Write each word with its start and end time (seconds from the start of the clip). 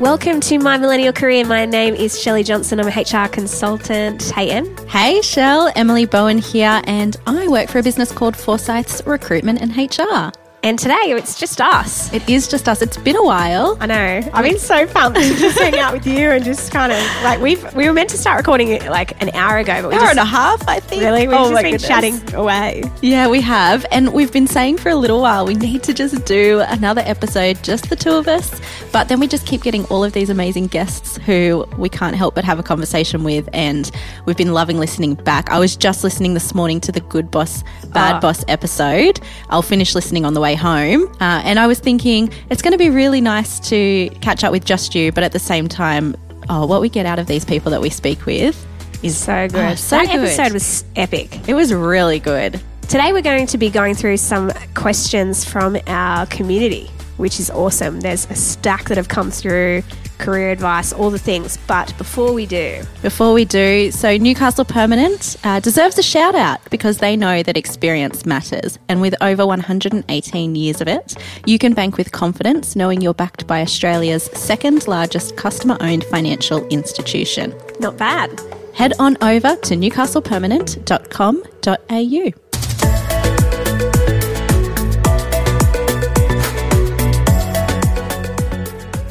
Welcome 0.00 0.40
to 0.40 0.58
My 0.58 0.78
Millennial 0.78 1.12
Career. 1.12 1.44
My 1.44 1.66
name 1.66 1.94
is 1.94 2.18
Shelley 2.18 2.42
Johnson. 2.42 2.80
I'm 2.80 2.88
a 2.88 2.90
HR 2.90 3.28
consultant. 3.28 4.30
Hey, 4.30 4.48
Em. 4.50 4.74
Hey, 4.86 5.20
Shell, 5.20 5.70
Emily 5.76 6.06
Bowen 6.06 6.38
here, 6.38 6.80
and 6.84 7.18
I 7.26 7.46
work 7.48 7.68
for 7.68 7.80
a 7.80 7.82
business 7.82 8.10
called 8.10 8.34
Forsyths 8.34 9.02
Recruitment 9.04 9.60
and 9.60 9.76
HR. 9.76 10.32
And 10.62 10.78
today 10.78 10.94
it's 11.06 11.40
just 11.40 11.58
us. 11.58 12.12
It 12.12 12.28
is 12.28 12.46
just 12.46 12.68
us. 12.68 12.82
It's 12.82 12.98
been 12.98 13.16
a 13.16 13.24
while. 13.24 13.78
I 13.80 13.86
know. 13.86 14.30
I've 14.34 14.44
been 14.44 14.58
so 14.58 14.86
pumped 14.86 15.18
to 15.18 15.34
just 15.36 15.58
hang 15.58 15.78
out 15.78 15.94
with 15.94 16.06
you 16.06 16.28
and 16.30 16.44
just 16.44 16.70
kind 16.70 16.92
of 16.92 16.98
like 17.24 17.40
we've 17.40 17.74
we 17.74 17.86
were 17.86 17.94
meant 17.94 18.10
to 18.10 18.18
start 18.18 18.36
recording 18.36 18.68
it 18.68 18.82
like 18.84 19.18
an 19.22 19.30
hour 19.30 19.56
ago, 19.56 19.80
but 19.80 19.88
we 19.88 19.94
Hour 19.94 20.00
just, 20.02 20.10
and 20.10 20.18
a 20.20 20.24
half, 20.26 20.68
I 20.68 20.78
think. 20.80 21.00
really 21.02 21.26
we've 21.26 21.34
oh 21.36 21.50
just 21.50 21.62
been 21.62 21.72
goodness. 21.72 21.88
chatting 21.88 22.34
away. 22.34 22.82
Yeah, 23.00 23.28
we 23.28 23.40
have. 23.40 23.86
And 23.90 24.12
we've 24.12 24.30
been 24.32 24.46
saying 24.46 24.76
for 24.76 24.90
a 24.90 24.96
little 24.96 25.22
while 25.22 25.46
we 25.46 25.54
need 25.54 25.82
to 25.84 25.94
just 25.94 26.26
do 26.26 26.60
another 26.68 27.00
episode, 27.06 27.62
just 27.62 27.88
the 27.88 27.96
two 27.96 28.12
of 28.12 28.28
us. 28.28 28.60
But 28.92 29.08
then 29.08 29.18
we 29.18 29.28
just 29.28 29.46
keep 29.46 29.62
getting 29.62 29.86
all 29.86 30.04
of 30.04 30.12
these 30.12 30.28
amazing 30.28 30.66
guests 30.66 31.16
who 31.24 31.64
we 31.78 31.88
can't 31.88 32.14
help 32.16 32.34
but 32.34 32.44
have 32.44 32.58
a 32.58 32.62
conversation 32.62 33.24
with. 33.24 33.48
And 33.54 33.90
we've 34.26 34.36
been 34.36 34.52
loving 34.52 34.78
listening 34.78 35.14
back. 35.14 35.48
I 35.48 35.58
was 35.58 35.74
just 35.74 36.04
listening 36.04 36.34
this 36.34 36.54
morning 36.54 36.80
to 36.82 36.92
the 36.92 37.00
Good 37.00 37.30
Boss, 37.30 37.62
Bad 37.94 38.16
Ah. 38.16 38.20
Boss 38.20 38.44
episode. 38.46 39.20
I'll 39.48 39.62
finish 39.62 39.94
listening 39.94 40.26
on 40.26 40.34
the 40.34 40.40
way 40.40 40.49
home. 40.54 41.06
Uh, 41.20 41.42
and 41.44 41.58
I 41.58 41.66
was 41.66 41.78
thinking 41.78 42.32
it's 42.50 42.62
going 42.62 42.72
to 42.72 42.78
be 42.78 42.90
really 42.90 43.20
nice 43.20 43.60
to 43.70 44.08
catch 44.20 44.44
up 44.44 44.52
with 44.52 44.64
just 44.64 44.94
you, 44.94 45.12
but 45.12 45.24
at 45.24 45.32
the 45.32 45.38
same 45.38 45.68
time, 45.68 46.16
oh, 46.48 46.66
what 46.66 46.80
we 46.80 46.88
get 46.88 47.06
out 47.06 47.18
of 47.18 47.26
these 47.26 47.44
people 47.44 47.70
that 47.70 47.80
we 47.80 47.90
speak 47.90 48.26
with 48.26 48.66
is 49.02 49.16
So 49.16 49.48
good. 49.48 49.72
Oh, 49.72 49.74
so 49.74 49.96
that 49.96 50.06
good. 50.06 50.20
episode 50.20 50.52
was 50.52 50.84
epic. 50.96 51.48
It 51.48 51.54
was 51.54 51.72
really 51.72 52.18
good. 52.18 52.60
Today 52.82 53.12
we're 53.12 53.22
going 53.22 53.46
to 53.46 53.58
be 53.58 53.70
going 53.70 53.94
through 53.94 54.16
some 54.16 54.50
questions 54.74 55.44
from 55.44 55.78
our 55.86 56.26
community, 56.26 56.90
which 57.18 57.38
is 57.38 57.48
awesome. 57.50 58.00
There's 58.00 58.28
a 58.30 58.34
stack 58.34 58.86
that 58.88 58.96
have 58.96 59.08
come 59.08 59.30
through, 59.30 59.82
career 60.20 60.50
advice, 60.50 60.92
all 60.92 61.10
the 61.10 61.18
things. 61.18 61.58
But 61.66 61.96
before 61.98 62.32
we 62.32 62.46
do, 62.46 62.82
Before 63.02 63.32
we 63.32 63.44
do, 63.44 63.90
so 63.90 64.16
Newcastle 64.16 64.64
Permanent 64.64 65.36
uh, 65.44 65.60
deserves 65.60 65.98
a 65.98 66.02
shout 66.02 66.34
out 66.34 66.60
because 66.70 66.98
they 66.98 67.16
know 67.16 67.42
that 67.42 67.56
experience 67.56 68.26
matters. 68.26 68.78
And 68.88 69.00
with 69.00 69.14
over 69.20 69.46
118 69.46 70.54
years 70.54 70.80
of 70.80 70.88
it, 70.88 71.16
you 71.46 71.58
can 71.58 71.74
bank 71.74 71.96
with 71.96 72.12
confidence 72.12 72.76
knowing 72.76 73.00
you're 73.00 73.14
backed 73.14 73.46
by 73.46 73.62
Australia's 73.62 74.24
second 74.34 74.86
largest 74.86 75.36
customer 75.36 75.76
owned 75.80 76.04
financial 76.04 76.66
institution. 76.68 77.54
not 77.80 77.96
bad. 77.96 78.40
Head 78.74 78.92
on 78.98 79.16
over 79.22 79.56
to 79.56 79.74
newcastlepermanent.com.au. 79.76 82.49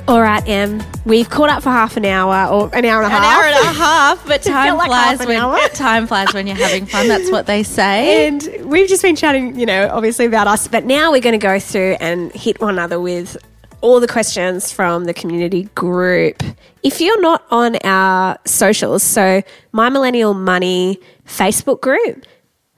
All 0.10 0.24
right, 0.24 0.42
Em, 0.50 0.82
we've 1.06 1.30
caught 1.30 1.52
up 1.52 1.62
for 1.62 1.70
half 1.70 1.96
an 1.96 2.04
hour 2.04 2.52
or 2.52 2.76
an 2.76 2.84
hour 2.84 3.04
and 3.04 3.14
a 3.14 3.16
An 3.16 3.22
half. 3.22 3.24
An 3.24 3.26
hour 3.26 3.44
and 3.44 3.78
a 3.78 3.80
half, 3.80 4.26
but 4.26 4.42
time 4.42 4.76
like 4.76 4.88
flies 4.88 5.20
when 5.20 5.38
hour. 5.38 5.60
time 5.76 6.08
flies 6.08 6.34
when 6.34 6.48
you're 6.48 6.56
having 6.56 6.88
fun. 6.88 7.08
That's 7.08 7.30
what 7.30 7.46
they 7.46 7.62
say. 7.62 8.28
And 8.28 8.50
we've 8.64 8.90
just 8.90 9.04
been 9.04 9.16
chatting, 9.16 9.60
you 9.60 9.68
know, 9.68 9.88
obviously 9.92 10.26
about 10.26 10.48
us, 10.48 10.68
but 10.68 10.84
now 10.84 11.12
we're 11.12 11.22
going 11.22 11.40
to 11.40 11.46
go 11.48 11.60
through 11.60 11.98
and 12.00 12.32
hit 12.32 12.60
one 12.60 12.74
another 12.74 13.00
with 13.00 13.38
all 13.82 14.00
the 14.00 14.08
questions 14.08 14.72
from 14.72 15.06
the 15.06 15.14
community 15.14 15.66
group. 15.76 16.42
If 16.82 17.02
you're 17.02 17.22
not 17.22 17.46
on 17.52 17.76
our 17.84 18.40
socials, 18.48 19.04
so 19.04 19.44
My 19.74 19.90
Millennial 19.90 20.34
Money 20.34 20.98
Facebook 21.28 21.82
group, 21.82 22.26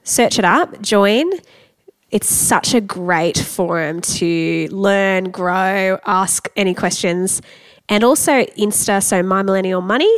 search 0.04 0.38
it 0.38 0.44
up, 0.44 0.82
join. 0.82 1.30
It's 2.12 2.30
such 2.32 2.74
a 2.74 2.80
great 2.80 3.38
forum 3.38 4.02
to 4.02 4.68
learn, 4.70 5.30
grow, 5.30 5.98
ask 6.04 6.46
any 6.56 6.74
questions. 6.74 7.40
And 7.88 8.04
also 8.04 8.44
Insta, 8.44 9.02
so 9.02 9.22
My 9.22 9.42
Millennial 9.42 9.80
Money. 9.80 10.14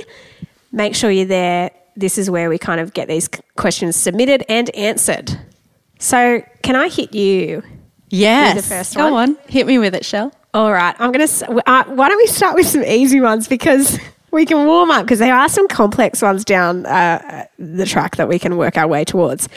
Make 0.72 0.96
sure 0.96 1.10
you're 1.10 1.24
there. 1.24 1.70
This 1.96 2.18
is 2.18 2.28
where 2.28 2.48
we 2.50 2.58
kind 2.58 2.80
of 2.80 2.92
get 2.94 3.06
these 3.06 3.28
questions 3.56 3.94
submitted 3.94 4.44
and 4.48 4.74
answered. 4.74 5.38
So, 6.00 6.42
can 6.64 6.74
I 6.74 6.88
hit 6.88 7.14
you? 7.14 7.62
Yes. 8.10 8.56
the 8.56 8.74
first 8.74 8.96
Go 8.96 9.12
one? 9.12 9.30
on. 9.30 9.38
Hit 9.46 9.66
me 9.66 9.78
with 9.78 9.94
it, 9.94 10.04
Shell. 10.04 10.32
All 10.52 10.72
right, 10.72 10.94
I'm 10.98 11.12
going 11.12 11.26
to. 11.26 11.70
Uh, 11.70 11.84
why 11.84 12.08
don't 12.08 12.18
we 12.18 12.26
start 12.26 12.56
with 12.56 12.66
some 12.66 12.82
easy 12.82 13.20
ones 13.20 13.46
because 13.46 14.00
we 14.32 14.44
can 14.44 14.66
warm 14.66 14.90
up 14.90 15.04
because 15.04 15.20
there 15.20 15.34
are 15.34 15.48
some 15.48 15.68
complex 15.68 16.20
ones 16.22 16.44
down 16.44 16.86
uh, 16.86 17.46
the 17.58 17.86
track 17.86 18.16
that 18.16 18.28
we 18.28 18.40
can 18.40 18.56
work 18.56 18.76
our 18.76 18.88
way 18.88 19.04
towards. 19.04 19.48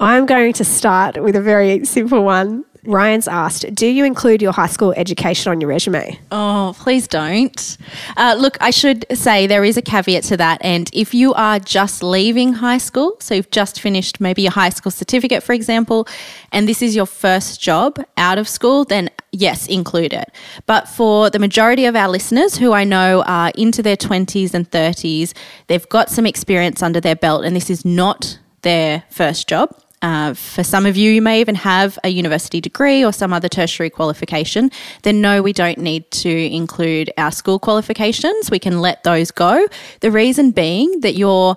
I'm 0.00 0.26
going 0.26 0.52
to 0.54 0.64
start 0.64 1.20
with 1.20 1.34
a 1.34 1.40
very 1.40 1.84
simple 1.84 2.22
one. 2.22 2.64
Ryan's 2.84 3.26
asked, 3.26 3.74
"Do 3.74 3.86
you 3.86 4.04
include 4.04 4.40
your 4.40 4.52
high 4.52 4.68
school 4.68 4.94
education 4.96 5.50
on 5.50 5.60
your 5.60 5.68
resume?" 5.68 6.20
Oh, 6.30 6.72
please 6.78 7.08
don't. 7.08 7.76
Uh, 8.16 8.36
look, 8.38 8.56
I 8.60 8.70
should 8.70 9.04
say 9.12 9.48
there 9.48 9.64
is 9.64 9.76
a 9.76 9.82
caveat 9.82 10.22
to 10.24 10.36
that. 10.36 10.58
And 10.62 10.88
if 10.92 11.14
you 11.14 11.34
are 11.34 11.58
just 11.58 12.04
leaving 12.04 12.52
high 12.52 12.78
school, 12.78 13.16
so 13.18 13.34
you've 13.34 13.50
just 13.50 13.80
finished 13.80 14.20
maybe 14.20 14.42
your 14.42 14.52
high 14.52 14.68
school 14.68 14.92
certificate, 14.92 15.42
for 15.42 15.52
example, 15.52 16.06
and 16.52 16.68
this 16.68 16.80
is 16.80 16.94
your 16.94 17.06
first 17.06 17.60
job 17.60 17.98
out 18.16 18.38
of 18.38 18.48
school, 18.48 18.84
then 18.84 19.10
yes, 19.32 19.66
include 19.66 20.12
it. 20.12 20.30
But 20.66 20.88
for 20.88 21.28
the 21.28 21.40
majority 21.40 21.86
of 21.86 21.96
our 21.96 22.08
listeners 22.08 22.56
who 22.56 22.72
I 22.72 22.84
know 22.84 23.24
are 23.26 23.50
into 23.56 23.82
their 23.82 23.96
20s 23.96 24.54
and 24.54 24.70
30s, 24.70 25.34
they've 25.66 25.88
got 25.88 26.08
some 26.08 26.24
experience 26.24 26.84
under 26.84 27.00
their 27.00 27.16
belt, 27.16 27.44
and 27.44 27.56
this 27.56 27.68
is 27.68 27.84
not 27.84 28.38
their 28.62 29.02
first 29.10 29.48
job. 29.48 29.74
Uh, 30.00 30.32
for 30.34 30.62
some 30.62 30.86
of 30.86 30.96
you, 30.96 31.10
you 31.10 31.22
may 31.22 31.40
even 31.40 31.56
have 31.56 31.98
a 32.04 32.08
university 32.08 32.60
degree 32.60 33.04
or 33.04 33.12
some 33.12 33.32
other 33.32 33.48
tertiary 33.48 33.90
qualification. 33.90 34.70
Then, 35.02 35.20
no, 35.20 35.42
we 35.42 35.52
don't 35.52 35.78
need 35.78 36.08
to 36.12 36.30
include 36.30 37.12
our 37.18 37.32
school 37.32 37.58
qualifications. 37.58 38.50
We 38.50 38.58
can 38.58 38.80
let 38.80 39.02
those 39.02 39.30
go. 39.30 39.66
The 40.00 40.10
reason 40.10 40.52
being 40.52 41.00
that 41.00 41.14
your 41.14 41.56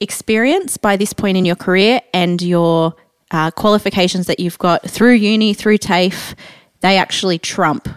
experience 0.00 0.76
by 0.76 0.96
this 0.96 1.12
point 1.12 1.36
in 1.36 1.44
your 1.44 1.56
career 1.56 2.00
and 2.12 2.42
your 2.42 2.94
uh, 3.30 3.50
qualifications 3.52 4.26
that 4.26 4.40
you've 4.40 4.58
got 4.58 4.82
through 4.88 5.14
uni, 5.14 5.54
through 5.54 5.78
TAFE, 5.78 6.34
they 6.80 6.98
actually 6.98 7.38
trump 7.38 7.88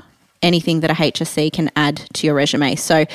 anything 0.42 0.80
that 0.80 0.92
a 0.92 0.94
HSC 0.94 1.52
can 1.52 1.70
add 1.76 1.98
to 2.14 2.26
your 2.26 2.36
resume. 2.36 2.76
So 2.76 3.06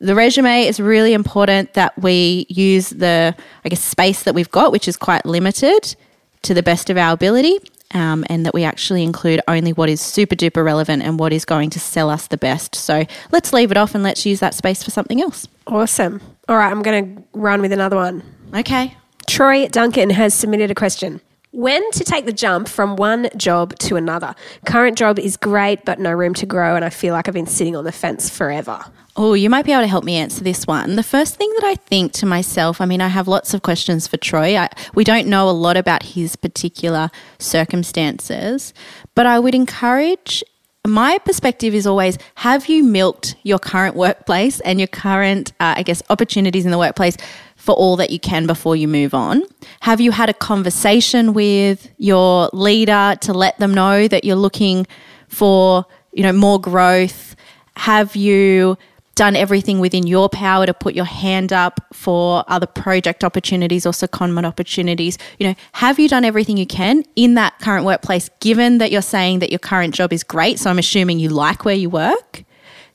the 0.00 0.14
resume 0.14 0.66
is 0.66 0.80
really 0.80 1.14
important 1.14 1.74
that 1.74 1.96
we 1.98 2.46
use 2.48 2.90
the, 2.90 3.34
I 3.64 3.68
guess, 3.68 3.82
space 3.82 4.24
that 4.24 4.34
we've 4.34 4.50
got, 4.50 4.70
which 4.70 4.86
is 4.86 4.96
quite 4.96 5.24
limited, 5.24 5.96
to 6.44 6.54
the 6.54 6.62
best 6.62 6.90
of 6.90 6.96
our 6.96 7.12
ability. 7.12 7.58
Um, 7.92 8.24
and 8.28 8.44
that 8.44 8.54
we 8.54 8.64
actually 8.64 9.04
include 9.04 9.40
only 9.46 9.72
what 9.72 9.88
is 9.88 10.00
super 10.00 10.34
duper 10.34 10.64
relevant 10.64 11.04
and 11.04 11.16
what 11.16 11.32
is 11.32 11.44
going 11.44 11.70
to 11.70 11.78
sell 11.78 12.10
us 12.10 12.26
the 12.26 12.36
best. 12.36 12.74
So 12.74 13.04
let's 13.30 13.52
leave 13.52 13.70
it 13.70 13.76
off 13.76 13.94
and 13.94 14.02
let's 14.02 14.26
use 14.26 14.40
that 14.40 14.52
space 14.54 14.82
for 14.82 14.90
something 14.90 15.22
else. 15.22 15.46
Awesome. 15.68 16.20
All 16.48 16.56
right, 16.56 16.72
I'm 16.72 16.82
going 16.82 17.16
to 17.16 17.22
run 17.34 17.60
with 17.60 17.70
another 17.70 17.94
one. 17.94 18.24
Okay. 18.52 18.96
Troy 19.28 19.68
Duncan 19.68 20.10
has 20.10 20.34
submitted 20.34 20.72
a 20.72 20.74
question. 20.74 21.20
When 21.54 21.88
to 21.92 22.02
take 22.02 22.26
the 22.26 22.32
jump 22.32 22.68
from 22.68 22.96
one 22.96 23.28
job 23.36 23.78
to 23.78 23.94
another? 23.94 24.34
Current 24.66 24.98
job 24.98 25.20
is 25.20 25.36
great, 25.36 25.84
but 25.84 26.00
no 26.00 26.10
room 26.10 26.34
to 26.34 26.46
grow, 26.46 26.74
and 26.74 26.84
I 26.84 26.90
feel 26.90 27.14
like 27.14 27.28
I've 27.28 27.34
been 27.34 27.46
sitting 27.46 27.76
on 27.76 27.84
the 27.84 27.92
fence 27.92 28.28
forever. 28.28 28.84
Oh, 29.14 29.34
you 29.34 29.48
might 29.48 29.64
be 29.64 29.70
able 29.70 29.82
to 29.82 29.86
help 29.86 30.02
me 30.02 30.16
answer 30.16 30.42
this 30.42 30.66
one. 30.66 30.96
The 30.96 31.04
first 31.04 31.36
thing 31.36 31.48
that 31.60 31.64
I 31.64 31.76
think 31.76 32.10
to 32.14 32.26
myself, 32.26 32.80
I 32.80 32.86
mean, 32.86 33.00
I 33.00 33.06
have 33.06 33.28
lots 33.28 33.54
of 33.54 33.62
questions 33.62 34.08
for 34.08 34.16
Troy. 34.16 34.56
I, 34.56 34.68
we 34.96 35.04
don't 35.04 35.28
know 35.28 35.48
a 35.48 35.52
lot 35.52 35.76
about 35.76 36.02
his 36.02 36.34
particular 36.34 37.08
circumstances, 37.38 38.74
but 39.14 39.24
I 39.24 39.38
would 39.38 39.54
encourage. 39.54 40.42
My 40.84 41.18
perspective 41.18 41.72
is 41.72 41.86
always 41.86 42.18
have 42.34 42.68
you 42.68 42.82
milked 42.82 43.36
your 43.44 43.60
current 43.60 43.94
workplace 43.94 44.58
and 44.60 44.80
your 44.80 44.88
current, 44.88 45.52
uh, 45.60 45.74
I 45.76 45.84
guess, 45.84 46.02
opportunities 46.10 46.64
in 46.64 46.72
the 46.72 46.78
workplace 46.78 47.16
for 47.64 47.72
all 47.72 47.96
that 47.96 48.10
you 48.10 48.18
can 48.18 48.46
before 48.46 48.76
you 48.76 48.86
move 48.86 49.14
on? 49.14 49.42
Have 49.80 49.98
you 49.98 50.10
had 50.10 50.28
a 50.28 50.34
conversation 50.34 51.32
with 51.32 51.90
your 51.96 52.50
leader 52.52 53.16
to 53.22 53.32
let 53.32 53.58
them 53.58 53.72
know 53.72 54.06
that 54.06 54.22
you're 54.22 54.36
looking 54.36 54.86
for, 55.28 55.86
you 56.12 56.22
know, 56.22 56.32
more 56.32 56.60
growth? 56.60 57.34
Have 57.76 58.16
you 58.16 58.76
done 59.14 59.34
everything 59.34 59.80
within 59.80 60.06
your 60.06 60.28
power 60.28 60.66
to 60.66 60.74
put 60.74 60.94
your 60.94 61.06
hand 61.06 61.54
up 61.54 61.80
for 61.94 62.44
other 62.48 62.66
project 62.66 63.24
opportunities 63.24 63.86
or 63.86 63.92
secondment 63.92 64.44
opportunities? 64.44 65.16
You 65.38 65.48
know, 65.48 65.54
have 65.72 65.98
you 65.98 66.06
done 66.06 66.26
everything 66.26 66.58
you 66.58 66.66
can 66.66 67.02
in 67.16 67.32
that 67.36 67.58
current 67.60 67.86
workplace, 67.86 68.28
given 68.40 68.76
that 68.76 68.92
you're 68.92 69.00
saying 69.00 69.38
that 69.38 69.48
your 69.48 69.58
current 69.58 69.94
job 69.94 70.12
is 70.12 70.22
great? 70.22 70.58
So 70.58 70.68
I'm 70.68 70.78
assuming 70.78 71.18
you 71.18 71.30
like 71.30 71.64
where 71.64 71.74
you 71.74 71.88
work 71.88 72.44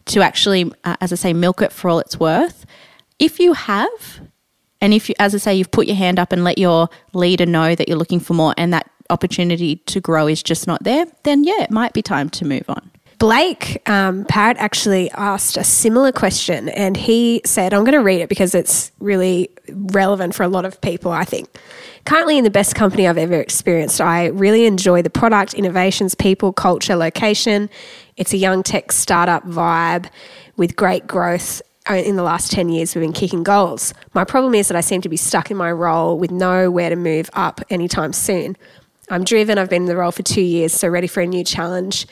to 0.06 0.22
actually, 0.22 0.72
uh, 0.84 0.96
as 1.02 1.12
I 1.12 1.16
say, 1.16 1.34
milk 1.34 1.64
it 1.64 1.72
for 1.72 1.90
all 1.90 2.00
it's 2.00 2.20
worth. 2.20 2.68
If 3.18 3.40
you 3.40 3.54
have, 3.54 4.29
and 4.82 4.94
if 4.94 5.10
you, 5.10 5.16
as 5.20 5.36
I 5.36 5.38
say, 5.38 5.56
you've 5.56 5.72
put 5.72 5.88
your 5.88 5.96
hand 5.96 6.20
up 6.20 6.32
and 6.32 6.44
let 6.44 6.58
your 6.58 6.90
leader 7.14 7.46
know 7.46 7.76
that 7.76 7.88
you're 7.88 7.98
looking 7.98 8.20
for 8.20 8.34
more 8.34 8.54
and 8.58 8.74
that 8.74 8.90
opportunity 9.10 9.78
to 9.78 10.00
grow 10.00 10.28
is 10.28 10.44
just 10.44 10.68
not 10.68 10.84
there, 10.84 11.06
then 11.24 11.44
yeah, 11.44 11.62
it 11.62 11.72
might 11.72 11.94
be 11.94 12.02
time 12.02 12.30
to 12.30 12.46
move 12.46 12.66
on. 12.70 12.90
Blake 13.20 13.82
um, 13.90 14.24
Parrott 14.26 14.56
actually 14.60 15.12
asked 15.12 15.58
a 15.58 15.64
similar 15.64 16.14
question, 16.14 16.70
and 16.70 16.96
he 16.96 17.42
said, 17.46 17.74
I'm 17.74 17.84
going 17.84 17.98
to 17.98 18.04
read 18.04 18.22
it 18.22 18.30
because 18.30 18.56
it's 18.56 18.94
really 19.00 19.50
relevant 19.70 20.36
for 20.36 20.44
a 20.44 20.48
lot 20.48 20.64
of 20.64 20.80
people, 20.80 21.12
I 21.12 21.26
think. 21.26 21.50
Currently, 22.06 22.38
in 22.38 22.46
the 22.46 22.50
best 22.50 22.76
company 22.76 23.10
I've 23.10 23.18
ever 23.18 23.36
experienced, 23.36 24.00
I 24.00 24.28
really 24.28 24.66
enjoy 24.66 25.02
the 25.02 25.10
product, 25.10 25.54
innovations, 25.54 26.16
people, 26.16 26.54
culture, 26.54 26.96
location. 26.96 27.70
It's 28.16 28.32
a 28.32 28.38
young 28.38 28.64
tech 28.64 28.94
startup 28.94 29.44
vibe 29.44 30.10
with 30.56 30.78
great 30.78 31.06
growth. 31.06 31.62
Uh, 31.90 31.96
in 31.96 32.16
the 32.16 32.24
last 32.24 32.52
10 32.52 32.70
years, 32.70 32.94
we've 32.96 33.02
been 33.02 33.14
kicking 33.14 33.44
goals. 33.44 33.94
My 34.14 34.24
problem 34.24 34.54
is 34.54 34.68
that 34.68 34.78
I 34.78 34.82
seem 34.82 35.02
to 35.02 35.10
be 35.10 35.18
stuck 35.18 35.50
in 35.50 35.58
my 35.58 35.72
role 35.72 36.18
with 36.18 36.32
nowhere 36.32 36.90
to 36.90 36.96
move 36.96 37.30
up 37.34 37.62
anytime 37.70 38.14
soon. 38.14 38.58
I'm 39.10 39.24
driven, 39.24 39.58
I've 39.58 39.70
been 39.70 39.84
in 39.84 39.88
the 39.88 39.96
role 39.96 40.12
for 40.12 40.22
two 40.22 40.42
years, 40.42 40.72
so 40.74 40.88
ready 40.88 41.08
for 41.08 41.22
a 41.22 41.26
new 41.26 41.44
challenge. 41.44 42.06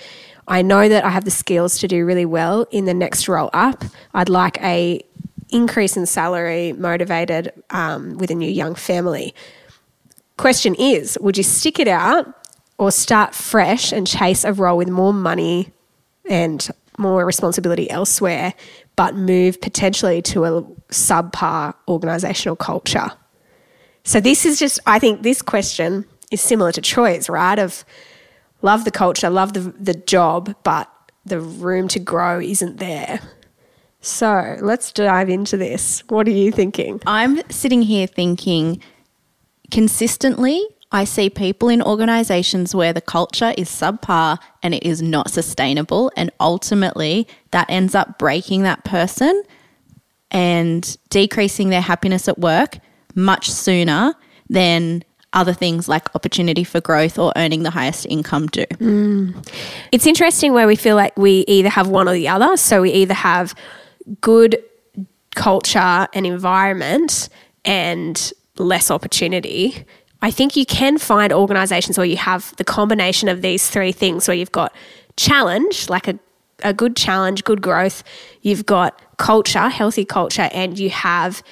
I 0.47 0.61
know 0.61 0.87
that 0.87 1.03
I 1.03 1.09
have 1.09 1.25
the 1.25 1.31
skills 1.31 1.77
to 1.79 1.87
do 1.87 2.05
really 2.05 2.25
well 2.25 2.65
in 2.71 2.85
the 2.85 2.93
next 2.93 3.27
role 3.27 3.49
up. 3.53 3.83
I'd 4.13 4.29
like 4.29 4.61
a 4.63 5.01
increase 5.49 5.95
in 5.95 6.05
salary, 6.05 6.73
motivated 6.73 7.51
um, 7.69 8.17
with 8.17 8.31
a 8.31 8.35
new 8.35 8.49
young 8.49 8.75
family. 8.75 9.35
Question 10.37 10.75
is, 10.75 11.17
would 11.21 11.37
you 11.37 11.43
stick 11.43 11.79
it 11.79 11.87
out 11.87 12.27
or 12.77 12.91
start 12.91 13.33
fresh 13.33 13.91
and 13.91 14.07
chase 14.07 14.43
a 14.43 14.53
role 14.53 14.77
with 14.77 14.89
more 14.89 15.13
money 15.13 15.71
and 16.29 16.69
more 16.97 17.25
responsibility 17.25 17.89
elsewhere, 17.89 18.53
but 18.95 19.15
move 19.15 19.61
potentially 19.61 20.21
to 20.23 20.45
a 20.45 20.61
subpar 20.89 21.73
organizational 21.87 22.55
culture? 22.55 23.11
So 24.03 24.19
this 24.19 24.45
is 24.45 24.57
just, 24.57 24.79
I 24.85 24.99
think 24.99 25.23
this 25.23 25.41
question 25.41 26.05
is 26.31 26.41
similar 26.41 26.71
to 26.71 26.81
Troy's, 26.81 27.29
right? 27.29 27.59
Of 27.59 27.85
love 28.61 28.85
the 28.85 28.91
culture, 28.91 29.29
love 29.29 29.53
the, 29.53 29.59
the 29.59 29.93
job, 29.93 30.55
but 30.63 30.89
the 31.25 31.39
room 31.39 31.87
to 31.89 31.99
grow 31.99 32.39
isn't 32.39 32.77
there. 32.77 33.19
So 33.99 34.57
let's 34.61 34.91
dive 34.93 35.29
into 35.29 35.57
this. 35.57 36.03
What 36.07 36.27
are 36.27 36.31
you 36.31 36.51
thinking? 36.51 37.01
I'm 37.05 37.41
sitting 37.49 37.81
here 37.81 38.07
thinking 38.07 38.81
consistently, 39.71 40.65
I 40.97 41.03
see 41.03 41.29
people 41.29 41.69
in 41.69 41.83
organizations 41.83 42.73
where 42.73 42.91
the 42.91 43.01
culture 43.01 43.53
is 43.55 43.69
subpar 43.69 44.39
and 44.63 44.73
it 44.73 44.81
is 44.81 44.99
not 44.99 45.29
sustainable. 45.29 46.11
And 46.17 46.31
ultimately, 46.39 47.27
that 47.51 47.69
ends 47.69 47.93
up 47.93 48.17
breaking 48.17 48.63
that 48.63 48.83
person 48.83 49.43
and 50.31 50.97
decreasing 51.11 51.69
their 51.69 51.81
happiness 51.81 52.27
at 52.27 52.39
work 52.39 52.79
much 53.13 53.51
sooner 53.51 54.15
than 54.49 55.03
other 55.33 55.53
things 55.53 55.87
like 55.87 56.15
opportunity 56.15 56.63
for 56.63 56.81
growth 56.81 57.19
or 57.19 57.31
earning 57.35 57.61
the 57.61 57.69
highest 57.69 58.07
income 58.07 58.47
do. 58.47 58.65
Mm. 58.79 59.47
It's 59.91 60.07
interesting 60.07 60.51
where 60.53 60.65
we 60.65 60.75
feel 60.75 60.95
like 60.95 61.15
we 61.15 61.45
either 61.47 61.69
have 61.69 61.87
one 61.87 62.09
or 62.09 62.13
the 62.13 62.27
other. 62.27 62.57
So 62.57 62.81
we 62.81 62.89
either 62.89 63.13
have 63.13 63.53
good 64.19 64.63
culture 65.35 66.07
and 66.11 66.25
environment 66.25 67.29
and 67.63 68.33
less 68.57 68.89
opportunity. 68.89 69.85
I 70.21 70.31
think 70.31 70.55
you 70.55 70.65
can 70.65 70.97
find 70.97 71.31
organizations 71.31 71.97
where 71.97 72.07
you 72.07 72.17
have 72.17 72.55
the 72.57 72.63
combination 72.63 73.29
of 73.29 73.41
these 73.41 73.69
three 73.69 73.91
things 73.91 74.27
where 74.27 74.35
you've 74.35 74.51
got 74.51 74.73
challenge, 75.15 75.89
like 75.89 76.07
a, 76.07 76.19
a 76.63 76.73
good 76.73 76.95
challenge, 76.95 77.43
good 77.43 77.61
growth, 77.61 78.03
you've 78.41 78.65
got 78.65 78.99
culture, 79.17 79.69
healthy 79.69 80.05
culture, 80.05 80.49
and 80.53 80.79
you 80.79 80.89
have 80.89 81.43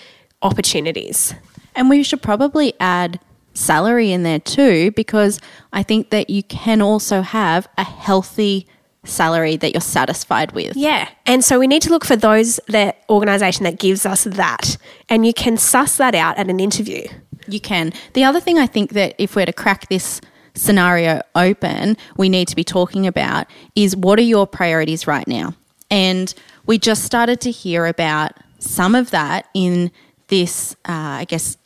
opportunities. 0.41 1.33
And 1.75 1.89
we 1.89 2.03
should 2.03 2.21
probably 2.21 2.73
add 2.79 3.19
salary 3.53 4.11
in 4.11 4.23
there 4.23 4.39
too, 4.39 4.91
because 4.91 5.39
I 5.71 5.83
think 5.83 6.09
that 6.09 6.29
you 6.29 6.43
can 6.43 6.81
also 6.81 7.21
have 7.21 7.67
a 7.77 7.83
healthy 7.83 8.67
salary 9.03 9.55
that 9.57 9.73
you're 9.73 9.81
satisfied 9.81 10.51
with. 10.53 10.75
Yeah. 10.75 11.07
And 11.25 11.43
so 11.43 11.59
we 11.59 11.67
need 11.67 11.81
to 11.83 11.89
look 11.89 12.05
for 12.05 12.15
those 12.15 12.59
that 12.67 13.03
organization 13.09 13.63
that 13.63 13.79
gives 13.79 14.05
us 14.05 14.23
that. 14.23 14.77
And 15.09 15.25
you 15.25 15.33
can 15.33 15.57
suss 15.57 15.97
that 15.97 16.15
out 16.15 16.37
at 16.37 16.49
an 16.49 16.59
interview. 16.59 17.07
You 17.47 17.59
can. 17.59 17.93
The 18.13 18.23
other 18.23 18.39
thing 18.39 18.57
I 18.57 18.67
think 18.67 18.91
that 18.91 19.15
if 19.17 19.35
we're 19.35 19.45
to 19.45 19.53
crack 19.53 19.89
this 19.89 20.21
scenario 20.53 21.21
open, 21.35 21.97
we 22.17 22.29
need 22.29 22.47
to 22.47 22.55
be 22.55 22.63
talking 22.63 23.05
about 23.05 23.47
is 23.75 23.95
what 23.95 24.19
are 24.19 24.23
your 24.23 24.47
priorities 24.47 25.07
right 25.07 25.27
now? 25.27 25.53
And 25.91 26.33
we 26.65 26.77
just 26.77 27.03
started 27.03 27.41
to 27.41 27.51
hear 27.51 27.85
about 27.85 28.31
some 28.59 28.95
of 28.95 29.11
that 29.11 29.47
in 29.53 29.91
this, 30.27 30.73
uh, 30.85 31.21
I 31.21 31.25
guess, 31.25 31.57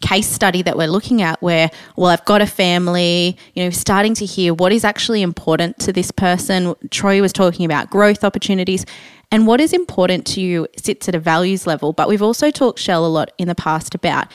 case 0.00 0.26
study 0.26 0.62
that 0.62 0.76
we're 0.76 0.88
looking 0.88 1.20
at 1.20 1.40
where, 1.42 1.70
well, 1.94 2.10
I've 2.10 2.24
got 2.24 2.40
a 2.40 2.46
family, 2.46 3.36
you 3.54 3.62
know, 3.62 3.70
starting 3.70 4.14
to 4.14 4.24
hear 4.24 4.54
what 4.54 4.72
is 4.72 4.82
actually 4.82 5.20
important 5.22 5.78
to 5.80 5.92
this 5.92 6.10
person. 6.10 6.74
Troy 6.90 7.20
was 7.20 7.32
talking 7.32 7.66
about 7.66 7.90
growth 7.90 8.24
opportunities 8.24 8.86
and 9.30 9.46
what 9.46 9.60
is 9.60 9.72
important 9.72 10.26
to 10.28 10.40
you 10.40 10.66
sits 10.76 11.08
at 11.08 11.14
a 11.14 11.18
values 11.18 11.66
level. 11.66 11.92
But 11.92 12.08
we've 12.08 12.22
also 12.22 12.50
talked, 12.50 12.78
Shell, 12.78 13.04
a 13.04 13.08
lot 13.08 13.30
in 13.38 13.48
the 13.48 13.54
past 13.54 13.94
about 13.94 14.26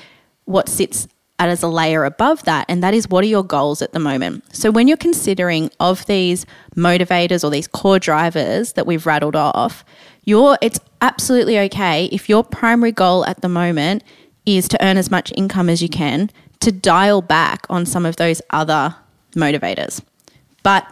what 0.45 0.69
sits 0.69 1.07
as 1.38 1.63
a 1.63 1.68
layer 1.68 2.06
above 2.06 2.44
that, 2.44 2.65
and 2.69 2.81
that 2.81 2.94
is 2.94 3.09
what 3.09 3.24
are 3.24 3.27
your 3.27 3.44
goals 3.44 3.81
at 3.81 3.92
the 3.92 4.00
moment. 4.00 4.44
So, 4.56 4.71
when 4.71 4.88
you're 4.88 4.97
considering 4.97 5.69
of 5.80 6.06
these 6.06 6.45
motivators 6.75 7.44
or 7.44 7.50
these 7.50 7.68
core 7.68 8.00
drivers 8.00 8.74
that 8.74 8.86
we've 8.86 9.06
rattled 9.06 9.36
off, 9.36 9.83
you're, 10.24 10.57
it's 10.62 10.80
absolutely 11.01 11.59
okay 11.59 12.06
if 12.06 12.30
your 12.30 12.44
primary 12.44 12.92
goal 12.92 13.25
at 13.25 13.42
the 13.42 13.50
moment 13.50 14.03
is 14.45 14.68
to 14.69 14.86
earn 14.86 14.97
as 14.97 15.12
much 15.12 15.31
income 15.36 15.69
as 15.69 15.81
you 15.81 15.89
can 15.89 16.30
to 16.62 16.71
dial 16.71 17.21
back 17.21 17.65
on 17.69 17.86
some 17.86 18.06
of 18.06 18.15
those 18.15 18.41
other 18.51 18.95
motivators. 19.36 20.01
But 20.63 20.88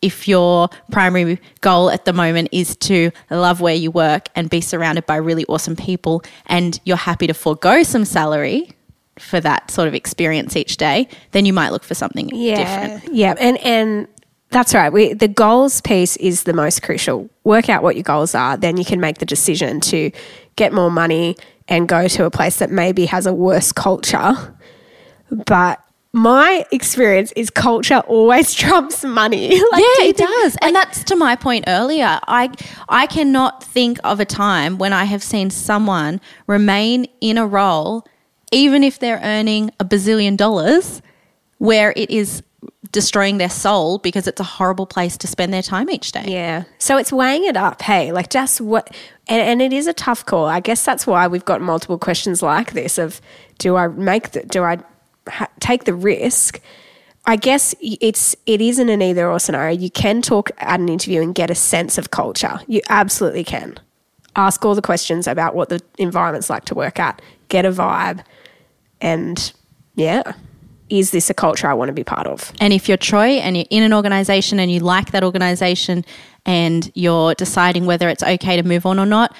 if 0.00 0.28
your 0.28 0.68
primary 0.92 1.40
goal 1.60 1.90
at 1.90 2.04
the 2.04 2.12
moment 2.12 2.50
is 2.52 2.76
to 2.76 3.10
love 3.30 3.60
where 3.60 3.74
you 3.74 3.90
work 3.90 4.28
and 4.36 4.48
be 4.48 4.60
surrounded 4.60 5.06
by 5.06 5.16
really 5.16 5.44
awesome 5.46 5.74
people, 5.74 6.22
and 6.46 6.80
you're 6.84 6.96
happy 6.96 7.26
to 7.26 7.34
forego 7.34 7.82
some 7.82 8.04
salary 8.04 8.70
for 9.18 9.40
that 9.40 9.70
sort 9.70 9.88
of 9.88 9.94
experience 9.94 10.56
each 10.56 10.76
day, 10.76 11.08
then 11.32 11.44
you 11.44 11.52
might 11.52 11.70
look 11.70 11.84
for 11.84 11.94
something 11.94 12.30
yeah, 12.34 12.88
different. 12.88 13.14
Yeah, 13.14 13.34
and 13.38 13.58
and 13.58 14.08
that's 14.50 14.74
right. 14.74 14.92
We, 14.92 15.12
the 15.12 15.28
goals 15.28 15.80
piece 15.82 16.16
is 16.16 16.44
the 16.44 16.54
most 16.54 16.82
crucial. 16.82 17.28
Work 17.44 17.68
out 17.68 17.82
what 17.82 17.96
your 17.96 18.02
goals 18.02 18.34
are, 18.34 18.56
then 18.56 18.76
you 18.76 18.84
can 18.84 19.00
make 19.00 19.18
the 19.18 19.26
decision 19.26 19.80
to 19.80 20.10
get 20.56 20.72
more 20.72 20.90
money, 20.90 21.36
and 21.68 21.86
go 21.86 22.08
to 22.08 22.24
a 22.24 22.30
place 22.30 22.56
that 22.56 22.70
maybe 22.70 23.06
has 23.06 23.26
a 23.26 23.32
worse 23.32 23.72
culture. 23.72 24.34
But 25.30 25.80
my 26.12 26.64
experience 26.72 27.32
is 27.32 27.50
culture 27.50 27.98
always 28.06 28.54
trumps 28.62 29.04
money. 29.04 29.48
like, 29.72 29.84
yeah, 29.98 30.04
it 30.04 30.16
does. 30.16 30.54
Like, 30.54 30.64
and 30.64 30.74
that's 30.74 31.04
to 31.04 31.16
my 31.16 31.36
point 31.36 31.64
earlier. 31.68 32.18
I 32.26 32.50
I 32.88 33.06
cannot 33.06 33.62
think 33.62 33.98
of 34.04 34.18
a 34.18 34.24
time 34.24 34.78
when 34.78 34.92
I 34.92 35.04
have 35.04 35.22
seen 35.22 35.50
someone 35.50 36.20
remain 36.46 37.06
in 37.20 37.36
a 37.36 37.46
role 37.46 38.06
even 38.52 38.84
if 38.84 38.98
they're 38.98 39.20
earning 39.22 39.70
a 39.78 39.84
bazillion 39.84 40.36
dollars 40.36 41.02
where 41.58 41.92
it 41.96 42.10
is 42.10 42.42
destroying 42.92 43.38
their 43.38 43.50
soul 43.50 43.98
because 43.98 44.26
it's 44.26 44.40
a 44.40 44.44
horrible 44.44 44.86
place 44.86 45.16
to 45.18 45.26
spend 45.26 45.52
their 45.52 45.62
time 45.62 45.90
each 45.90 46.12
day. 46.12 46.24
Yeah. 46.26 46.64
So 46.78 46.96
it's 46.96 47.12
weighing 47.12 47.44
it 47.44 47.56
up. 47.56 47.82
Hey, 47.82 48.12
like 48.12 48.30
just 48.30 48.60
what, 48.60 48.94
and, 49.26 49.40
and 49.40 49.62
it 49.62 49.72
is 49.72 49.86
a 49.86 49.92
tough 49.92 50.24
call. 50.24 50.46
I 50.46 50.60
guess 50.60 50.84
that's 50.84 51.06
why 51.06 51.26
we've 51.26 51.44
got 51.44 51.60
multiple 51.60 51.98
questions 51.98 52.42
like 52.42 52.72
this 52.72 52.98
of 52.98 53.20
do 53.58 53.76
I 53.76 53.88
make 53.88 54.30
the, 54.30 54.42
do 54.44 54.64
I 54.64 54.78
ha- 55.28 55.48
take 55.60 55.84
the 55.84 55.94
risk? 55.94 56.60
I 57.26 57.36
guess 57.36 57.74
it's 57.82 58.34
it 58.46 58.62
isn't 58.62 58.88
an 58.88 59.02
either 59.02 59.28
or 59.28 59.38
scenario. 59.38 59.76
You 59.76 59.90
can 59.90 60.22
talk 60.22 60.50
at 60.56 60.80
an 60.80 60.88
interview 60.88 61.20
and 61.20 61.34
get 61.34 61.50
a 61.50 61.54
sense 61.54 61.98
of 61.98 62.10
culture. 62.10 62.60
You 62.66 62.80
absolutely 62.88 63.44
can. 63.44 63.78
Ask 64.38 64.64
all 64.64 64.74
the 64.74 64.82
questions 64.82 65.26
about 65.26 65.54
what 65.54 65.68
the 65.68 65.82
environment's 65.98 66.48
like 66.48 66.64
to 66.66 66.74
work 66.74 66.98
at. 66.98 67.20
Get 67.48 67.66
a 67.66 67.70
vibe, 67.70 68.24
and 69.00 69.52
yeah, 69.96 70.32
is 70.88 71.10
this 71.10 71.28
a 71.28 71.34
culture 71.34 71.66
I 71.66 71.74
want 71.74 71.88
to 71.88 71.92
be 71.92 72.04
part 72.04 72.26
of? 72.26 72.52
And 72.60 72.72
if 72.72 72.88
you're 72.88 72.96
Troy 72.96 73.38
and 73.38 73.56
you're 73.56 73.66
in 73.68 73.82
an 73.82 73.92
organization 73.92 74.58
and 74.60 74.70
you 74.70 74.80
like 74.80 75.10
that 75.10 75.24
organization 75.24 76.04
and 76.46 76.90
you're 76.94 77.34
deciding 77.34 77.84
whether 77.84 78.08
it's 78.08 78.22
okay 78.22 78.56
to 78.56 78.62
move 78.62 78.86
on 78.86 78.98
or 78.98 79.06
not, 79.06 79.34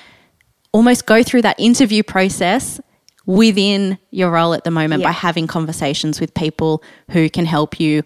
almost 0.73 1.07
go 1.07 1.23
through 1.23 1.43
that 1.43 1.59
interview 1.59 2.03
process 2.03 2.81
within 3.25 3.99
your 4.11 4.31
role 4.31 4.55
at 4.55 4.65
the 4.65 4.71
moment 4.71 5.03
yeah. 5.03 5.09
by 5.09 5.13
having 5.13 5.47
conversations 5.47 6.21
with 6.21 6.33
people 6.35 6.83
who 7.11 7.29
can 7.29 7.47
help 7.47 7.79
you 7.79 8.03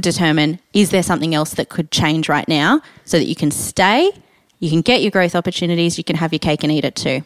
determine 0.00 0.58
is 0.72 0.90
there 0.90 1.02
something 1.02 1.34
else 1.34 1.54
that 1.54 1.68
could 1.68 1.90
change 1.90 2.28
right 2.28 2.46
now 2.46 2.80
so 3.04 3.18
that 3.18 3.24
you 3.24 3.34
can 3.34 3.50
stay 3.50 4.10
You 4.60 4.70
can 4.70 4.82
get 4.82 5.02
your 5.02 5.10
growth 5.10 5.34
opportunities, 5.34 5.98
you 5.98 6.04
can 6.04 6.16
have 6.16 6.32
your 6.32 6.38
cake 6.38 6.62
and 6.62 6.70
eat 6.70 6.84
it 6.84 6.94
too. 6.94 7.22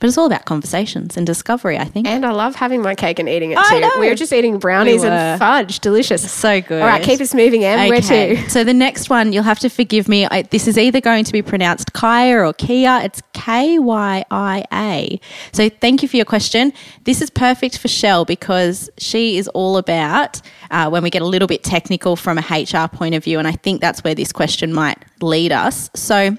But 0.00 0.08
it's 0.08 0.16
all 0.16 0.24
about 0.24 0.46
conversations 0.46 1.18
and 1.18 1.26
discovery, 1.26 1.76
I 1.76 1.84
think. 1.84 2.06
And 2.06 2.24
I 2.24 2.30
love 2.30 2.54
having 2.54 2.80
my 2.80 2.94
cake 2.94 3.18
and 3.18 3.28
eating 3.28 3.50
it 3.50 3.58
I 3.58 3.68
too. 3.68 3.80
know. 3.80 3.90
We 3.98 4.08
were 4.08 4.14
just 4.14 4.32
eating 4.32 4.58
brownies 4.58 5.02
We 5.02 5.08
and 5.08 5.38
fudge. 5.38 5.80
Delicious. 5.80 6.30
So 6.32 6.62
good. 6.62 6.80
All 6.80 6.88
right, 6.88 7.02
keep 7.02 7.20
us 7.20 7.34
moving, 7.34 7.64
Em. 7.64 7.86
Where 7.86 8.00
to? 8.00 8.48
So 8.48 8.64
the 8.64 8.72
next 8.72 9.10
one, 9.10 9.34
you'll 9.34 9.42
have 9.42 9.58
to 9.58 9.68
forgive 9.68 10.08
me. 10.08 10.24
I, 10.24 10.40
this 10.42 10.66
is 10.66 10.78
either 10.78 11.02
going 11.02 11.24
to 11.24 11.32
be 11.32 11.42
pronounced 11.42 11.92
Kaya 11.92 12.38
or 12.38 12.54
Kia. 12.54 13.00
It's 13.02 13.20
K 13.34 13.78
Y 13.78 14.24
I 14.30 14.64
A. 14.72 15.20
So 15.52 15.68
thank 15.68 16.00
you 16.00 16.08
for 16.08 16.16
your 16.16 16.24
question. 16.24 16.72
This 17.04 17.20
is 17.20 17.28
perfect 17.28 17.76
for 17.76 17.88
Shell 17.88 18.24
because 18.24 18.88
she 18.96 19.36
is 19.36 19.48
all 19.48 19.76
about 19.76 20.40
uh, 20.70 20.88
when 20.88 21.02
we 21.02 21.10
get 21.10 21.20
a 21.20 21.26
little 21.26 21.48
bit 21.48 21.62
technical 21.62 22.16
from 22.16 22.38
a 22.38 22.40
HR 22.40 22.88
point 22.88 23.14
of 23.14 23.22
view, 23.22 23.38
and 23.38 23.46
I 23.46 23.52
think 23.52 23.82
that's 23.82 24.02
where 24.02 24.14
this 24.14 24.32
question 24.32 24.72
might 24.72 25.04
lead 25.20 25.52
us. 25.52 25.90
So 25.94 26.38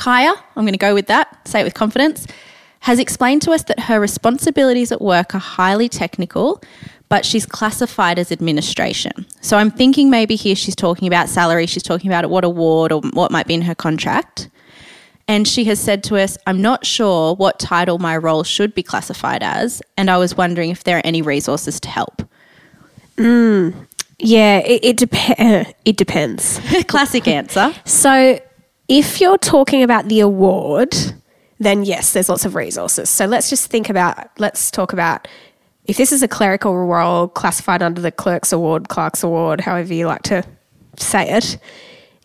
Kaya, 0.00 0.32
I'm 0.56 0.64
going 0.64 0.72
to 0.72 0.78
go 0.78 0.94
with 0.94 1.08
that. 1.08 1.46
Say 1.46 1.60
it 1.60 1.64
with 1.64 1.74
confidence. 1.74 2.26
Has 2.80 2.98
explained 2.98 3.42
to 3.42 3.50
us 3.52 3.64
that 3.64 3.80
her 3.80 4.00
responsibilities 4.00 4.90
at 4.90 5.02
work 5.02 5.34
are 5.34 5.38
highly 5.38 5.90
technical, 5.90 6.62
but 7.10 7.26
she's 7.26 7.44
classified 7.44 8.18
as 8.18 8.32
administration. 8.32 9.26
So 9.42 9.58
I'm 9.58 9.70
thinking 9.70 10.08
maybe 10.08 10.36
here 10.36 10.56
she's 10.56 10.74
talking 10.74 11.06
about 11.06 11.28
salary, 11.28 11.66
she's 11.66 11.82
talking 11.82 12.10
about 12.10 12.30
what 12.30 12.44
award 12.44 12.92
or 12.92 13.02
what 13.12 13.30
might 13.30 13.46
be 13.46 13.52
in 13.52 13.60
her 13.62 13.74
contract. 13.74 14.48
And 15.28 15.46
she 15.46 15.64
has 15.64 15.78
said 15.78 16.02
to 16.04 16.16
us, 16.16 16.38
I'm 16.46 16.62
not 16.62 16.86
sure 16.86 17.34
what 17.34 17.58
title 17.58 17.98
my 17.98 18.16
role 18.16 18.42
should 18.42 18.74
be 18.74 18.82
classified 18.82 19.42
as, 19.42 19.82
and 19.98 20.10
I 20.10 20.16
was 20.16 20.34
wondering 20.34 20.70
if 20.70 20.84
there 20.84 20.96
are 20.96 21.02
any 21.04 21.20
resources 21.20 21.78
to 21.80 21.90
help. 21.90 22.22
Mm. 23.16 23.86
Yeah, 24.18 24.58
it, 24.60 24.82
it, 24.82 24.96
dep- 24.96 25.74
it 25.84 25.96
depends. 25.98 26.58
Classic 26.88 27.28
answer. 27.28 27.74
So, 27.84 28.40
if 28.90 29.20
you're 29.20 29.38
talking 29.38 29.84
about 29.84 30.08
the 30.08 30.18
award, 30.18 30.94
then 31.60 31.84
yes, 31.84 32.12
there's 32.12 32.28
lots 32.28 32.44
of 32.44 32.56
resources. 32.56 33.08
So, 33.08 33.24
let's 33.24 33.48
just 33.48 33.70
think 33.70 33.88
about, 33.88 34.28
let's 34.38 34.70
talk 34.70 34.92
about 34.92 35.28
if 35.84 35.96
this 35.96 36.10
is 36.10 36.22
a 36.24 36.28
clerical 36.28 36.76
role 36.76 37.28
classified 37.28 37.82
under 37.82 38.00
the 38.00 38.10
Clerks 38.10 38.52
Award, 38.52 38.88
Clerks 38.88 39.22
Award, 39.22 39.60
however 39.60 39.94
you 39.94 40.06
like 40.06 40.22
to 40.22 40.42
say 40.96 41.30
it, 41.30 41.58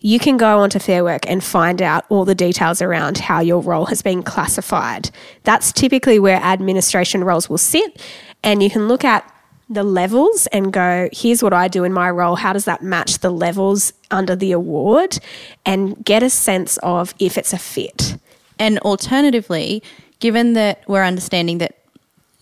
you 0.00 0.18
can 0.18 0.36
go 0.36 0.58
onto 0.58 0.78
Fair 0.80 1.04
Work 1.04 1.22
and 1.28 1.42
find 1.42 1.80
out 1.80 2.04
all 2.08 2.24
the 2.24 2.34
details 2.34 2.82
around 2.82 3.18
how 3.18 3.40
your 3.40 3.60
role 3.62 3.86
has 3.86 4.02
been 4.02 4.22
classified. 4.24 5.10
That's 5.44 5.72
typically 5.72 6.18
where 6.18 6.36
administration 6.36 7.22
roles 7.22 7.48
will 7.48 7.58
sit, 7.58 8.02
and 8.42 8.60
you 8.60 8.70
can 8.70 8.88
look 8.88 9.04
at 9.04 9.24
the 9.68 9.82
levels 9.82 10.46
and 10.48 10.72
go, 10.72 11.08
here's 11.12 11.42
what 11.42 11.52
I 11.52 11.66
do 11.68 11.82
in 11.84 11.92
my 11.92 12.10
role. 12.10 12.36
How 12.36 12.52
does 12.52 12.66
that 12.66 12.82
match 12.82 13.18
the 13.18 13.30
levels 13.30 13.92
under 14.10 14.36
the 14.36 14.52
award? 14.52 15.18
And 15.64 16.02
get 16.04 16.22
a 16.22 16.30
sense 16.30 16.76
of 16.78 17.14
if 17.18 17.36
it's 17.36 17.52
a 17.52 17.58
fit. 17.58 18.16
And 18.58 18.78
alternatively, 18.80 19.82
given 20.20 20.52
that 20.54 20.82
we're 20.86 21.02
understanding 21.04 21.58
that 21.58 21.76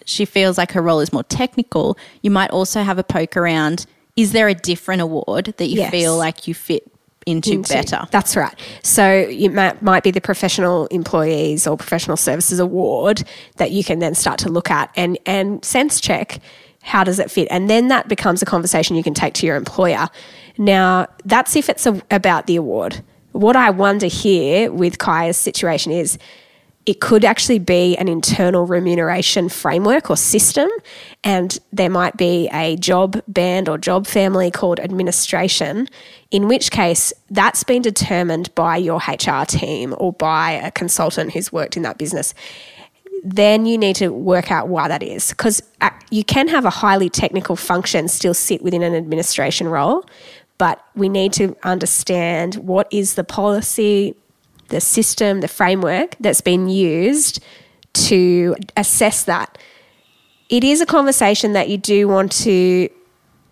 she 0.05 0.27
feels 0.27 0.59
like 0.59 0.73
her 0.73 0.83
role 0.83 1.01
is 1.01 1.13
more 1.13 1.23
technical, 1.25 1.97
you 2.21 2.31
might 2.31 2.51
also 2.51 2.83
have 2.83 2.99
a 2.99 3.05
poke 3.05 3.37
around 3.37 3.87
is 4.17 4.31
there 4.33 4.47
a 4.47 4.55
different 4.55 5.01
award 5.03 5.55
that 5.57 5.67
you 5.67 5.79
Yes. 5.79 5.91
feel 5.91 6.17
like 6.17 6.47
you 6.47 6.55
fit 6.55 6.89
into, 7.27 7.53
into- 7.53 7.73
better? 7.73 8.07
That's 8.13 8.37
right. 8.37 8.55
So 8.83 9.27
it 9.29 9.49
might, 9.53 9.81
might 9.83 10.05
be 10.05 10.11
the 10.13 10.21
Professional 10.21 10.87
Employees 10.89 11.67
or 11.67 11.77
Professional 11.77 12.17
Services 12.17 12.61
Award 12.61 13.25
that 13.57 13.73
you 13.73 13.83
can 13.83 13.99
then 13.99 14.15
start 14.15 14.39
to 14.41 14.51
look 14.51 14.71
at 14.71 14.91
and, 14.95 15.19
and 15.27 15.65
sense 15.65 16.01
check 16.01 16.39
how 16.85 17.03
does 17.03 17.19
it 17.19 17.31
fit? 17.31 17.49
And 17.51 17.69
then 17.69 17.89
that 17.89 18.09
becomes 18.09 18.43
a 18.43 18.45
conversation 18.45 18.95
you 18.95 19.03
can 19.03 19.15
take 19.15 19.35
to 19.35 19.47
your 19.47 19.57
employer. 19.57 20.09
Now, 20.59 21.07
that's 21.25 21.57
if 21.57 21.69
it's 21.69 21.87
a, 21.87 22.01
about 22.11 22.47
the 22.47 22.57
award. 22.57 23.03
What 23.33 23.57
I 23.57 23.71
wonder 23.71 24.07
here 24.07 24.71
with 24.71 24.99
Kaya's 24.99 25.39
situation 25.39 25.91
is 25.91 26.19
it 26.87 27.01
could 27.01 27.25
actually 27.25 27.59
be 27.59 27.97
an 27.97 28.09
internal 28.09 28.67
remuneration 28.67 29.49
framework 29.49 30.11
or 30.11 30.17
system, 30.19 30.69
and 31.25 31.59
there 31.73 31.89
might 31.89 32.19
be 32.19 32.49
a 32.53 32.77
job 32.77 33.23
band 33.27 33.71
or 33.71 33.79
job 33.79 34.07
family 34.07 34.51
called 34.51 34.79
administration, 34.79 35.89
in 36.31 36.47
which 36.47 36.71
case 36.71 37.15
that's 37.31 37.65
been 37.65 37.81
determined 37.81 38.55
by 38.55 38.77
your 38.77 38.99
HR 38.99 39.47
team 39.47 39.95
or 39.97 40.13
by 40.13 40.53
a 40.53 40.71
consultant 40.71 41.33
who's 41.33 41.51
worked 41.51 41.79
in 41.79 41.83
that 41.85 41.97
business. 41.97 42.35
Then 43.27 43.65
you 43.65 43.79
need 43.79 43.97
to 43.97 44.11
work 44.11 44.51
out 44.51 44.69
why 44.69 44.87
that 44.87 45.03
is 45.03 45.31
because 45.31 45.63
uh, 45.81 45.89
you 46.11 46.23
can 46.23 46.47
have 46.49 46.67
a 46.67 46.71
highly 46.71 47.09
technical 47.09 47.57
function 47.57 48.07
still 48.07 48.35
sit 48.35 48.63
within 48.63 48.83
an 48.83 48.95
administration 48.95 49.67
role, 49.67 50.05
but 50.59 50.85
we 50.95 51.09
need 51.09 51.33
to 51.35 51.57
understand 51.63 52.57
what 52.57 52.87
is 52.93 53.15
the 53.15 53.25
policy, 53.25 54.15
the 54.69 54.81
system, 54.81 55.41
the 55.41 55.49
framework 55.49 56.17
that's 56.21 56.43
been 56.43 56.69
used 56.69 57.43
to 57.95 58.55
assess 58.77 59.25
that. 59.25 59.57
It 60.51 60.63
is 60.63 60.83
a 60.83 60.87
conversation 60.87 61.55
that 61.55 61.71
you 61.71 61.79
do 61.79 62.07
want 62.07 62.31
to 62.43 62.91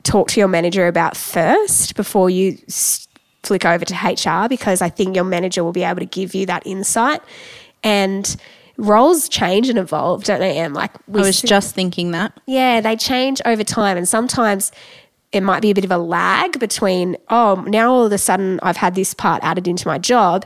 talk 0.03 0.29
to 0.29 0.41
your 0.41 0.49
manager 0.49 0.87
about 0.87 1.17
first 1.17 1.97
before 1.97 2.29
you 2.29 2.59
flick 3.43 3.65
over 3.65 3.85
to 3.85 3.95
HR 3.95 4.49
because 4.49 4.83
I 4.83 4.89
think 4.89 5.17
your 5.17 5.25
manager 5.25 5.65
will 5.65 5.73
be 5.73 5.83
able 5.83 6.01
to 6.01 6.07
give 6.07 6.35
you 6.35 6.45
that 6.47 6.67
insight. 6.67 7.23
And 7.83 8.37
roles 8.83 9.29
change 9.29 9.69
and 9.69 9.79
evolve, 9.79 10.25
don't 10.25 10.41
they, 10.41 10.59
Em? 10.59 10.75
Like 10.75 10.93
we 11.07 11.21
I 11.21 11.25
was 11.25 11.41
just 11.41 11.75
thinking 11.75 12.11
that. 12.11 12.39
yeah, 12.47 12.81
they 12.81 12.97
change 12.97 13.41
over 13.45 13.65
time. 13.65 13.97
And 13.97 14.09
sometimes 14.09 14.73
it 15.31 15.43
might 15.43 15.63
be 15.63 15.71
a 15.71 15.75
bit 15.75 15.85
of 15.85 15.91
a 15.91 15.99
lag 15.99 16.59
between, 16.59 17.17
oh, 17.31 17.65
now 17.67 17.91
all 17.91 18.05
of 18.05 18.13
a 18.13 18.19
sudden 18.19 18.59
I've 18.63 18.77
had 18.77 18.95
this 18.95 19.15
part 19.15 19.43
added 19.43 19.67
into 19.67 19.89
my 19.89 19.99
job 19.99 20.45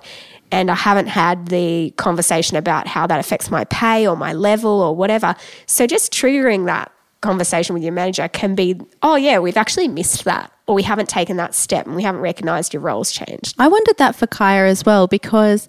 and 0.53 0.71
I 0.71 0.75
haven't 0.75 1.09
had 1.09 1.49
the 1.49 1.91
conversation 1.97 2.57
about 2.57 2.87
how 2.87 3.07
that 3.07 3.19
affects 3.19 3.51
my 3.51 3.65
pay 3.65 4.07
or 4.07 4.17
my 4.17 4.33
level 4.33 4.71
or 4.81 4.95
whatever. 4.95 5.35
So 5.65 5.87
just 5.87 6.13
triggering 6.13 6.67
that 6.67 6.93
conversation 7.23 7.75
with 7.75 7.83
your 7.83 7.93
manager 7.93 8.29
can 8.29 8.55
be, 8.55 8.79
oh, 9.03 9.17
yeah, 9.17 9.39
we've 9.39 9.57
actually 9.57 9.89
missed 9.89 10.25
that 10.25 10.53
or 10.67 10.75
we 10.75 10.83
haven't 10.83 11.09
taken 11.09 11.37
that 11.39 11.55
step 11.55 11.87
and 11.87 11.97
we 11.97 12.03
haven't 12.03 12.21
recognized 12.21 12.75
your 12.75 12.83
roles 12.83 13.11
changed. 13.11 13.55
I 13.59 13.67
wondered 13.67 13.97
that 13.99 14.15
for 14.15 14.27
Kaya 14.27 14.67
as 14.67 14.85
well 14.85 15.07
because 15.07 15.69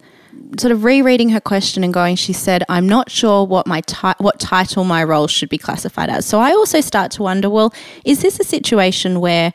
sort 0.60 0.72
of 0.72 0.84
rereading 0.84 1.30
her 1.30 1.42
question 1.42 1.84
and 1.84 1.94
going, 1.94 2.16
she 2.16 2.34
said, 2.34 2.64
"I'm 2.70 2.88
not 2.88 3.12
sure 3.12 3.46
what 3.46 3.68
my 3.68 3.82
ti- 3.82 4.18
what 4.20 4.40
title 4.40 4.84
my 4.84 5.04
role 5.04 5.28
should 5.28 5.50
be 5.50 5.58
classified 5.58 6.10
as." 6.10 6.26
So 6.26 6.40
I 6.40 6.52
also 6.52 6.82
start 6.82 7.12
to 7.14 7.24
wonder, 7.24 7.50
well, 7.50 7.74
is 8.06 8.22
this 8.22 8.40
a 8.40 8.44
situation 8.44 9.20
where 9.20 9.54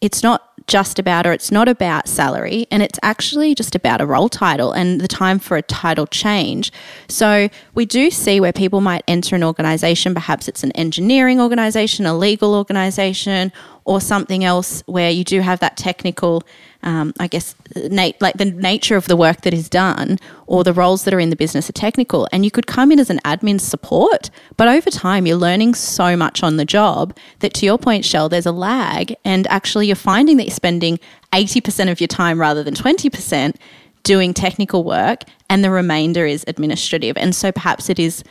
it's 0.00 0.22
not 0.22 0.42
just 0.66 0.98
about 0.98 1.26
or 1.26 1.32
it's 1.32 1.50
not 1.50 1.68
about 1.68 2.08
salary 2.08 2.66
and 2.70 2.82
it's 2.82 2.98
actually 3.02 3.54
just 3.54 3.74
about 3.74 4.00
a 4.00 4.06
role 4.06 4.28
title 4.28 4.72
and 4.72 5.00
the 5.00 5.08
time 5.08 5.38
for 5.38 5.56
a 5.56 5.62
title 5.62 6.06
change. 6.06 6.72
So 7.08 7.48
we 7.74 7.86
do 7.86 8.10
see 8.10 8.40
where 8.40 8.52
people 8.52 8.80
might 8.80 9.04
enter 9.08 9.36
an 9.36 9.44
organization, 9.44 10.12
perhaps 10.12 10.48
it's 10.48 10.64
an 10.64 10.72
engineering 10.72 11.40
organization, 11.40 12.04
a 12.06 12.16
legal 12.16 12.54
organization, 12.54 13.52
or 13.84 14.00
something 14.00 14.44
else 14.44 14.82
where 14.86 15.10
you 15.10 15.24
do 15.24 15.40
have 15.40 15.60
that 15.60 15.76
technical, 15.76 16.42
um, 16.82 17.12
I 17.18 17.26
guess, 17.26 17.54
na- 17.74 18.12
like 18.20 18.36
the 18.36 18.44
nature 18.44 18.96
of 18.96 19.08
the 19.08 19.16
work 19.16 19.42
that 19.42 19.52
is 19.52 19.68
done 19.68 20.18
or 20.46 20.62
the 20.64 20.72
roles 20.72 21.04
that 21.04 21.14
are 21.14 21.20
in 21.20 21.30
the 21.30 21.36
business 21.36 21.68
are 21.68 21.72
technical. 21.72 22.28
And 22.32 22.44
you 22.44 22.50
could 22.50 22.66
come 22.66 22.92
in 22.92 23.00
as 23.00 23.10
an 23.10 23.18
admin 23.24 23.60
support, 23.60 24.30
but 24.56 24.68
over 24.68 24.90
time 24.90 25.26
you're 25.26 25.36
learning 25.36 25.74
so 25.74 26.16
much 26.16 26.42
on 26.42 26.56
the 26.56 26.64
job 26.64 27.16
that 27.40 27.54
to 27.54 27.66
your 27.66 27.78
point, 27.78 28.04
Shell, 28.04 28.28
there's 28.28 28.46
a 28.46 28.52
lag. 28.52 29.16
And 29.24 29.46
actually 29.48 29.86
you're 29.86 29.96
finding 29.96 30.36
that 30.36 30.44
you're 30.44 30.54
spending 30.54 31.00
80% 31.32 31.90
of 31.90 32.00
your 32.00 32.08
time 32.08 32.40
rather 32.40 32.62
than 32.62 32.74
20% 32.74 33.56
doing 34.02 34.34
technical 34.34 34.84
work 34.84 35.24
and 35.48 35.62
the 35.62 35.70
remainder 35.70 36.26
is 36.26 36.44
administrative. 36.46 37.16
And 37.16 37.34
so 37.34 37.52
perhaps 37.52 37.88
it 37.88 37.98
is 37.98 38.24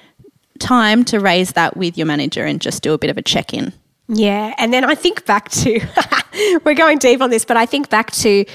time 0.59 1.03
to 1.05 1.19
raise 1.19 1.53
that 1.53 1.75
with 1.75 1.97
your 1.97 2.07
manager 2.07 2.45
and 2.45 2.61
just 2.61 2.83
do 2.83 2.93
a 2.93 2.97
bit 2.97 3.09
of 3.09 3.17
a 3.17 3.21
check 3.21 3.53
in. 3.53 3.73
Yeah. 4.13 4.53
And 4.57 4.73
then 4.73 4.83
I 4.83 4.93
think 4.93 5.25
back 5.25 5.49
to, 5.51 5.79
we're 6.65 6.75
going 6.75 6.97
deep 6.97 7.21
on 7.21 7.29
this, 7.29 7.45
but 7.45 7.55
I 7.55 7.65
think 7.65 7.89
back 7.89 8.11
to 8.11 8.45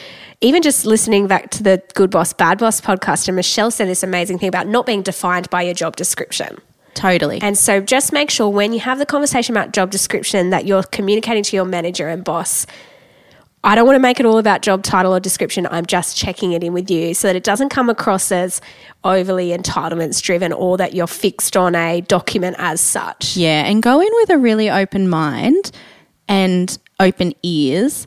even 0.43 0.61
just 0.61 0.85
listening 0.85 1.27
back 1.27 1.51
to 1.53 1.63
the 1.63 1.83
Good 1.95 2.11
Boss, 2.11 2.35
Bad 2.35 2.59
Boss 2.59 2.79
podcast. 2.79 3.27
And 3.27 3.37
Michelle 3.37 3.71
said 3.71 3.89
this 3.89 4.03
amazing 4.03 4.39
thing 4.39 4.49
about 4.49 4.67
not 4.67 4.85
being 4.85 5.01
defined 5.01 5.49
by 5.49 5.63
your 5.63 5.73
job 5.73 5.97
description. 5.97 6.59
Totally. 6.93 7.41
And 7.41 7.57
so 7.57 7.81
just 7.81 8.13
make 8.13 8.29
sure 8.29 8.51
when 8.51 8.75
you 8.75 8.81
have 8.81 8.99
the 8.99 9.07
conversation 9.07 9.57
about 9.57 9.73
job 9.73 9.91
description 9.91 10.51
that 10.51 10.67
you're 10.67 10.83
communicating 10.83 11.43
to 11.45 11.57
your 11.57 11.65
manager 11.65 12.09
and 12.09 12.23
boss. 12.23 12.67
I 13.67 13.75
don't 13.75 13.85
want 13.85 13.97
to 13.97 14.01
make 14.01 14.21
it 14.21 14.27
all 14.27 14.39
about 14.39 14.63
job 14.63 14.85
title 14.85 15.13
or 15.13 15.19
description. 15.19 15.67
I'm 15.69 15.87
just 15.87 16.17
checking 16.17 16.53
it 16.53 16.63
in 16.63 16.73
with 16.73 16.89
you 16.89 17.15
so 17.15 17.27
that 17.27 17.35
it 17.35 17.43
doesn't 17.43 17.71
come 17.71 17.91
across 17.91 18.31
as 18.31 18.61
overly 19.03 19.49
entitlements 19.49 20.23
driven 20.23 20.53
or 20.53 20.77
that 20.77 20.95
you're 20.95 21.09
fixed 21.09 21.57
on 21.57 21.75
a 21.75 22.01
document 22.03 22.55
as 22.61 22.81
such. 22.81 23.37
Yeah, 23.37 23.67
and 23.67 23.83
go 23.83 24.01
in 24.01 24.09
with 24.13 24.31
a 24.31 24.39
really 24.39 24.71
open 24.71 25.09
mind 25.09 25.73
and 26.29 26.79
open 27.01 27.35
ears 27.43 28.07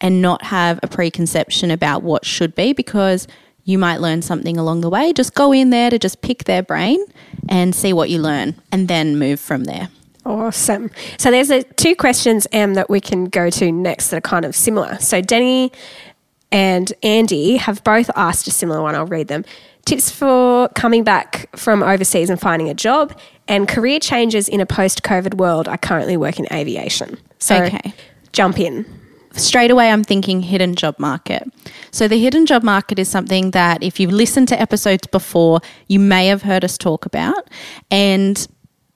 and 0.00 0.22
not 0.22 0.42
have 0.42 0.80
a 0.82 0.88
preconception 0.88 1.70
about 1.70 2.02
what 2.02 2.24
should 2.24 2.54
be 2.54 2.72
because 2.72 3.28
you 3.64 3.76
might 3.76 4.00
learn 4.00 4.22
something 4.22 4.56
along 4.56 4.80
the 4.80 4.88
way. 4.88 5.12
Just 5.12 5.34
go 5.34 5.52
in 5.52 5.68
there 5.68 5.90
to 5.90 5.98
just 5.98 6.22
pick 6.22 6.44
their 6.44 6.62
brain 6.62 7.04
and 7.46 7.74
see 7.74 7.92
what 7.92 8.08
you 8.08 8.20
learn 8.20 8.54
and 8.72 8.88
then 8.88 9.18
move 9.18 9.38
from 9.38 9.64
there. 9.64 9.90
Awesome. 10.26 10.90
So 11.18 11.30
there's 11.30 11.50
a, 11.50 11.62
two 11.62 11.94
questions, 11.94 12.46
Em, 12.52 12.74
that 12.74 12.88
we 12.88 13.00
can 13.00 13.26
go 13.26 13.50
to 13.50 13.70
next 13.70 14.08
that 14.08 14.16
are 14.16 14.20
kind 14.20 14.44
of 14.44 14.54
similar. 14.56 14.98
So 14.98 15.20
Denny 15.20 15.70
and 16.50 16.92
Andy 17.02 17.56
have 17.58 17.84
both 17.84 18.10
asked 18.16 18.46
a 18.46 18.50
similar 18.50 18.80
one. 18.82 18.94
I'll 18.94 19.06
read 19.06 19.28
them. 19.28 19.44
tips 19.84 20.10
for 20.10 20.68
coming 20.70 21.04
back 21.04 21.54
from 21.54 21.82
overseas 21.82 22.30
and 22.30 22.40
finding 22.40 22.70
a 22.70 22.74
job, 22.74 23.14
and 23.46 23.68
career 23.68 24.00
changes 24.00 24.48
in 24.48 24.58
a 24.60 24.64
post 24.64 25.02
COVID 25.02 25.34
world. 25.34 25.68
I 25.68 25.76
currently 25.76 26.16
work 26.16 26.38
in 26.38 26.46
aviation. 26.50 27.18
So 27.38 27.56
Okay. 27.64 27.92
jump 28.32 28.58
in. 28.58 28.86
straight 29.36 29.70
away 29.70 29.90
I'm 29.90 30.04
thinking 30.04 30.40
hidden 30.40 30.74
job 30.76 30.94
market. 30.98 31.42
So 31.90 32.06
the 32.08 32.18
hidden 32.18 32.46
job 32.46 32.62
market 32.62 32.98
is 33.00 33.08
something 33.08 33.50
that 33.50 33.82
if 33.82 33.98
you've 34.00 34.12
listened 34.12 34.46
to 34.48 34.58
episodes 34.60 35.06
before, 35.08 35.60
you 35.88 35.98
may 35.98 36.28
have 36.28 36.42
heard 36.42 36.64
us 36.64 36.78
talk 36.78 37.04
about. 37.04 37.50
And 37.90 38.46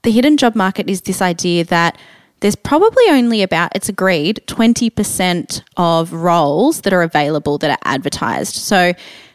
the 0.09 0.13
hidden 0.15 0.39
job 0.39 0.55
market 0.55 0.89
is 0.89 1.03
this 1.03 1.21
idea 1.21 1.65
that 1.65 1.99
there's 2.41 2.57
probably 2.57 3.05
only 3.11 3.43
about, 3.43 3.71
it's 3.75 3.91
agreed, 3.91 4.41
20% 4.47 5.61
of 5.77 6.15
roles 6.15 6.81
that 6.81 6.95
are 6.95 7.03
available 7.03 7.59
that 7.59 7.71
are 7.71 7.79
advertised. 7.85 8.55
So 8.55 8.95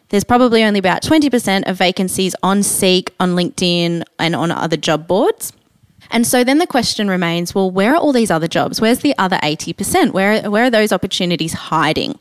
there's 0.10 0.24
probably 0.24 0.64
only 0.64 0.80
about 0.80 1.04
20% 1.04 1.70
of 1.70 1.78
vacancies 1.78 2.36
on 2.42 2.64
Seek, 2.64 3.14
on 3.20 3.36
LinkedIn, 3.36 4.02
and 4.18 4.36
on 4.36 4.50
other 4.50 4.76
job 4.76 5.06
boards. 5.06 5.54
And 6.14 6.28
so 6.28 6.44
then 6.44 6.60
the 6.60 6.68
question 6.68 7.10
remains 7.10 7.56
well, 7.56 7.72
where 7.72 7.94
are 7.94 7.98
all 7.98 8.14
these 8.14 8.30
other 8.30 8.48
jobs? 8.48 8.80
Where's 8.80 9.00
the 9.00 9.16
other 9.18 9.38
80%? 9.38 10.14
Where, 10.14 10.50
where 10.50 10.66
are 10.66 10.70
those 10.70 10.94
opportunities 10.94 11.54
hiding? 11.54 12.20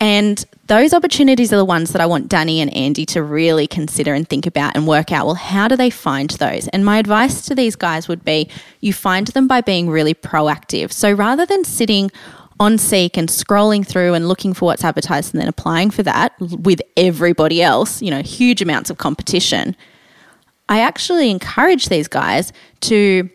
And 0.00 0.42
those 0.66 0.94
opportunities 0.94 1.52
are 1.52 1.58
the 1.58 1.64
ones 1.64 1.92
that 1.92 2.00
I 2.00 2.06
want 2.06 2.28
Danny 2.28 2.62
and 2.62 2.74
Andy 2.74 3.04
to 3.06 3.22
really 3.22 3.66
consider 3.66 4.14
and 4.14 4.26
think 4.26 4.46
about 4.46 4.74
and 4.74 4.88
work 4.88 5.12
out 5.12 5.26
well, 5.26 5.34
how 5.34 5.68
do 5.68 5.76
they 5.76 5.90
find 5.90 6.30
those? 6.30 6.68
And 6.68 6.86
my 6.86 6.98
advice 6.98 7.42
to 7.42 7.54
these 7.54 7.76
guys 7.76 8.08
would 8.08 8.24
be 8.24 8.48
you 8.80 8.94
find 8.94 9.26
them 9.28 9.46
by 9.46 9.60
being 9.60 9.90
really 9.90 10.14
proactive. 10.14 10.90
So 10.90 11.12
rather 11.12 11.44
than 11.44 11.64
sitting 11.64 12.10
on 12.58 12.78
Seek 12.78 13.18
and 13.18 13.28
scrolling 13.28 13.86
through 13.86 14.14
and 14.14 14.26
looking 14.26 14.54
for 14.54 14.66
what's 14.66 14.84
advertised 14.84 15.34
and 15.34 15.40
then 15.40 15.48
applying 15.48 15.90
for 15.90 16.02
that 16.04 16.32
with 16.40 16.80
everybody 16.96 17.62
else, 17.62 18.00
you 18.00 18.10
know, 18.10 18.22
huge 18.22 18.62
amounts 18.62 18.88
of 18.88 18.96
competition. 18.96 19.76
I 20.68 20.80
actually 20.80 21.30
encourage 21.30 21.86
these 21.86 22.08
guys 22.08 22.52
to 22.82 23.28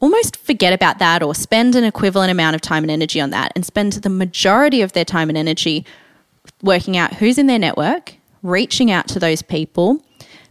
almost 0.00 0.36
forget 0.36 0.72
about 0.72 0.98
that 0.98 1.22
or 1.22 1.34
spend 1.34 1.76
an 1.76 1.84
equivalent 1.84 2.30
amount 2.30 2.54
of 2.54 2.60
time 2.60 2.84
and 2.84 2.90
energy 2.90 3.20
on 3.20 3.30
that 3.30 3.52
and 3.54 3.64
spend 3.64 3.92
the 3.92 4.08
majority 4.08 4.82
of 4.82 4.92
their 4.92 5.04
time 5.04 5.28
and 5.28 5.38
energy 5.38 5.86
working 6.62 6.96
out 6.96 7.14
who's 7.14 7.38
in 7.38 7.46
their 7.46 7.58
network, 7.58 8.14
reaching 8.42 8.90
out 8.90 9.06
to 9.08 9.20
those 9.20 9.42
people, 9.42 10.04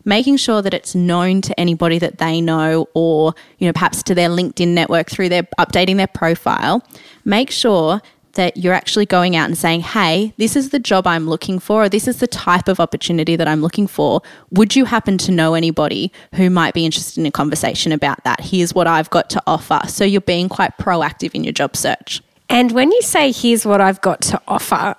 making 0.06 0.38
sure 0.38 0.62
that 0.62 0.74
it's 0.74 0.96
known 0.96 1.42
to 1.42 1.60
anybody 1.60 2.00
that 2.00 2.18
they 2.18 2.40
know 2.40 2.88
or, 2.94 3.34
you 3.58 3.68
know, 3.68 3.74
perhaps 3.74 4.02
to 4.04 4.16
their 4.16 4.30
LinkedIn 4.30 4.70
network 4.70 5.10
through 5.10 5.30
their 5.30 5.44
updating 5.60 5.98
their 5.98 6.08
profile. 6.08 6.82
Make 7.26 7.52
sure 7.52 8.02
that 8.34 8.58
you're 8.58 8.74
actually 8.74 9.06
going 9.06 9.36
out 9.36 9.46
and 9.48 9.58
saying, 9.58 9.82
hey, 9.82 10.34
this 10.38 10.56
is 10.56 10.70
the 10.70 10.80
job 10.80 11.08
I'm 11.08 11.28
looking 11.28 11.60
for, 11.60 11.84
or 11.84 11.90
this 11.90 12.08
is 12.08 12.20
the 12.20 12.28
type 12.28 12.68
of 12.68 12.80
opportunity 12.80 13.36
that 13.36 13.48
I'm 13.48 13.62
looking 13.62 13.88
for. 13.88 14.22
Would 14.52 14.76
you 14.76 14.86
happen 14.86 15.18
to 15.20 15.32
know 15.32 15.54
anybody 15.54 16.12
who 16.36 16.50
might 16.50 16.74
be 16.74 16.86
interested 16.86 17.20
in 17.20 17.26
a 17.26 17.32
conversation 17.32 17.92
about 17.92 18.24
that? 18.24 18.40
Here's 18.42 18.74
what 18.74 18.88
I've 18.88 19.10
got 19.10 19.30
to 19.32 19.44
offer. 19.48 19.82
So 19.88 20.04
you're 20.06 20.22
being 20.22 20.50
quite 20.50 20.78
proactive 20.78 21.32
in 21.34 21.44
your 21.44 21.54
job 21.54 21.76
search. 21.76 22.22
And 22.50 22.72
when 22.72 22.92
you 22.92 23.02
say, 23.02 23.32
here's 23.32 23.66
what 23.66 23.82
I've 23.82 24.02
got 24.02 24.22
to 24.24 24.42
offer, 24.48 24.96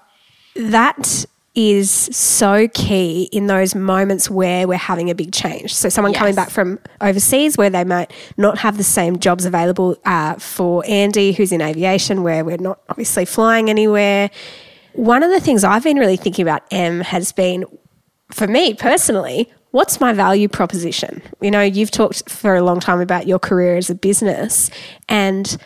that 0.57 1.27
is 1.55 1.91
so 1.91 2.67
key 2.69 3.29
in 3.33 3.47
those 3.47 3.75
moments 3.75 4.31
where 4.31 4.67
we're 4.67 4.79
having 4.79 5.11
a 5.11 5.15
big 5.15 5.33
change. 5.33 5.75
So, 5.75 5.89
someone 5.89 6.15
coming 6.15 6.35
back 6.35 6.51
from 6.51 6.79
overseas 7.01 7.59
where 7.59 7.69
they 7.69 7.85
might 7.85 8.13
not 8.37 8.59
have 8.59 8.79
the 8.79 8.85
same 8.85 9.19
jobs 9.19 9.45
available 9.45 9.97
uh, 10.05 10.35
for 10.35 10.83
Andy, 10.87 11.33
who's 11.33 11.53
in 11.53 11.61
aviation, 11.61 12.23
where 12.23 12.45
we're 12.45 12.57
not 12.57 12.81
obviously 12.89 13.25
flying 13.25 13.69
anywhere. 13.69 14.31
One 14.95 15.23
of 15.23 15.31
the 15.31 15.41
things 15.41 15.65
I've 15.65 15.85
been 15.85 15.99
really 15.99 16.17
thinking 16.17 16.43
about, 16.43 16.63
Em, 16.71 17.01
has 17.01 17.33
been 17.33 17.65
for 18.31 18.47
me 18.47 18.75
personally, 18.75 19.53
what's 19.73 20.01
my 20.01 20.13
value 20.13 20.49
proposition? 20.49 21.23
You 21.41 21.51
know, 21.51 21.61
you've 21.61 21.91
talked 21.91 22.31
for 22.31 22.55
a 22.55 22.63
long 22.63 22.81
time 22.81 23.01
about 23.01 23.27
your 23.27 23.39
career 23.39 23.77
as 23.77 23.91
a 23.91 23.95
business, 23.95 24.71
and 25.09 25.57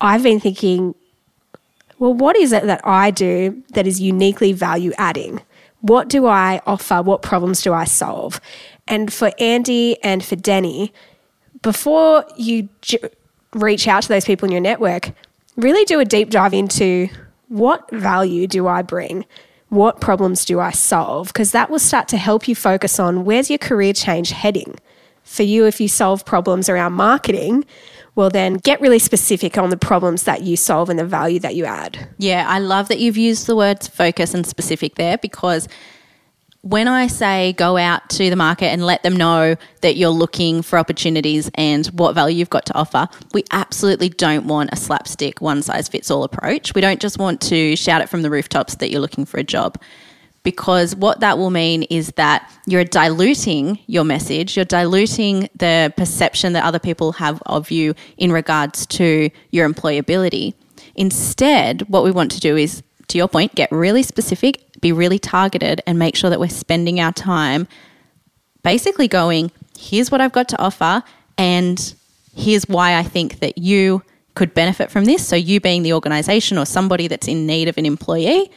I've 0.00 0.22
been 0.22 0.38
thinking, 0.38 0.94
well, 2.04 2.12
what 2.12 2.36
is 2.36 2.52
it 2.52 2.64
that 2.64 2.82
I 2.84 3.10
do 3.10 3.62
that 3.70 3.86
is 3.86 3.98
uniquely 3.98 4.52
value 4.52 4.92
adding? 4.98 5.40
What 5.80 6.08
do 6.08 6.26
I 6.26 6.60
offer? 6.66 7.00
What 7.00 7.22
problems 7.22 7.62
do 7.62 7.72
I 7.72 7.84
solve? 7.84 8.42
And 8.86 9.10
for 9.10 9.32
Andy 9.38 9.96
and 10.02 10.22
for 10.22 10.36
Denny, 10.36 10.92
before 11.62 12.26
you 12.36 12.68
reach 13.54 13.88
out 13.88 14.02
to 14.02 14.08
those 14.10 14.26
people 14.26 14.44
in 14.44 14.52
your 14.52 14.60
network, 14.60 15.12
really 15.56 15.86
do 15.86 15.98
a 15.98 16.04
deep 16.04 16.28
dive 16.28 16.52
into 16.52 17.08
what 17.48 17.90
value 17.90 18.46
do 18.48 18.66
I 18.66 18.82
bring? 18.82 19.24
What 19.70 20.02
problems 20.02 20.44
do 20.44 20.60
I 20.60 20.72
solve? 20.72 21.28
Because 21.28 21.52
that 21.52 21.70
will 21.70 21.78
start 21.78 22.08
to 22.08 22.18
help 22.18 22.46
you 22.46 22.54
focus 22.54 23.00
on 23.00 23.24
where's 23.24 23.48
your 23.48 23.56
career 23.56 23.94
change 23.94 24.28
heading. 24.28 24.74
For 25.22 25.42
you, 25.42 25.64
if 25.64 25.80
you 25.80 25.88
solve 25.88 26.26
problems 26.26 26.68
around 26.68 26.92
marketing, 26.92 27.64
well, 28.14 28.30
then 28.30 28.54
get 28.54 28.80
really 28.80 28.98
specific 28.98 29.58
on 29.58 29.70
the 29.70 29.76
problems 29.76 30.22
that 30.24 30.42
you 30.42 30.56
solve 30.56 30.88
and 30.88 30.98
the 30.98 31.04
value 31.04 31.40
that 31.40 31.56
you 31.56 31.64
add. 31.64 32.08
Yeah, 32.18 32.44
I 32.48 32.58
love 32.60 32.88
that 32.88 32.98
you've 32.98 33.16
used 33.16 33.46
the 33.46 33.56
words 33.56 33.88
focus 33.88 34.34
and 34.34 34.46
specific 34.46 34.94
there 34.94 35.18
because 35.18 35.68
when 36.64 36.88
I 36.88 37.08
say 37.08 37.52
go 37.52 37.76
out 37.76 38.08
to 38.10 38.30
the 38.30 38.36
market 38.36 38.68
and 38.68 38.86
let 38.86 39.02
them 39.02 39.14
know 39.14 39.56
that 39.82 39.96
you're 39.96 40.08
looking 40.08 40.62
for 40.62 40.78
opportunities 40.78 41.50
and 41.56 41.86
what 41.88 42.14
value 42.14 42.38
you've 42.38 42.48
got 42.48 42.64
to 42.66 42.74
offer, 42.74 43.06
we 43.34 43.44
absolutely 43.50 44.08
don't 44.08 44.46
want 44.46 44.70
a 44.72 44.76
slapstick 44.76 45.42
one 45.42 45.60
size 45.60 45.88
fits 45.88 46.10
all 46.10 46.24
approach. 46.24 46.74
We 46.74 46.80
don't 46.80 47.02
just 47.02 47.18
want 47.18 47.42
to 47.42 47.76
shout 47.76 48.00
it 48.00 48.08
from 48.08 48.22
the 48.22 48.30
rooftops 48.30 48.76
that 48.76 48.90
you're 48.90 49.02
looking 49.02 49.26
for 49.26 49.36
a 49.36 49.44
job. 49.44 49.78
Because 50.44 50.94
what 50.94 51.20
that 51.20 51.38
will 51.38 51.50
mean 51.50 51.82
is 51.84 52.12
that 52.12 52.48
you're 52.66 52.84
diluting 52.84 53.80
your 53.86 54.04
message, 54.04 54.56
you're 54.56 54.64
diluting 54.64 55.48
the 55.56 55.92
perception 55.96 56.52
that 56.52 56.64
other 56.64 56.78
people 56.78 57.12
have 57.12 57.42
of 57.46 57.70
you 57.70 57.94
in 58.18 58.30
regards 58.30 58.86
to 58.86 59.30
your 59.50 59.68
employability. 59.68 60.54
Instead, 60.94 61.82
what 61.88 62.04
we 62.04 62.10
want 62.10 62.30
to 62.32 62.40
do 62.40 62.56
is, 62.56 62.82
to 63.08 63.18
your 63.18 63.26
point, 63.26 63.54
get 63.54 63.72
really 63.72 64.02
specific, 64.02 64.62
be 64.80 64.92
really 64.92 65.18
targeted, 65.18 65.82
and 65.86 65.98
make 65.98 66.14
sure 66.14 66.30
that 66.30 66.38
we're 66.38 66.48
spending 66.48 67.00
our 67.00 67.12
time 67.12 67.66
basically 68.62 69.08
going, 69.08 69.50
here's 69.78 70.10
what 70.10 70.20
I've 70.20 70.32
got 70.32 70.48
to 70.50 70.60
offer, 70.60 71.02
and 71.38 71.94
here's 72.36 72.68
why 72.68 72.96
I 72.98 73.02
think 73.02 73.40
that 73.40 73.58
you 73.58 74.02
could 74.34 74.52
benefit 74.52 74.90
from 74.90 75.04
this. 75.04 75.26
So, 75.26 75.36
you 75.36 75.60
being 75.60 75.82
the 75.82 75.92
organization 75.94 76.58
or 76.58 76.66
somebody 76.66 77.08
that's 77.08 77.28
in 77.28 77.46
need 77.46 77.68
of 77.68 77.78
an 77.78 77.86
employee. 77.86 78.50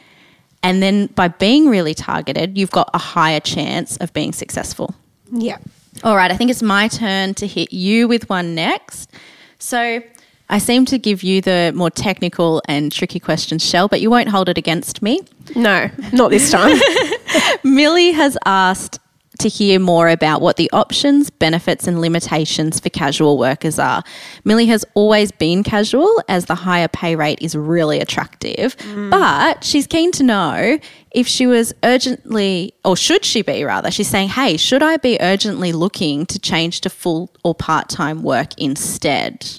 And 0.64 0.82
then 0.82 1.08
by 1.08 1.28
being 1.28 1.70
really 1.70 1.94
targeted, 1.94 2.58
you've 2.58 2.72
got 2.72 2.90
a 2.94 2.98
higher 2.98 3.40
chance 3.40 3.98
of 3.98 4.12
being 4.14 4.34
successful. 4.34 4.94
Yeah. 5.32 5.58
All 6.04 6.16
right, 6.16 6.32
I 6.32 6.38
think 6.38 6.52
it's 6.52 6.62
my 6.62 6.88
turn 6.88 7.34
to 7.36 7.48
hit 7.48 7.74
you 7.74 8.08
with 8.08 8.30
one 8.30 8.54
next. 8.56 9.12
So 9.60 10.02
I 10.50 10.58
seem 10.60 10.86
to 10.86 10.98
give 10.98 11.24
you 11.24 11.42
the 11.42 11.74
more 11.76 11.90
technical 11.90 12.62
and 12.68 12.92
tricky 12.92 13.20
questions, 13.20 13.68
Shell, 13.68 13.88
but 13.88 14.02
you 14.02 14.10
won't 14.10 14.30
hold 14.30 14.50
it 14.50 14.58
against 14.58 15.02
me. 15.02 15.22
No, 15.56 15.90
not 16.14 16.30
this 16.30 16.52
time. 16.52 16.78
Millie 17.64 18.12
has 18.12 18.38
asked 18.46 19.00
to 19.38 19.50
hear 19.50 19.80
more 19.80 20.10
about 20.10 20.42
what 20.42 20.58
the 20.58 20.70
options, 20.72 21.30
benefits, 21.30 21.88
and 21.88 22.02
limitations 22.02 22.80
for 22.80 22.90
casual 22.90 23.38
workers 23.38 23.80
are. 23.80 24.04
Millie 24.44 24.66
has 24.68 24.86
always 24.94 25.32
been 25.32 25.64
casual 25.64 26.22
as 26.28 26.46
the 26.46 26.56
higher 26.56 26.88
pay 26.88 27.16
rate 27.16 27.40
is 27.42 27.56
really 27.56 28.00
attractive, 28.00 28.76
mm. 28.78 29.10
but 29.10 29.64
she's 29.64 29.88
keen 29.88 30.12
to 30.14 30.24
know 30.24 30.80
if 31.12 31.28
she 31.28 31.48
was 31.48 31.74
urgently, 31.84 32.74
or 32.86 32.96
should 32.96 33.26
she 33.26 33.42
be 33.42 33.64
rather, 33.64 33.90
she's 33.90 34.08
saying, 34.08 34.30
hey, 34.30 34.58
should 34.58 34.84
I 34.84 34.98
be 34.98 35.18
urgently 35.20 35.72
looking 35.72 36.26
to 36.28 36.38
change 36.38 36.82
to 36.82 36.90
full 36.90 37.34
or 37.44 37.56
part 37.56 37.90
time 37.90 38.24
work 38.24 38.50
instead? 38.58 39.50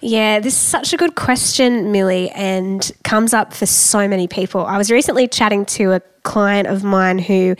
Yeah, 0.00 0.40
this 0.40 0.52
is 0.52 0.60
such 0.60 0.92
a 0.92 0.96
good 0.96 1.14
question, 1.14 1.92
Millie, 1.92 2.30
and 2.30 2.90
comes 3.04 3.32
up 3.32 3.54
for 3.54 3.66
so 3.66 4.06
many 4.06 4.28
people. 4.28 4.66
I 4.66 4.76
was 4.76 4.90
recently 4.90 5.28
chatting 5.28 5.64
to 5.66 5.92
a 5.92 6.00
client 6.22 6.66
of 6.66 6.82
mine 6.84 7.18
who 7.18 7.56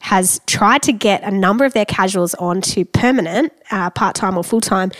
has 0.00 0.40
tried 0.46 0.82
to 0.82 0.92
get 0.92 1.22
a 1.24 1.30
number 1.30 1.64
of 1.64 1.72
their 1.72 1.84
casuals 1.84 2.34
onto 2.34 2.84
permanent, 2.84 3.52
uh, 3.70 3.90
part 3.90 4.14
time 4.14 4.36
or 4.38 4.44
full 4.44 4.60
time, 4.60 4.92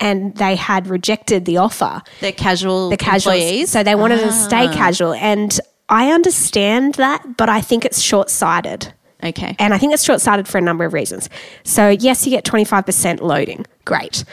and 0.00 0.34
they 0.36 0.54
had 0.54 0.86
rejected 0.86 1.44
the 1.44 1.56
offer. 1.56 2.02
The 2.20 2.32
casual 2.32 2.88
The 2.88 2.96
casuals, 2.96 3.36
employees? 3.36 3.70
so 3.70 3.82
they 3.82 3.94
wanted 3.94 4.20
to 4.20 4.32
stay 4.32 4.68
casual, 4.68 5.12
and 5.14 5.58
I 5.88 6.12
understand 6.12 6.94
that, 6.94 7.36
but 7.36 7.48
I 7.48 7.60
think 7.60 7.84
it's 7.84 8.00
short 8.00 8.30
sighted. 8.30 8.92
Okay. 9.22 9.56
And 9.58 9.74
I 9.74 9.78
think 9.78 9.92
it's 9.92 10.04
short 10.04 10.20
sighted 10.20 10.46
for 10.46 10.58
a 10.58 10.60
number 10.60 10.84
of 10.84 10.92
reasons. 10.92 11.28
So, 11.64 11.88
yes, 11.88 12.26
you 12.26 12.30
get 12.30 12.44
25% 12.44 13.20
loading. 13.22 13.64
Great. 13.84 14.24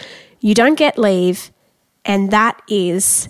You 0.42 0.54
don't 0.54 0.76
get 0.78 0.98
leave, 0.98 1.52
and 2.06 2.32
that 2.32 2.62
is 2.68 3.30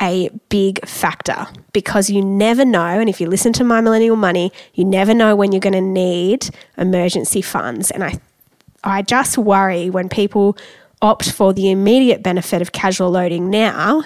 a 0.00 0.30
big 0.48 0.84
factor 0.86 1.46
because 1.72 2.10
you 2.10 2.24
never 2.24 2.64
know. 2.64 2.98
And 2.98 3.08
if 3.08 3.20
you 3.20 3.28
listen 3.28 3.52
to 3.54 3.64
My 3.64 3.80
Millennial 3.80 4.16
Money, 4.16 4.52
you 4.74 4.84
never 4.84 5.14
know 5.14 5.36
when 5.36 5.52
you're 5.52 5.60
going 5.60 5.72
to 5.74 5.80
need 5.80 6.50
emergency 6.78 7.42
funds. 7.42 7.90
And 7.90 8.02
I, 8.02 8.18
I 8.82 9.02
just 9.02 9.36
worry 9.36 9.90
when 9.90 10.08
people 10.08 10.56
opt 11.02 11.30
for 11.30 11.52
the 11.52 11.70
immediate 11.70 12.22
benefit 12.22 12.62
of 12.62 12.72
casual 12.72 13.10
loading 13.10 13.50
now 13.50 14.04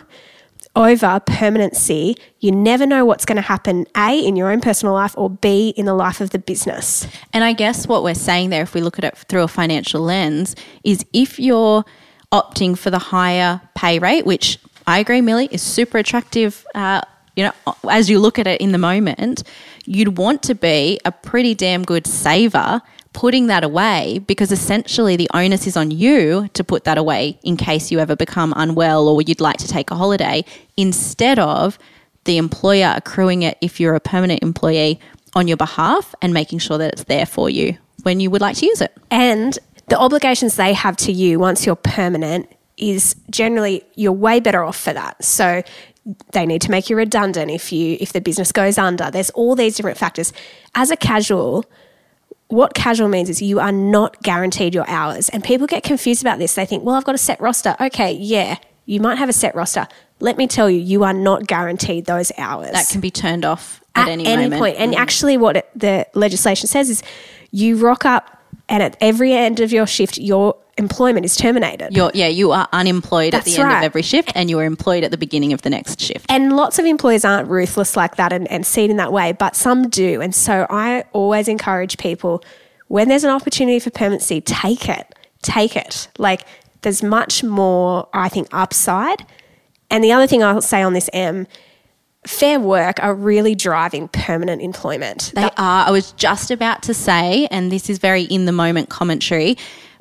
over 0.77 1.21
permanency, 1.25 2.17
you 2.41 2.51
never 2.51 2.85
know 2.85 3.05
what's 3.05 3.25
going 3.25 3.37
to 3.37 3.43
happen, 3.43 3.87
A, 3.97 4.19
in 4.19 4.35
your 4.35 4.51
own 4.51 4.61
personal 4.61 4.95
life, 4.95 5.15
or 5.17 5.31
B, 5.31 5.73
in 5.77 5.87
the 5.87 5.95
life 5.95 6.21
of 6.21 6.31
the 6.31 6.39
business. 6.39 7.07
And 7.33 7.45
I 7.45 7.53
guess 7.53 7.87
what 7.87 8.03
we're 8.03 8.15
saying 8.15 8.51
there, 8.51 8.63
if 8.63 8.75
we 8.75 8.81
look 8.81 8.99
at 8.99 9.05
it 9.05 9.17
through 9.17 9.43
a 9.43 9.49
financial 9.49 10.01
lens, 10.01 10.57
is 10.83 11.07
if 11.13 11.39
you're 11.39 11.85
opting 12.33 12.77
for 12.77 12.91
the 12.91 12.99
higher 12.99 13.61
pay 13.77 14.01
rate, 14.01 14.27
which 14.27 14.59
I 14.87 14.99
agree, 14.99 15.21
Millie, 15.21 15.49
is 15.51 15.63
super 15.63 15.99
attractive. 15.99 16.67
Uh, 16.75 17.01
you 17.37 17.45
know, 17.45 17.75
as 17.91 18.09
you 18.09 18.19
look 18.19 18.39
at 18.39 18.47
it 18.47 18.61
in 18.61 18.73
the 18.73 18.79
moment, 18.79 19.43
you'd 19.85 20.19
want 20.19 20.43
to 20.45 20.55
be 20.55 21.01
a 21.05 21.13
pretty 21.13 21.55
damn 21.55 21.83
good 21.85 22.07
saver 22.07 22.83
putting 23.13 23.47
that 23.47 23.65
away 23.65 24.19
because 24.27 24.53
essentially 24.53 25.17
the 25.17 25.31
onus 25.33 25.67
is 25.67 25.77
on 25.77 25.91
you 25.91 26.49
to 26.53 26.65
put 26.65 26.85
that 26.85 26.99
away 26.99 27.39
in 27.45 27.57
case 27.57 27.91
you 27.91 28.01
ever 28.01 28.17
become 28.17 28.53
unwell 28.57 29.09
or 29.09 29.23
you'd 29.23 29.41
like 29.41 29.57
to 29.57 29.69
take 29.69 29.91
a 29.91 29.95
holiday 29.95 30.45
instead 30.77 31.39
of 31.39 31.79
the 32.25 32.37
employer 32.37 32.93
accruing 32.97 33.43
it 33.43 33.57
if 33.61 33.79
you're 33.79 33.95
a 33.95 34.01
permanent 34.01 34.43
employee 34.43 34.99
on 35.35 35.47
your 35.47 35.57
behalf 35.57 36.15
and 36.21 36.35
making 36.35 36.59
sure 36.59 36.77
that 36.77 36.93
it's 36.93 37.05
there 37.05 37.27
for 37.27 37.49
you 37.49 37.77
when 38.03 38.19
you 38.19 38.31
would 38.31 38.41
like 38.41 38.57
to 38.57 38.67
use 38.67 38.81
it. 38.81 38.93
And 39.11 39.59
the 39.89 39.99
obligations 39.99 40.57
they 40.57 40.73
have 40.73 40.97
to 40.99 41.13
you 41.13 41.39
once 41.39 41.67
you're 41.67 41.77
permanent 41.77 42.49
is 42.77 43.17
generally 43.31 43.85
you're 43.95 44.13
way 44.13 44.41
better 44.41 44.63
off 44.65 44.77
for 44.77 44.93
that. 44.93 45.23
So 45.25 45.63
they 46.33 46.45
need 46.45 46.61
to 46.63 46.71
make 46.71 46.91
you 46.91 46.97
redundant 46.97 47.51
if 47.51 47.73
you 47.73 47.97
if 48.01 48.13
the 48.13 48.21
business 48.21 48.53
goes 48.53 48.79
under. 48.79 49.11
There's 49.11 49.31
all 49.31 49.55
these 49.55 49.77
different 49.77 49.99
factors. 49.99 50.33
As 50.75 50.91
a 50.91 50.97
casual, 50.97 51.65
what 52.49 52.75
casual 52.75 53.09
means 53.09 53.31
is 53.31 53.41
you 53.41 53.59
are 53.61 53.73
not 53.73 54.23
guaranteed 54.23 54.75
your 54.75 54.89
hours. 54.89 55.29
And 55.31 55.43
people 55.43 55.67
get 55.67 55.83
confused 55.83 56.23
about 56.23 56.39
this. 56.39 56.55
They 56.55 56.67
think, 56.67 56.85
well, 56.85 56.95
I've 56.95 57.05
got 57.05 57.15
a 57.15 57.19
set 57.19 57.41
roster. 57.41 57.75
Okay, 57.81 58.13
yeah, 58.13 58.59
you 58.87 59.01
might 59.01 59.17
have 59.17 59.29
a 59.29 59.33
set 59.33 59.55
roster. 59.55 59.89
Let 60.21 60.37
me 60.37 60.47
tell 60.47 60.71
you, 60.71 60.79
you 60.79 61.05
are 61.05 61.13
not 61.13 61.47
guaranteed 61.47 62.07
those 62.07 62.31
hours. 62.39 62.71
That 62.71 62.89
can 62.89 63.01
be 63.01 63.11
turned 63.11 63.45
off 63.45 63.83
at, 63.95 64.09
at 64.09 64.13
any, 64.13 64.27
any, 64.27 64.45
moment. 64.45 64.61
point. 64.61 64.77
And 64.79 64.93
mm. 64.93 64.97
actually, 64.97 65.37
what 65.37 65.57
it, 65.57 65.71
the 65.75 66.07
legislation 66.15 66.69
says 66.69 66.91
is 66.91 67.03
you 67.51 67.77
rock 67.77 68.05
up, 68.05 68.34
and 68.69 68.83
at 68.83 68.97
every 69.01 69.33
end 69.33 69.61
of 69.61 69.73
your 69.73 69.87
shift, 69.87 70.19
your 70.19 70.57
employment 70.77 71.25
is 71.25 71.37
terminated. 71.37 71.95
You're, 71.95 72.11
yeah, 72.15 72.29
you 72.29 72.53
are 72.53 72.69
unemployed 72.73 73.35
at 73.35 73.45
That's 73.45 73.55
the 73.55 73.61
end 73.61 73.71
right. 73.71 73.79
of 73.79 73.85
every 73.85 74.03
shift 74.03 74.33
and 74.35 74.51
you 74.51 74.59
are 74.59 74.65
employed 74.65 75.05
at 75.05 75.11
the 75.11 75.19
beginning 75.19 75.53
of 75.53 75.63
the 75.63 75.71
next 75.71 76.01
shift. 76.01 76.27
And 76.29 76.57
lots 76.57 76.79
of 76.79 76.85
employers 76.85 77.25
aren't 77.25 77.49
ruthless 77.49 77.97
like 77.97 78.17
that 78.17 78.33
and, 78.33 78.51
and 78.51 78.67
see 78.67 78.85
it 78.85 78.91
in 78.91 78.97
that 78.97 79.13
way, 79.13 79.33
but 79.33 79.55
some 79.55 79.89
do. 79.89 80.21
And 80.21 80.35
so 80.35 80.67
I 80.71 81.05
always 81.13 81.47
encourage 81.49 81.99
people 81.99 82.43
when 82.89 83.09
there's 83.09 83.25
an 83.25 83.31
opportunity 83.31 83.79
for 83.79 83.91
permanency, 83.91 84.41
take 84.41 84.89
it. 84.89 85.15
Take 85.43 85.77
it. 85.77 86.09
Like 86.19 86.47
there's 86.83 87.03
much 87.03 87.45
more, 87.45 88.09
I 88.13 88.29
think, 88.29 88.49
upside. 88.53 89.27
And 89.91 90.03
the 90.03 90.13
other 90.13 90.27
thing 90.27 90.43
I'll 90.43 90.61
say 90.61 90.83
on 90.83 90.93
this 90.93 91.09
Em, 91.13 91.47
fair 92.27 92.59
work 92.59 93.03
are 93.03 93.15
really 93.15 93.55
driving 93.55 94.09
permanent 94.09 94.63
employment. 94.63 95.33
They 95.35 95.43
are. 95.43 95.87
I 95.87 95.91
was 95.91 96.13
just 96.13 96.51
about 96.51 96.83
to 96.85 96.95
say, 96.95 97.47
and 97.51 97.71
this 97.71 97.91
is 97.91 97.99
very 97.99 98.23
in 98.23 98.45
the 98.47 98.53
moment 98.53 98.89
commentary, 98.89 99.57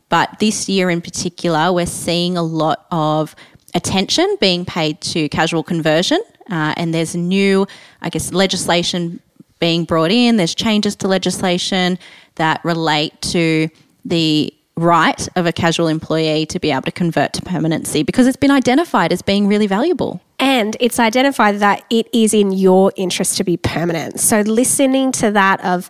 but 0.10 0.40
this 0.40 0.70
year 0.70 0.90
in 0.90 1.02
particular, 1.02 1.74
we're 1.74 1.86
seeing 1.86 2.38
a 2.38 2.44
lot 2.44 2.86
of 2.92 3.36
attention 3.74 4.38
being 4.40 4.66
paid 4.66 5.02
to 5.02 5.28
casual 5.30 5.64
conversion. 5.64 6.22
Uh, 6.50 6.74
and 6.78 6.94
there's 6.94 7.16
new, 7.16 7.66
I 8.02 8.10
guess, 8.10 8.34
legislation 8.34 9.20
being 9.60 9.86
brought 9.86 10.12
in. 10.12 10.38
There's 10.38 10.54
changes 10.54 10.96
to 10.98 11.08
legislation 11.08 11.98
that 12.36 12.64
relate 12.64 13.20
to 13.22 13.70
the 14.06 14.54
right 14.76 15.28
of 15.36 15.46
a 15.46 15.52
casual 15.52 15.88
employee 15.88 16.46
to 16.48 16.60
be 16.60 16.72
able 16.72 16.82
to 16.84 16.92
convert 16.92 17.34
to 17.34 17.42
permanency 17.42 18.04
because 18.04 18.28
it's 18.28 18.38
been 18.38 18.52
identified 18.52 19.12
as 19.12 19.22
being 19.22 19.48
really 19.48 19.68
valuable. 19.68 20.22
And 20.40 20.76
it's 20.80 21.00
identified 21.00 21.60
that 21.60 21.84
it 21.90 22.08
is 22.14 22.34
in 22.34 22.52
your 22.52 22.92
interest 22.96 23.38
to 23.38 23.44
be 23.44 23.58
permanent. 23.58 24.20
So 24.20 24.42
listening 24.42 25.12
to 25.14 25.32
that 25.32 25.64
of, 25.64 25.90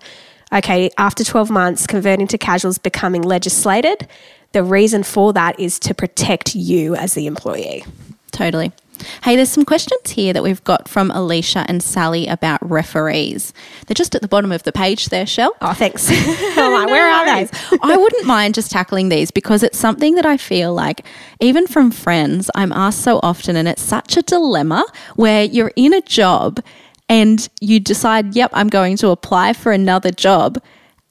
okay, 0.51 0.89
after 0.97 1.23
12 1.23 1.49
months, 1.49 1.87
converting 1.87 2.27
to 2.27 2.37
casuals 2.37 2.77
becoming 2.77 3.21
legislated, 3.21 4.07
the 4.51 4.63
reason 4.63 5.03
for 5.03 5.33
that 5.33 5.59
is 5.59 5.79
to 5.79 5.93
protect 5.93 6.53
you 6.53 6.95
as 6.95 7.13
the 7.13 7.25
employee. 7.25 7.85
Totally. 8.31 8.71
Hey, 9.23 9.35
there's 9.35 9.51
some 9.51 9.65
questions 9.65 10.11
here 10.11 10.33
that 10.33 10.43
we've 10.43 10.63
got 10.63 10.87
from 10.87 11.11
Alicia 11.11 11.65
and 11.67 11.81
Sally 11.81 12.27
about 12.27 12.59
referees. 12.67 13.53
They're 13.87 13.95
just 13.95 14.15
at 14.15 14.21
the 14.21 14.27
bottom 14.27 14.51
of 14.51 14.63
the 14.63 14.71
page 14.71 15.09
there, 15.09 15.25
Shell. 15.25 15.55
Oh, 15.61 15.73
thanks. 15.73 16.09
Like, 16.63 16.87
where 16.87 17.07
are 17.07 17.25
they? 17.25 17.49
I 17.81 17.97
wouldn't 17.97 18.25
mind 18.25 18.55
just 18.55 18.71
tackling 18.71 19.09
these 19.09 19.31
because 19.31 19.63
it's 19.63 19.77
something 19.77 20.15
that 20.15 20.25
I 20.25 20.37
feel 20.37 20.73
like, 20.73 21.05
even 21.39 21.67
from 21.67 21.91
friends, 21.91 22.49
I'm 22.55 22.71
asked 22.71 23.01
so 23.01 23.19
often, 23.21 23.55
and 23.55 23.67
it's 23.67 23.81
such 23.81 24.17
a 24.17 24.21
dilemma 24.21 24.85
where 25.15 25.43
you're 25.43 25.71
in 25.75 25.93
a 25.93 26.01
job 26.01 26.61
and 27.09 27.47
you 27.61 27.79
decide, 27.79 28.35
yep, 28.35 28.49
I'm 28.53 28.69
going 28.69 28.97
to 28.97 29.09
apply 29.09 29.53
for 29.53 29.71
another 29.71 30.09
job. 30.09 30.57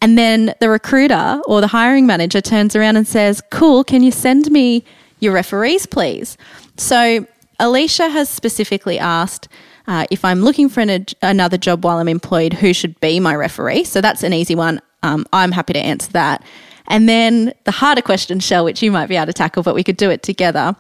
And 0.01 0.19
then 0.19 0.55
the 0.59 0.69
recruiter 0.69 1.41
or 1.47 1.61
the 1.61 1.69
hiring 1.69 2.07
manager 2.07 2.41
turns 2.41 2.75
around 2.75 2.97
and 2.97 3.07
says, 3.07 3.41
Cool, 3.53 3.85
can 3.85 4.03
you 4.03 4.11
send 4.11 4.51
me 4.51 4.85
your 5.21 5.33
referees, 5.33 5.87
please? 5.87 6.37
So 6.77 7.25
Alicia 7.63 8.09
has 8.09 8.29
specifically 8.29 8.99
asked 8.99 9.49
uh, 9.87 10.05
if 10.11 10.25
I'm 10.25 10.41
looking 10.41 10.69
for 10.69 10.81
an, 10.81 11.07
another 11.23 11.57
job 11.57 11.85
while 11.85 11.99
I'm 11.99 12.09
employed, 12.09 12.55
who 12.55 12.75
should 12.75 12.99
be 13.01 13.21
my 13.21 13.35
referee? 13.37 13.85
So 13.85 14.01
that's 14.01 14.25
an 14.25 14.33
easy 14.33 14.57
one. 14.57 14.81
Um, 15.05 15.27
I'm 15.33 15.53
happy 15.53 15.73
to 15.73 15.79
answer 15.79 16.11
that. 16.13 16.45
And 16.89 17.09
then 17.09 17.55
the 17.65 17.71
harder 17.71 18.03
question, 18.03 18.41
Shell, 18.41 18.65
which 18.65 18.83
you 18.83 18.91
might 18.91 19.07
be 19.07 19.17
able 19.17 19.27
to 19.27 19.33
tackle, 19.33 19.63
but 19.63 19.77
we 19.77 19.85
could 19.85 19.97
do 19.97 20.11
it 20.11 20.25
together, 20.25 20.75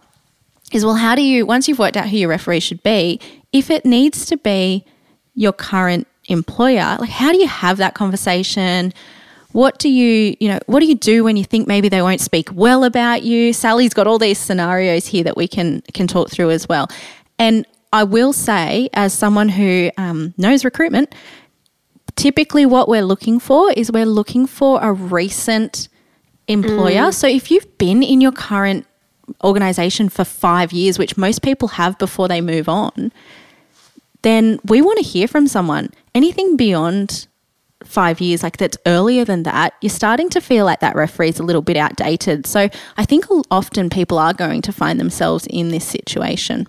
is 0.72 0.84
well, 0.84 0.96
how 0.96 1.14
do 1.14 1.22
you, 1.22 1.46
once 1.46 1.68
you've 1.68 1.78
worked 1.78 1.96
out 1.96 2.08
who 2.08 2.16
your 2.16 2.28
referee 2.28 2.60
should 2.60 2.82
be, 2.82 3.20
if 3.52 3.70
it 3.70 3.84
needs 3.84 4.26
to 4.26 4.36
be 4.36 4.84
your 5.34 5.52
current 5.52 6.08
employer, 6.26 6.96
like 6.98 7.10
how 7.10 7.30
do 7.30 7.38
you 7.38 7.46
have 7.46 7.76
that 7.78 7.94
conversation? 7.94 8.92
What 9.52 9.78
do 9.78 9.88
you, 9.88 10.36
you 10.40 10.48
know, 10.48 10.58
what 10.66 10.80
do 10.80 10.86
you 10.86 10.94
do 10.94 11.24
when 11.24 11.36
you 11.36 11.44
think 11.44 11.68
maybe 11.68 11.88
they 11.88 12.02
won't 12.02 12.20
speak 12.20 12.48
well 12.52 12.84
about 12.84 13.22
you? 13.22 13.52
Sally's 13.52 13.94
got 13.94 14.06
all 14.06 14.18
these 14.18 14.38
scenarios 14.38 15.06
here 15.06 15.24
that 15.24 15.36
we 15.36 15.46
can 15.46 15.82
can 15.92 16.06
talk 16.06 16.30
through 16.30 16.50
as 16.50 16.68
well. 16.68 16.88
And 17.38 17.66
I 17.92 18.04
will 18.04 18.32
say, 18.32 18.88
as 18.94 19.12
someone 19.12 19.50
who 19.50 19.90
um, 19.98 20.32
knows 20.38 20.64
recruitment, 20.64 21.14
typically 22.16 22.64
what 22.64 22.88
we're 22.88 23.04
looking 23.04 23.38
for 23.38 23.70
is 23.72 23.92
we're 23.92 24.06
looking 24.06 24.46
for 24.46 24.80
a 24.82 24.92
recent 24.92 25.88
employer. 26.48 27.12
So 27.12 27.26
if 27.28 27.50
you've 27.50 27.78
been 27.78 28.02
in 28.02 28.20
your 28.20 28.32
current 28.32 28.86
organization 29.44 30.08
for 30.08 30.24
five 30.24 30.72
years, 30.72 30.98
which 30.98 31.16
most 31.16 31.42
people 31.42 31.68
have 31.68 31.98
before 31.98 32.28
they 32.28 32.40
move 32.40 32.68
on, 32.68 33.12
then 34.22 34.58
we 34.64 34.80
want 34.80 34.98
to 34.98 35.04
hear 35.04 35.28
from 35.28 35.46
someone. 35.46 35.90
Anything 36.14 36.56
beyond 36.56 37.26
five 37.84 38.20
years, 38.20 38.42
like 38.42 38.56
that's 38.56 38.76
earlier 38.86 39.24
than 39.24 39.42
that, 39.44 39.74
you're 39.80 39.90
starting 39.90 40.28
to 40.30 40.40
feel 40.40 40.64
like 40.64 40.80
that 40.80 40.94
referee 40.94 41.28
is 41.30 41.38
a 41.38 41.42
little 41.42 41.62
bit 41.62 41.76
outdated. 41.76 42.46
So 42.46 42.68
I 42.96 43.04
think 43.04 43.26
often 43.50 43.90
people 43.90 44.18
are 44.18 44.34
going 44.34 44.62
to 44.62 44.72
find 44.72 44.98
themselves 45.00 45.46
in 45.50 45.68
this 45.68 45.84
situation. 45.86 46.66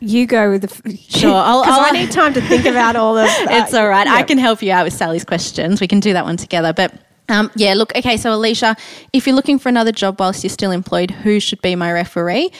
You 0.00 0.26
go 0.26 0.50
with 0.52 0.62
the. 0.62 0.96
Sure, 0.96 1.34
I'll- 1.34 1.62
Because 1.62 1.78
I 1.78 1.86
I'll- 1.88 1.92
need 1.92 2.10
time 2.12 2.32
to 2.34 2.40
think 2.40 2.66
about 2.66 2.94
all 2.96 3.18
of. 3.18 3.28
uh, 3.28 3.46
it's 3.50 3.74
all 3.74 3.88
right. 3.88 4.06
I 4.06 4.22
can 4.22 4.38
help 4.38 4.62
you 4.62 4.70
out 4.72 4.84
with 4.84 4.92
Sally's 4.94 5.24
questions. 5.24 5.80
We 5.80 5.88
can 5.88 6.00
do 6.00 6.12
that 6.12 6.24
one 6.24 6.36
together. 6.36 6.72
But 6.72 6.94
um, 7.28 7.50
yeah, 7.56 7.74
look, 7.74 7.94
okay, 7.96 8.16
so 8.16 8.32
Alicia, 8.32 8.76
if 9.12 9.26
you're 9.26 9.36
looking 9.36 9.58
for 9.58 9.68
another 9.68 9.92
job 9.92 10.18
whilst 10.20 10.44
you're 10.44 10.50
still 10.50 10.70
employed, 10.70 11.10
who 11.10 11.40
should 11.40 11.60
be 11.62 11.74
my 11.76 11.92
referee? 11.92 12.50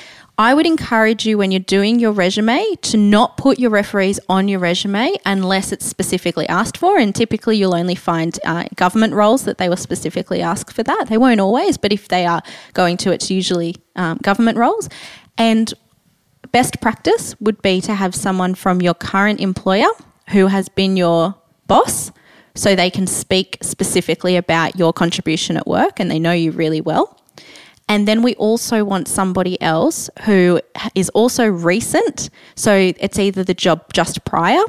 I 0.41 0.55
would 0.55 0.67
encourage 0.67 1.27
you 1.27 1.37
when 1.37 1.51
you're 1.51 1.59
doing 1.59 1.99
your 1.99 2.13
resume 2.13 2.77
to 2.83 2.97
not 2.97 3.37
put 3.37 3.59
your 3.59 3.71
referees 3.71 4.21
on 4.29 4.47
your 4.47 4.61
resume 4.61 5.13
unless 5.27 5.73
it's 5.73 5.85
specifically 5.85 6.47
asked 6.47 6.77
for. 6.77 6.97
And 6.97 7.13
typically, 7.13 7.57
you'll 7.57 7.75
only 7.75 7.97
find 7.97 8.39
uh, 8.45 8.67
government 8.77 9.15
roles 9.15 9.45
that 9.47 9.59
they 9.59 9.69
will 9.69 9.77
specifically 9.77 10.41
ask 10.41 10.71
for 10.71 10.85
that. 10.85 11.07
They 11.09 11.19
won't 11.19 11.41
always, 11.41 11.77
but 11.77 11.93
if 11.93 12.07
they 12.07 12.25
are 12.25 12.41
going 12.73 12.99
to, 12.99 13.11
it's 13.11 13.33
usually 13.33 13.75
um, 13.97 14.19
government 14.23 14.59
roles. 14.59 14.89
And 15.37 15.75
best 16.53 16.81
practice 16.81 17.35
would 17.41 17.61
be 17.61 17.81
to 17.81 17.95
have 17.95 18.15
someone 18.15 18.55
from 18.55 18.81
your 18.81 18.95
current 18.95 19.41
employer 19.41 19.91
who 20.29 20.47
has 20.47 20.69
been 20.69 20.97
your 20.97 21.35
boss 21.67 22.13
so 22.55 22.77
they 22.77 22.91
can 22.91 23.09
speak 23.09 23.59
specifically 23.61 24.37
about 24.37 24.79
your 24.79 24.93
contribution 24.93 25.57
at 25.57 25.67
work 25.67 25.99
and 25.99 26.09
they 26.09 26.21
know 26.21 26.33
you 26.33 26.53
really 26.53 26.81
well. 26.81 27.18
And 27.89 28.07
then 28.07 28.23
we 28.23 28.35
also 28.35 28.85
want 28.85 29.09
somebody 29.09 29.61
else 29.63 30.11
who 30.25 30.61
is 30.95 31.09
also 31.11 31.47
recent. 31.47 32.29
So 32.55 32.93
it's 32.99 33.19
either 33.19 33.43
the 33.43 33.55
job 33.55 33.93
just 33.93 34.25
prior, 34.25 34.63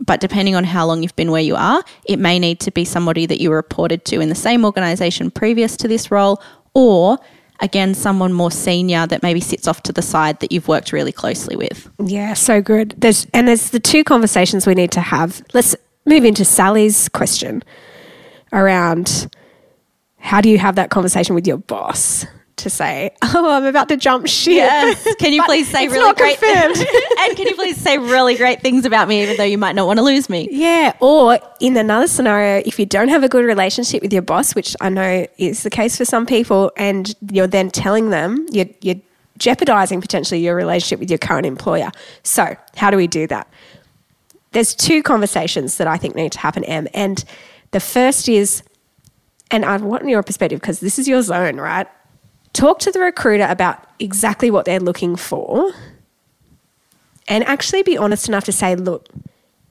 but 0.00 0.20
depending 0.20 0.54
on 0.54 0.64
how 0.64 0.86
long 0.86 1.02
you've 1.02 1.14
been 1.16 1.30
where 1.30 1.42
you 1.42 1.54
are, 1.54 1.82
it 2.06 2.18
may 2.18 2.38
need 2.38 2.60
to 2.60 2.70
be 2.70 2.84
somebody 2.84 3.26
that 3.26 3.40
you 3.40 3.50
were 3.50 3.56
reported 3.56 4.04
to 4.06 4.20
in 4.20 4.30
the 4.30 4.34
same 4.34 4.64
organization 4.64 5.30
previous 5.30 5.76
to 5.76 5.88
this 5.88 6.10
role, 6.10 6.42
or 6.74 7.18
again, 7.60 7.94
someone 7.94 8.32
more 8.32 8.50
senior 8.50 9.06
that 9.06 9.22
maybe 9.22 9.40
sits 9.40 9.68
off 9.68 9.82
to 9.84 9.92
the 9.92 10.02
side 10.02 10.40
that 10.40 10.50
you've 10.50 10.66
worked 10.66 10.92
really 10.92 11.12
closely 11.12 11.56
with. 11.56 11.88
Yeah, 12.04 12.34
so 12.34 12.60
good. 12.60 12.94
There's 12.98 13.26
and 13.32 13.46
there's 13.46 13.70
the 13.70 13.80
two 13.80 14.02
conversations 14.02 14.66
we 14.66 14.74
need 14.74 14.90
to 14.92 15.00
have. 15.00 15.42
Let's 15.52 15.76
move 16.04 16.24
into 16.24 16.44
Sally's 16.44 17.08
question 17.08 17.62
around 18.52 19.32
how 20.18 20.40
do 20.40 20.48
you 20.48 20.58
have 20.58 20.74
that 20.76 20.90
conversation 20.90 21.34
with 21.34 21.46
your 21.46 21.58
boss 21.58 22.26
to 22.62 22.70
say, 22.70 23.10
"Oh, 23.22 23.50
I'm 23.50 23.64
about 23.64 23.88
to 23.88 23.96
jump 23.96 24.26
ship." 24.26 24.54
Yes. 24.54 25.14
Can 25.16 25.32
you 25.32 25.42
please 25.46 25.68
say 25.68 25.88
really 25.88 26.14
great 26.14 26.38
confirmed. 26.38 26.76
and 27.20 27.36
can 27.36 27.46
you 27.46 27.54
please 27.54 27.76
say 27.76 27.98
really 27.98 28.36
great 28.36 28.60
things 28.60 28.84
about 28.84 29.08
me, 29.08 29.22
even 29.22 29.36
though 29.36 29.44
you 29.44 29.58
might 29.58 29.74
not 29.74 29.86
want 29.86 29.98
to 29.98 30.02
lose 30.02 30.28
me? 30.28 30.48
Yeah, 30.50 30.94
or 31.00 31.38
in 31.60 31.76
another 31.76 32.08
scenario, 32.08 32.62
if 32.66 32.78
you 32.78 32.86
don't 32.86 33.08
have 33.08 33.22
a 33.22 33.28
good 33.28 33.44
relationship 33.44 34.02
with 34.02 34.12
your 34.12 34.22
boss, 34.22 34.54
which 34.54 34.76
I 34.80 34.88
know 34.88 35.26
is 35.38 35.62
the 35.62 35.70
case 35.70 35.96
for 35.96 36.04
some 36.04 36.26
people, 36.26 36.72
and 36.76 37.14
you're 37.30 37.46
then 37.46 37.70
telling 37.70 38.10
them 38.10 38.46
you're, 38.50 38.66
you're 38.80 39.00
jeopardizing 39.38 40.00
potentially 40.00 40.40
your 40.40 40.54
relationship 40.54 41.00
with 41.00 41.10
your 41.10 41.18
current 41.18 41.46
employer. 41.46 41.90
So, 42.22 42.56
how 42.76 42.90
do 42.90 42.96
we 42.96 43.06
do 43.06 43.26
that? 43.28 43.48
There's 44.52 44.74
two 44.74 45.02
conversations 45.02 45.78
that 45.78 45.86
I 45.86 45.96
think 45.96 46.14
need 46.14 46.32
to 46.32 46.38
happen, 46.38 46.64
Em. 46.64 46.86
And 46.92 47.24
the 47.70 47.80
first 47.80 48.28
is, 48.28 48.62
and 49.50 49.64
I 49.64 49.76
want 49.78 50.06
your 50.06 50.22
perspective 50.22 50.60
because 50.60 50.80
this 50.80 50.98
is 50.98 51.08
your 51.08 51.22
zone, 51.22 51.56
right? 51.56 51.86
Talk 52.52 52.78
to 52.80 52.92
the 52.92 53.00
recruiter 53.00 53.46
about 53.48 53.86
exactly 53.98 54.50
what 54.50 54.64
they're 54.64 54.80
looking 54.80 55.16
for 55.16 55.72
and 57.28 57.44
actually 57.44 57.82
be 57.82 57.96
honest 57.96 58.28
enough 58.28 58.44
to 58.44 58.52
say, 58.52 58.74
look, 58.74 59.08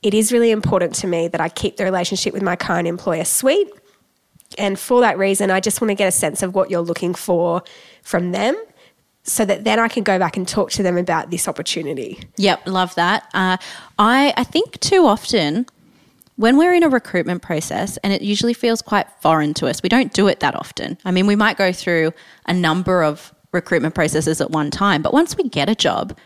it 0.02 0.14
is 0.14 0.32
really 0.32 0.52
important 0.52 0.96
to 0.96 1.08
me 1.08 1.28
that 1.28 1.40
I 1.42 1.50
keep 1.50 1.78
the 1.78 1.84
relationship 1.84 2.34
with 2.34 2.42
my 2.42 2.56
current 2.56 2.88
employer 2.88 3.24
sweet. 3.24 3.70
And 4.58 4.80
for 4.80 5.02
that 5.02 5.18
reason, 5.18 5.52
I 5.52 5.60
just 5.60 5.80
want 5.80 5.90
to 5.90 5.96
get 5.96 6.08
a 6.08 6.12
sense 6.12 6.42
of 6.42 6.56
what 6.56 6.72
you're 6.72 6.82
looking 6.82 7.14
for 7.14 7.64
from 8.02 8.32
them 8.32 8.56
so 9.24 9.46
that 9.46 9.64
then 9.64 9.80
I 9.80 9.88
can 9.88 10.04
go 10.04 10.18
back 10.18 10.36
and 10.36 10.48
talk 10.48 10.72
to 10.72 10.84
them 10.84 10.98
about 10.98 11.30
this 11.30 11.48
opportunity. 11.48 12.20
Yep, 12.38 12.68
love 12.68 12.96
that. 12.96 13.30
Uh, 13.34 13.58
I 14.00 14.34
I 14.36 14.44
think 14.44 14.80
too 14.80 15.06
often 15.06 15.68
when 16.42 16.58
we're 16.58 16.74
in 16.74 16.82
a 16.82 16.90
recruitment 16.90 17.44
process, 17.44 17.98
and 17.98 18.12
it 18.12 18.24
usually 18.24 18.54
feels 18.54 18.82
quite 18.82 19.08
foreign 19.22 19.54
to 19.54 19.68
us, 19.68 19.84
we 19.84 19.90
don't 19.90 20.12
do 20.12 20.28
it 20.28 20.40
that 20.40 20.56
often. 20.56 20.98
I 21.06 21.12
mean, 21.12 21.28
we 21.28 21.36
might 21.36 21.56
go 21.56 21.72
through 21.72 22.14
a 22.48 22.54
number 22.54 23.04
of 23.04 23.34
recruitment 23.52 23.94
processes 23.94 24.42
at 24.42 24.50
one 24.50 24.72
time, 24.72 25.04
but 25.04 25.14
once 25.14 25.38
we 25.38 25.48
get 25.48 25.70
a 25.70 25.76
job, 25.76 26.18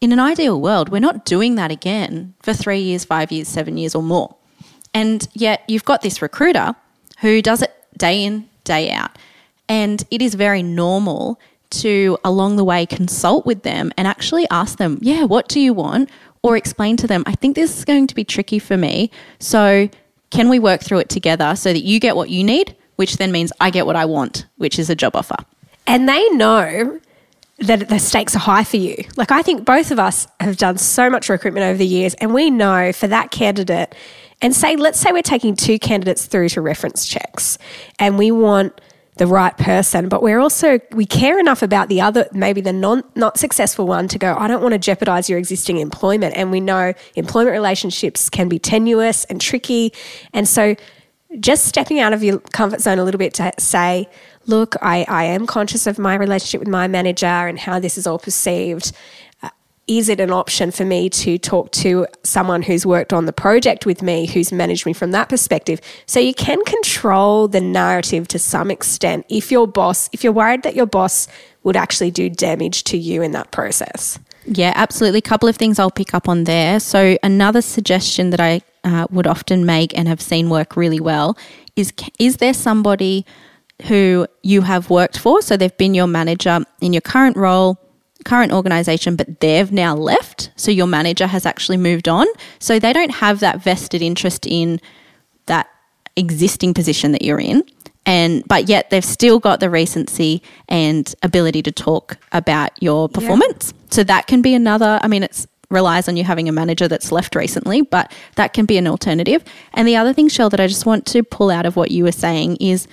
in 0.00 0.12
an 0.12 0.18
ideal 0.18 0.60
world, 0.60 0.88
we're 0.88 0.98
not 0.98 1.24
doing 1.24 1.54
that 1.54 1.70
again 1.70 2.34
for 2.42 2.52
three 2.52 2.80
years, 2.80 3.04
five 3.04 3.30
years, 3.30 3.46
seven 3.46 3.76
years, 3.76 3.94
or 3.94 4.02
more. 4.02 4.34
And 4.92 5.28
yet, 5.34 5.62
you've 5.68 5.84
got 5.84 6.02
this 6.02 6.20
recruiter 6.20 6.74
who 7.20 7.40
does 7.40 7.62
it 7.62 7.72
day 7.96 8.24
in, 8.24 8.48
day 8.64 8.90
out. 8.90 9.18
And 9.68 10.02
it 10.10 10.20
is 10.20 10.34
very 10.34 10.62
normal 10.62 11.38
to, 11.70 12.18
along 12.24 12.56
the 12.56 12.64
way, 12.64 12.86
consult 12.86 13.46
with 13.46 13.62
them 13.62 13.92
and 13.96 14.08
actually 14.08 14.48
ask 14.50 14.78
them, 14.78 14.98
yeah, 15.00 15.24
what 15.24 15.48
do 15.48 15.60
you 15.60 15.72
want? 15.72 16.10
Or 16.42 16.56
explain 16.56 16.96
to 16.98 17.06
them, 17.06 17.22
I 17.26 17.32
think 17.32 17.54
this 17.54 17.78
is 17.78 17.84
going 17.84 18.06
to 18.06 18.14
be 18.14 18.24
tricky 18.24 18.58
for 18.58 18.76
me. 18.76 19.10
So, 19.38 19.88
can 20.30 20.48
we 20.48 20.58
work 20.58 20.80
through 20.80 20.98
it 20.98 21.08
together 21.08 21.54
so 21.56 21.72
that 21.72 21.82
you 21.82 22.00
get 22.00 22.16
what 22.16 22.30
you 22.30 22.44
need, 22.44 22.76
which 22.96 23.16
then 23.16 23.32
means 23.32 23.52
I 23.60 23.70
get 23.70 23.84
what 23.84 23.96
I 23.96 24.04
want, 24.04 24.46
which 24.56 24.78
is 24.78 24.88
a 24.88 24.94
job 24.94 25.16
offer? 25.16 25.36
And 25.86 26.08
they 26.08 26.26
know 26.30 27.00
that 27.58 27.88
the 27.88 27.98
stakes 27.98 28.34
are 28.34 28.40
high 28.40 28.64
for 28.64 28.78
you. 28.78 29.04
Like, 29.16 29.30
I 29.30 29.42
think 29.42 29.64
both 29.64 29.90
of 29.90 29.98
us 29.98 30.26
have 30.38 30.56
done 30.56 30.78
so 30.78 31.10
much 31.10 31.28
recruitment 31.28 31.64
over 31.64 31.76
the 31.76 31.86
years, 31.86 32.14
and 32.14 32.32
we 32.32 32.48
know 32.50 32.92
for 32.92 33.06
that 33.08 33.30
candidate, 33.30 33.94
and 34.40 34.54
say, 34.56 34.76
let's 34.76 34.98
say 34.98 35.12
we're 35.12 35.22
taking 35.22 35.54
two 35.54 35.78
candidates 35.78 36.24
through 36.26 36.48
to 36.50 36.62
reference 36.62 37.06
checks, 37.06 37.58
and 37.98 38.16
we 38.16 38.30
want 38.30 38.80
the 39.20 39.26
right 39.26 39.54
person, 39.58 40.08
but 40.08 40.22
we're 40.22 40.38
also 40.38 40.80
we 40.92 41.04
care 41.04 41.38
enough 41.38 41.62
about 41.62 41.90
the 41.90 42.00
other, 42.00 42.26
maybe 42.32 42.62
the 42.62 42.72
non 42.72 43.04
not 43.14 43.38
successful 43.38 43.86
one, 43.86 44.08
to 44.08 44.18
go. 44.18 44.34
I 44.34 44.48
don't 44.48 44.62
want 44.62 44.72
to 44.72 44.78
jeopardize 44.78 45.28
your 45.28 45.38
existing 45.38 45.76
employment, 45.76 46.34
and 46.38 46.50
we 46.50 46.58
know 46.58 46.94
employment 47.16 47.52
relationships 47.52 48.30
can 48.30 48.48
be 48.48 48.58
tenuous 48.58 49.24
and 49.24 49.38
tricky, 49.38 49.92
and 50.32 50.48
so 50.48 50.74
just 51.38 51.66
stepping 51.66 52.00
out 52.00 52.14
of 52.14 52.24
your 52.24 52.38
comfort 52.38 52.80
zone 52.80 52.98
a 52.98 53.04
little 53.04 53.18
bit 53.18 53.34
to 53.34 53.52
say, 53.58 54.08
look, 54.46 54.74
I, 54.80 55.04
I 55.06 55.24
am 55.24 55.46
conscious 55.46 55.86
of 55.86 55.98
my 55.98 56.14
relationship 56.14 56.60
with 56.60 56.68
my 56.68 56.88
manager 56.88 57.26
and 57.26 57.58
how 57.58 57.78
this 57.78 57.98
is 57.98 58.06
all 58.06 58.18
perceived. 58.18 58.90
Is 59.90 60.08
it 60.08 60.20
an 60.20 60.30
option 60.30 60.70
for 60.70 60.84
me 60.84 61.10
to 61.10 61.36
talk 61.36 61.72
to 61.72 62.06
someone 62.22 62.62
who's 62.62 62.86
worked 62.86 63.12
on 63.12 63.26
the 63.26 63.32
project 63.32 63.86
with 63.86 64.02
me, 64.02 64.24
who's 64.24 64.52
managed 64.52 64.86
me 64.86 64.92
from 64.92 65.10
that 65.10 65.28
perspective? 65.28 65.80
So 66.06 66.20
you 66.20 66.32
can 66.32 66.64
control 66.64 67.48
the 67.48 67.60
narrative 67.60 68.28
to 68.28 68.38
some 68.38 68.70
extent 68.70 69.26
if 69.28 69.50
your 69.50 69.66
boss, 69.66 70.08
if 70.12 70.22
you're 70.22 70.32
worried 70.32 70.62
that 70.62 70.76
your 70.76 70.86
boss 70.86 71.26
would 71.64 71.76
actually 71.76 72.12
do 72.12 72.30
damage 72.30 72.84
to 72.84 72.96
you 72.96 73.20
in 73.20 73.32
that 73.32 73.50
process. 73.50 74.16
Yeah, 74.44 74.72
absolutely. 74.76 75.18
A 75.18 75.22
couple 75.22 75.48
of 75.48 75.56
things 75.56 75.80
I'll 75.80 75.90
pick 75.90 76.14
up 76.14 76.28
on 76.28 76.44
there. 76.44 76.78
So, 76.78 77.18
another 77.24 77.60
suggestion 77.60 78.30
that 78.30 78.38
I 78.38 78.60
uh, 78.84 79.08
would 79.10 79.26
often 79.26 79.66
make 79.66 79.98
and 79.98 80.06
have 80.06 80.20
seen 80.20 80.50
work 80.50 80.76
really 80.76 81.00
well 81.00 81.36
is 81.74 81.92
is 82.20 82.36
there 82.36 82.54
somebody 82.54 83.26
who 83.88 84.28
you 84.44 84.62
have 84.62 84.88
worked 84.88 85.18
for? 85.18 85.42
So, 85.42 85.56
they've 85.56 85.76
been 85.76 85.94
your 85.94 86.06
manager 86.06 86.60
in 86.80 86.92
your 86.92 87.00
current 87.00 87.36
role, 87.36 87.76
current 88.24 88.52
organization, 88.52 89.16
but 89.16 89.40
they've 89.40 89.70
now 89.72 89.94
left. 89.94 90.50
So, 90.56 90.70
your 90.70 90.86
manager 90.86 91.26
has 91.26 91.46
actually 91.46 91.78
moved 91.78 92.08
on. 92.08 92.26
So, 92.58 92.78
they 92.78 92.92
don't 92.92 93.12
have 93.12 93.40
that 93.40 93.62
vested 93.62 94.02
interest 94.02 94.46
in 94.46 94.80
that 95.46 95.68
existing 96.16 96.74
position 96.74 97.12
that 97.12 97.22
you're 97.22 97.40
in 97.40 97.62
and 98.06 98.42
but 98.48 98.68
yet 98.68 98.90
they've 98.90 99.04
still 99.04 99.38
got 99.38 99.60
the 99.60 99.70
recency 99.70 100.42
and 100.68 101.14
ability 101.22 101.62
to 101.62 101.72
talk 101.72 102.16
about 102.32 102.70
your 102.82 103.08
performance 103.08 103.72
so 103.90 104.02
that 104.02 104.26
can 104.26 104.42
be 104.42 104.54
another 104.54 104.98
i 105.02 105.08
mean 105.08 105.22
it's 105.22 105.46
relies 105.70 106.08
on 106.08 106.16
you 106.16 106.24
having 106.24 106.48
a 106.48 106.52
manager 106.52 106.88
that's 106.88 107.12
left 107.12 107.36
recently 107.36 107.82
but 107.82 108.12
that 108.34 108.52
can 108.52 108.66
be 108.66 108.76
an 108.76 108.86
alternative 108.86 109.44
and 109.74 109.86
the 109.86 109.96
other 109.96 110.12
thing 110.12 110.28
shell 110.28 110.50
that 110.50 110.60
i 110.60 110.66
just 110.66 110.84
want 110.84 111.06
to 111.06 111.22
pull 111.22 111.50
out 111.50 111.64
of 111.64 111.76
what 111.76 111.90
you 111.90 112.02
were 112.02 112.12
saying 112.12 112.56
is 112.56 112.88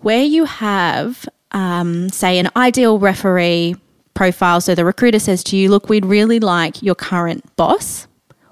where 0.00 0.24
you 0.24 0.44
have 0.44 1.28
um, 1.52 2.08
say 2.10 2.38
an 2.38 2.48
ideal 2.56 2.98
referee 2.98 3.76
profile. 4.20 4.60
So 4.60 4.74
the 4.74 4.84
recruiter 4.84 5.18
says 5.18 5.42
to 5.44 5.56
you 5.56 5.70
look 5.70 5.88
we'd 5.88 6.04
really 6.04 6.40
like 6.40 6.82
your 6.82 6.94
current 6.94 7.42
boss 7.56 8.06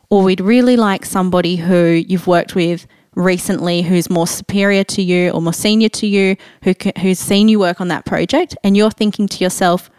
or 0.08 0.22
we'd 0.22 0.40
really 0.40 0.78
like 0.78 1.04
somebody 1.04 1.56
who 1.56 2.02
you've 2.08 2.26
worked 2.26 2.54
with 2.54 2.86
recently 3.14 3.82
who's 3.82 4.08
more 4.08 4.26
superior 4.26 4.82
to 4.84 5.02
you 5.02 5.28
or 5.28 5.42
more 5.42 5.52
senior 5.52 5.90
to 5.90 6.06
you 6.06 6.36
who 6.62 6.72
who's 7.02 7.18
seen 7.18 7.50
you 7.50 7.58
work 7.58 7.82
on 7.82 7.88
that 7.88 8.06
project 8.06 8.56
and 8.64 8.78
you're 8.78 8.90
thinking 8.90 9.28
to 9.28 9.44
yourself 9.44 9.90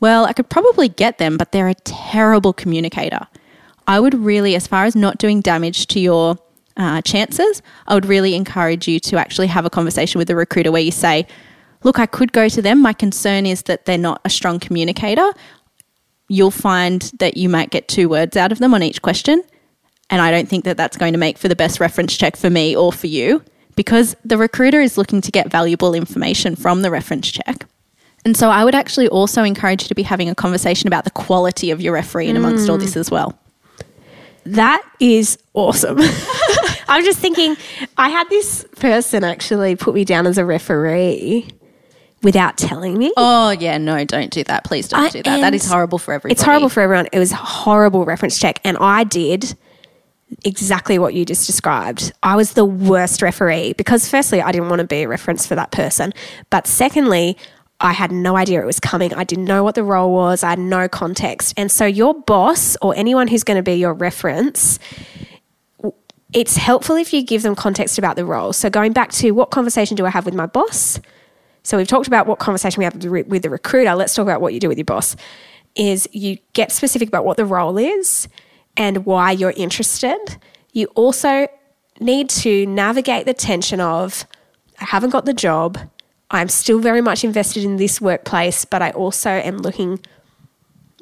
well 0.00 0.24
I 0.24 0.32
could 0.32 0.48
probably 0.48 0.88
get 0.88 1.18
them 1.18 1.36
but 1.36 1.52
they're 1.52 1.68
a 1.68 1.74
terrible 1.74 2.54
communicator 2.54 3.26
I 3.86 4.00
would 4.00 4.14
really 4.14 4.56
as 4.56 4.66
far 4.66 4.86
as 4.86 4.96
not 4.96 5.18
doing 5.18 5.42
damage 5.42 5.88
to 5.88 6.00
your 6.00 6.38
uh, 6.78 7.02
chances 7.02 7.60
I 7.86 7.92
would 7.92 8.06
really 8.06 8.34
encourage 8.34 8.88
you 8.88 8.98
to 9.00 9.18
actually 9.18 9.48
have 9.48 9.66
a 9.66 9.70
conversation 9.70 10.18
with 10.18 10.28
the 10.28 10.36
recruiter 10.36 10.72
where 10.72 10.80
you 10.80 10.90
say 10.90 11.26
look 11.86 11.98
I 11.98 12.06
could 12.06 12.32
go 12.32 12.48
to 12.48 12.60
them 12.60 12.82
my 12.82 12.92
concern 12.92 13.46
is 13.46 13.62
that 13.62 13.86
they're 13.86 13.96
not 13.96 14.20
a 14.24 14.30
strong 14.30 14.60
communicator 14.60 15.30
you'll 16.28 16.50
find 16.50 17.00
that 17.20 17.36
you 17.36 17.48
might 17.48 17.70
get 17.70 17.88
two 17.88 18.08
words 18.08 18.36
out 18.36 18.52
of 18.52 18.58
them 18.58 18.74
on 18.74 18.82
each 18.82 19.00
question 19.00 19.42
and 20.10 20.20
I 20.20 20.30
don't 20.30 20.48
think 20.48 20.64
that 20.64 20.76
that's 20.76 20.96
going 20.96 21.12
to 21.12 21.18
make 21.18 21.38
for 21.38 21.48
the 21.48 21.56
best 21.56 21.80
reference 21.80 22.16
check 22.16 22.36
for 22.36 22.50
me 22.50 22.76
or 22.76 22.92
for 22.92 23.06
you 23.06 23.42
because 23.74 24.16
the 24.24 24.38
recruiter 24.38 24.80
is 24.80 24.96
looking 24.96 25.20
to 25.20 25.30
get 25.30 25.50
valuable 25.50 25.94
information 25.94 26.56
from 26.56 26.82
the 26.82 26.90
reference 26.90 27.30
check. 27.30 27.66
And 28.24 28.36
so 28.36 28.50
I 28.50 28.64
would 28.64 28.74
actually 28.74 29.08
also 29.08 29.44
encourage 29.44 29.82
you 29.82 29.88
to 29.88 29.94
be 29.94 30.02
having 30.02 30.28
a 30.28 30.34
conversation 30.34 30.88
about 30.88 31.04
the 31.04 31.10
quality 31.10 31.70
of 31.70 31.80
your 31.80 31.92
referee 31.92 32.28
and 32.28 32.38
amongst 32.38 32.68
all 32.68 32.78
this 32.78 32.94
mm. 32.94 33.00
as 33.00 33.10
well. 33.10 33.38
That 34.44 34.82
is 35.00 35.38
awesome. 35.54 35.98
I'm 36.88 37.04
just 37.04 37.18
thinking, 37.18 37.56
I 37.98 38.08
had 38.08 38.28
this 38.28 38.64
person 38.76 39.24
actually 39.24 39.76
put 39.76 39.94
me 39.94 40.04
down 40.04 40.26
as 40.26 40.38
a 40.38 40.44
referee 40.44 41.48
without 42.26 42.56
telling 42.58 42.98
me. 42.98 43.12
Oh, 43.16 43.50
yeah, 43.50 43.78
no, 43.78 44.04
don't 44.04 44.32
do 44.32 44.42
that. 44.44 44.64
Please 44.64 44.88
don't 44.88 44.98
I- 44.98 45.10
do 45.10 45.22
that. 45.22 45.40
That 45.42 45.54
is 45.54 45.64
horrible 45.64 45.96
for 45.98 46.12
everybody. 46.12 46.32
It's 46.32 46.42
horrible 46.42 46.68
for 46.68 46.80
everyone. 46.80 47.06
It 47.12 47.20
was 47.20 47.30
a 47.30 47.36
horrible 47.36 48.04
reference 48.04 48.36
check. 48.36 48.58
And 48.64 48.76
I 48.78 49.04
did 49.04 49.56
exactly 50.44 50.98
what 50.98 51.14
you 51.14 51.24
just 51.24 51.46
described. 51.46 52.12
I 52.24 52.34
was 52.34 52.54
the 52.54 52.64
worst 52.64 53.22
referee 53.22 53.74
because, 53.74 54.08
firstly, 54.08 54.42
I 54.42 54.50
didn't 54.50 54.70
want 54.70 54.80
to 54.80 54.86
be 54.88 55.02
a 55.04 55.08
reference 55.08 55.46
for 55.46 55.54
that 55.54 55.70
person. 55.70 56.12
But 56.50 56.66
secondly, 56.66 57.36
I 57.78 57.92
had 57.92 58.10
no 58.10 58.36
idea 58.36 58.60
it 58.60 58.66
was 58.66 58.80
coming. 58.80 59.14
I 59.14 59.22
didn't 59.22 59.44
know 59.44 59.62
what 59.62 59.76
the 59.76 59.84
role 59.84 60.12
was. 60.12 60.42
I 60.42 60.50
had 60.50 60.58
no 60.58 60.88
context. 60.88 61.54
And 61.56 61.70
so, 61.70 61.86
your 61.86 62.12
boss 62.12 62.76
or 62.82 62.92
anyone 62.96 63.28
who's 63.28 63.44
going 63.44 63.56
to 63.56 63.62
be 63.62 63.74
your 63.74 63.94
reference, 63.94 64.80
it's 66.32 66.56
helpful 66.56 66.96
if 66.96 67.12
you 67.12 67.22
give 67.22 67.42
them 67.42 67.54
context 67.54 67.98
about 67.98 68.16
the 68.16 68.24
role. 68.24 68.52
So, 68.52 68.68
going 68.68 68.92
back 68.92 69.12
to 69.12 69.30
what 69.30 69.52
conversation 69.52 69.96
do 69.96 70.04
I 70.06 70.10
have 70.10 70.24
with 70.24 70.34
my 70.34 70.46
boss? 70.46 70.98
So, 71.66 71.76
we've 71.76 71.88
talked 71.88 72.06
about 72.06 72.28
what 72.28 72.38
conversation 72.38 72.78
we 72.78 72.84
have 72.84 72.94
with 73.26 73.42
the 73.42 73.50
recruiter. 73.50 73.92
Let's 73.96 74.14
talk 74.14 74.22
about 74.22 74.40
what 74.40 74.54
you 74.54 74.60
do 74.60 74.68
with 74.68 74.78
your 74.78 74.84
boss. 74.84 75.16
Is 75.74 76.08
you 76.12 76.38
get 76.52 76.70
specific 76.70 77.08
about 77.08 77.24
what 77.24 77.36
the 77.36 77.44
role 77.44 77.76
is 77.76 78.28
and 78.76 79.04
why 79.04 79.32
you're 79.32 79.52
interested. 79.56 80.38
You 80.72 80.86
also 80.94 81.48
need 81.98 82.30
to 82.30 82.66
navigate 82.66 83.26
the 83.26 83.34
tension 83.34 83.80
of 83.80 84.26
I 84.80 84.84
haven't 84.84 85.10
got 85.10 85.24
the 85.24 85.34
job. 85.34 85.76
I'm 86.30 86.48
still 86.48 86.78
very 86.78 87.00
much 87.00 87.24
invested 87.24 87.64
in 87.64 87.78
this 87.78 88.00
workplace, 88.00 88.64
but 88.64 88.80
I 88.80 88.92
also 88.92 89.30
am 89.30 89.58
looking 89.58 89.98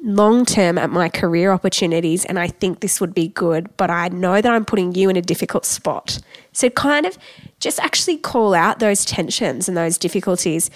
long 0.01 0.45
term 0.45 0.79
at 0.79 0.89
my 0.89 1.09
career 1.09 1.51
opportunities 1.51 2.25
and 2.25 2.39
I 2.39 2.47
think 2.47 2.79
this 2.79 2.99
would 2.99 3.13
be 3.13 3.27
good, 3.27 3.69
but 3.77 3.91
I 3.91 4.07
know 4.07 4.41
that 4.41 4.51
I'm 4.51 4.65
putting 4.65 4.95
you 4.95 5.11
in 5.11 5.15
a 5.15 5.21
difficult 5.21 5.63
spot. 5.63 6.19
So, 6.55 6.69
kind 6.69 7.05
of 7.05 7.17
just 7.59 7.79
actually 7.79 8.17
call 8.17 8.53
out 8.53 8.79
those 8.79 9.05
tensions 9.05 9.67
and 9.67 9.75
those 9.77 9.97
difficulties. 9.97 10.69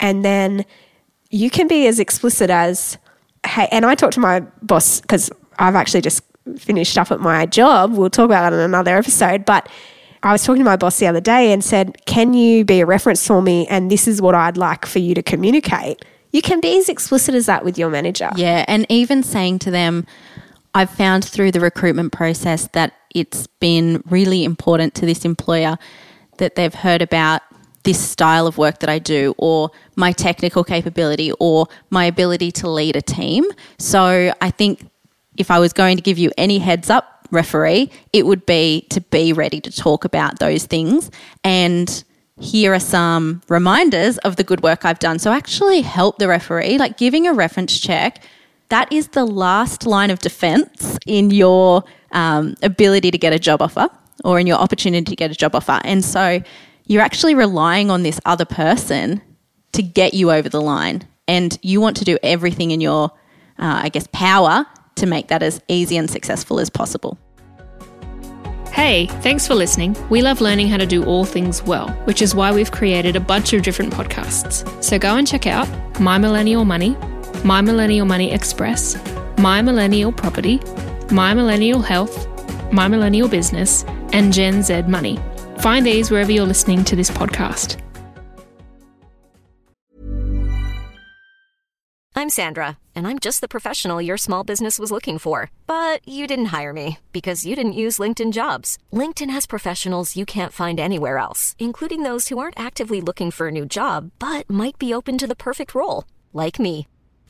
And 0.00 0.24
then 0.24 0.64
you 1.30 1.50
can 1.50 1.68
be 1.68 1.86
as 1.86 1.98
explicit 1.98 2.50
as, 2.50 2.98
hey, 3.46 3.68
and 3.70 3.84
I 3.84 3.94
talked 3.94 4.14
to 4.14 4.20
my 4.20 4.40
boss 4.62 5.00
because 5.00 5.30
I've 5.58 5.74
actually 5.74 6.02
just 6.02 6.22
finished 6.58 6.96
up 6.96 7.10
at 7.10 7.20
my 7.20 7.46
job. 7.46 7.92
We'll 7.92 8.10
talk 8.10 8.26
about 8.26 8.50
that 8.50 8.52
in 8.52 8.60
another 8.60 8.96
episode. 8.96 9.44
But 9.44 9.68
I 10.22 10.32
was 10.32 10.44
talking 10.44 10.60
to 10.60 10.64
my 10.64 10.76
boss 10.76 10.98
the 10.98 11.06
other 11.06 11.20
day 11.20 11.52
and 11.52 11.62
said, 11.62 12.04
Can 12.06 12.34
you 12.34 12.64
be 12.64 12.80
a 12.80 12.86
reference 12.86 13.26
for 13.26 13.42
me? 13.42 13.66
And 13.68 13.90
this 13.90 14.08
is 14.08 14.22
what 14.22 14.34
I'd 14.34 14.56
like 14.56 14.86
for 14.86 14.98
you 14.98 15.14
to 15.14 15.22
communicate. 15.22 16.04
You 16.32 16.42
can 16.42 16.60
be 16.60 16.78
as 16.78 16.88
explicit 16.88 17.34
as 17.34 17.46
that 17.46 17.64
with 17.64 17.78
your 17.78 17.88
manager. 17.88 18.30
Yeah. 18.36 18.64
And 18.68 18.86
even 18.88 19.22
saying 19.22 19.60
to 19.60 19.70
them, 19.70 20.06
I've 20.76 20.90
found 20.90 21.24
through 21.24 21.52
the 21.52 21.60
recruitment 21.60 22.12
process 22.12 22.68
that 22.74 22.92
it's 23.14 23.46
been 23.46 24.02
really 24.10 24.44
important 24.44 24.94
to 24.96 25.06
this 25.06 25.24
employer 25.24 25.78
that 26.36 26.54
they've 26.54 26.74
heard 26.74 27.00
about 27.00 27.40
this 27.84 27.98
style 27.98 28.46
of 28.46 28.58
work 28.58 28.80
that 28.80 28.90
I 28.90 28.98
do, 28.98 29.34
or 29.38 29.70
my 29.94 30.12
technical 30.12 30.64
capability, 30.64 31.32
or 31.40 31.68
my 31.88 32.04
ability 32.04 32.52
to 32.52 32.68
lead 32.68 32.94
a 32.94 33.00
team. 33.00 33.46
So 33.78 34.34
I 34.42 34.50
think 34.50 34.86
if 35.38 35.50
I 35.50 35.60
was 35.60 35.72
going 35.72 35.96
to 35.96 36.02
give 36.02 36.18
you 36.18 36.30
any 36.36 36.58
heads 36.58 36.90
up, 36.90 37.26
referee, 37.30 37.90
it 38.12 38.26
would 38.26 38.44
be 38.44 38.86
to 38.90 39.00
be 39.00 39.32
ready 39.32 39.62
to 39.62 39.70
talk 39.70 40.04
about 40.04 40.40
those 40.40 40.66
things. 40.66 41.10
And 41.42 42.04
here 42.38 42.74
are 42.74 42.80
some 42.80 43.40
reminders 43.48 44.18
of 44.18 44.36
the 44.36 44.44
good 44.44 44.62
work 44.62 44.84
I've 44.84 44.98
done. 44.98 45.18
So 45.20 45.32
actually 45.32 45.80
help 45.80 46.18
the 46.18 46.28
referee, 46.28 46.76
like 46.76 46.98
giving 46.98 47.26
a 47.26 47.32
reference 47.32 47.80
check. 47.80 48.22
That 48.68 48.92
is 48.92 49.08
the 49.08 49.24
last 49.24 49.86
line 49.86 50.10
of 50.10 50.18
defense 50.18 50.98
in 51.06 51.30
your 51.30 51.84
um, 52.12 52.54
ability 52.62 53.10
to 53.12 53.18
get 53.18 53.32
a 53.32 53.38
job 53.38 53.62
offer 53.62 53.88
or 54.24 54.40
in 54.40 54.46
your 54.46 54.58
opportunity 54.58 55.04
to 55.04 55.16
get 55.16 55.30
a 55.30 55.34
job 55.34 55.54
offer. 55.54 55.80
And 55.84 56.04
so 56.04 56.42
you're 56.86 57.02
actually 57.02 57.34
relying 57.34 57.90
on 57.90 58.02
this 58.02 58.20
other 58.24 58.44
person 58.44 59.22
to 59.72 59.82
get 59.82 60.14
you 60.14 60.32
over 60.32 60.48
the 60.48 60.60
line. 60.60 61.06
And 61.28 61.58
you 61.62 61.80
want 61.80 61.96
to 61.98 62.04
do 62.04 62.18
everything 62.22 62.70
in 62.70 62.80
your, 62.80 63.10
uh, 63.58 63.80
I 63.84 63.88
guess, 63.88 64.08
power 64.12 64.66
to 64.96 65.06
make 65.06 65.28
that 65.28 65.42
as 65.42 65.60
easy 65.68 65.96
and 65.96 66.10
successful 66.10 66.58
as 66.58 66.70
possible. 66.70 67.18
Hey, 68.72 69.06
thanks 69.22 69.46
for 69.46 69.54
listening. 69.54 69.96
We 70.10 70.22
love 70.22 70.40
learning 70.40 70.68
how 70.68 70.76
to 70.76 70.86
do 70.86 71.04
all 71.04 71.24
things 71.24 71.62
well, 71.62 71.88
which 72.04 72.20
is 72.20 72.34
why 72.34 72.52
we've 72.52 72.70
created 72.70 73.16
a 73.16 73.20
bunch 73.20 73.52
of 73.52 73.62
different 73.62 73.92
podcasts. 73.92 74.84
So 74.84 74.98
go 74.98 75.16
and 75.16 75.26
check 75.26 75.46
out 75.46 75.68
My 75.98 76.18
Millennial 76.18 76.64
Money, 76.64 76.96
My 77.44 77.60
Millennial 77.60 78.06
Money 78.06 78.32
Express, 78.32 78.96
My 79.38 79.62
Millennial 79.62 80.12
Property, 80.12 80.60
My 81.10 81.34
Millennial 81.34 81.80
Health, 81.80 82.26
My 82.72 82.88
Millennial 82.88 83.28
Business, 83.28 83.84
and 84.12 84.32
Gen 84.32 84.62
Z 84.62 84.82
Money. 84.82 85.18
Find 85.58 85.86
these 85.86 86.10
wherever 86.10 86.32
you're 86.32 86.46
listening 86.46 86.84
to 86.84 86.96
this 86.96 87.10
podcast. 87.10 87.80
I'm 92.18 92.30
Sandra, 92.30 92.78
and 92.94 93.06
I'm 93.06 93.18
just 93.18 93.42
the 93.42 93.46
professional 93.46 94.00
your 94.00 94.16
small 94.16 94.42
business 94.42 94.78
was 94.78 94.90
looking 94.90 95.18
for. 95.18 95.50
But 95.66 96.00
you 96.08 96.26
didn't 96.26 96.46
hire 96.46 96.72
me 96.72 96.98
because 97.12 97.44
you 97.44 97.54
didn't 97.54 97.74
use 97.84 97.98
LinkedIn 97.98 98.32
jobs. 98.32 98.78
LinkedIn 98.92 99.30
has 99.30 99.46
professionals 99.46 100.16
you 100.16 100.24
can't 100.24 100.52
find 100.52 100.80
anywhere 100.80 101.18
else, 101.18 101.54
including 101.58 102.02
those 102.02 102.28
who 102.28 102.38
aren't 102.38 102.58
actively 102.58 103.00
looking 103.00 103.30
for 103.30 103.48
a 103.48 103.52
new 103.52 103.66
job 103.66 104.10
but 104.18 104.48
might 104.48 104.78
be 104.78 104.94
open 104.94 105.18
to 105.18 105.26
the 105.26 105.36
perfect 105.36 105.74
role, 105.74 106.04
like 106.32 106.58
me. 106.58 106.88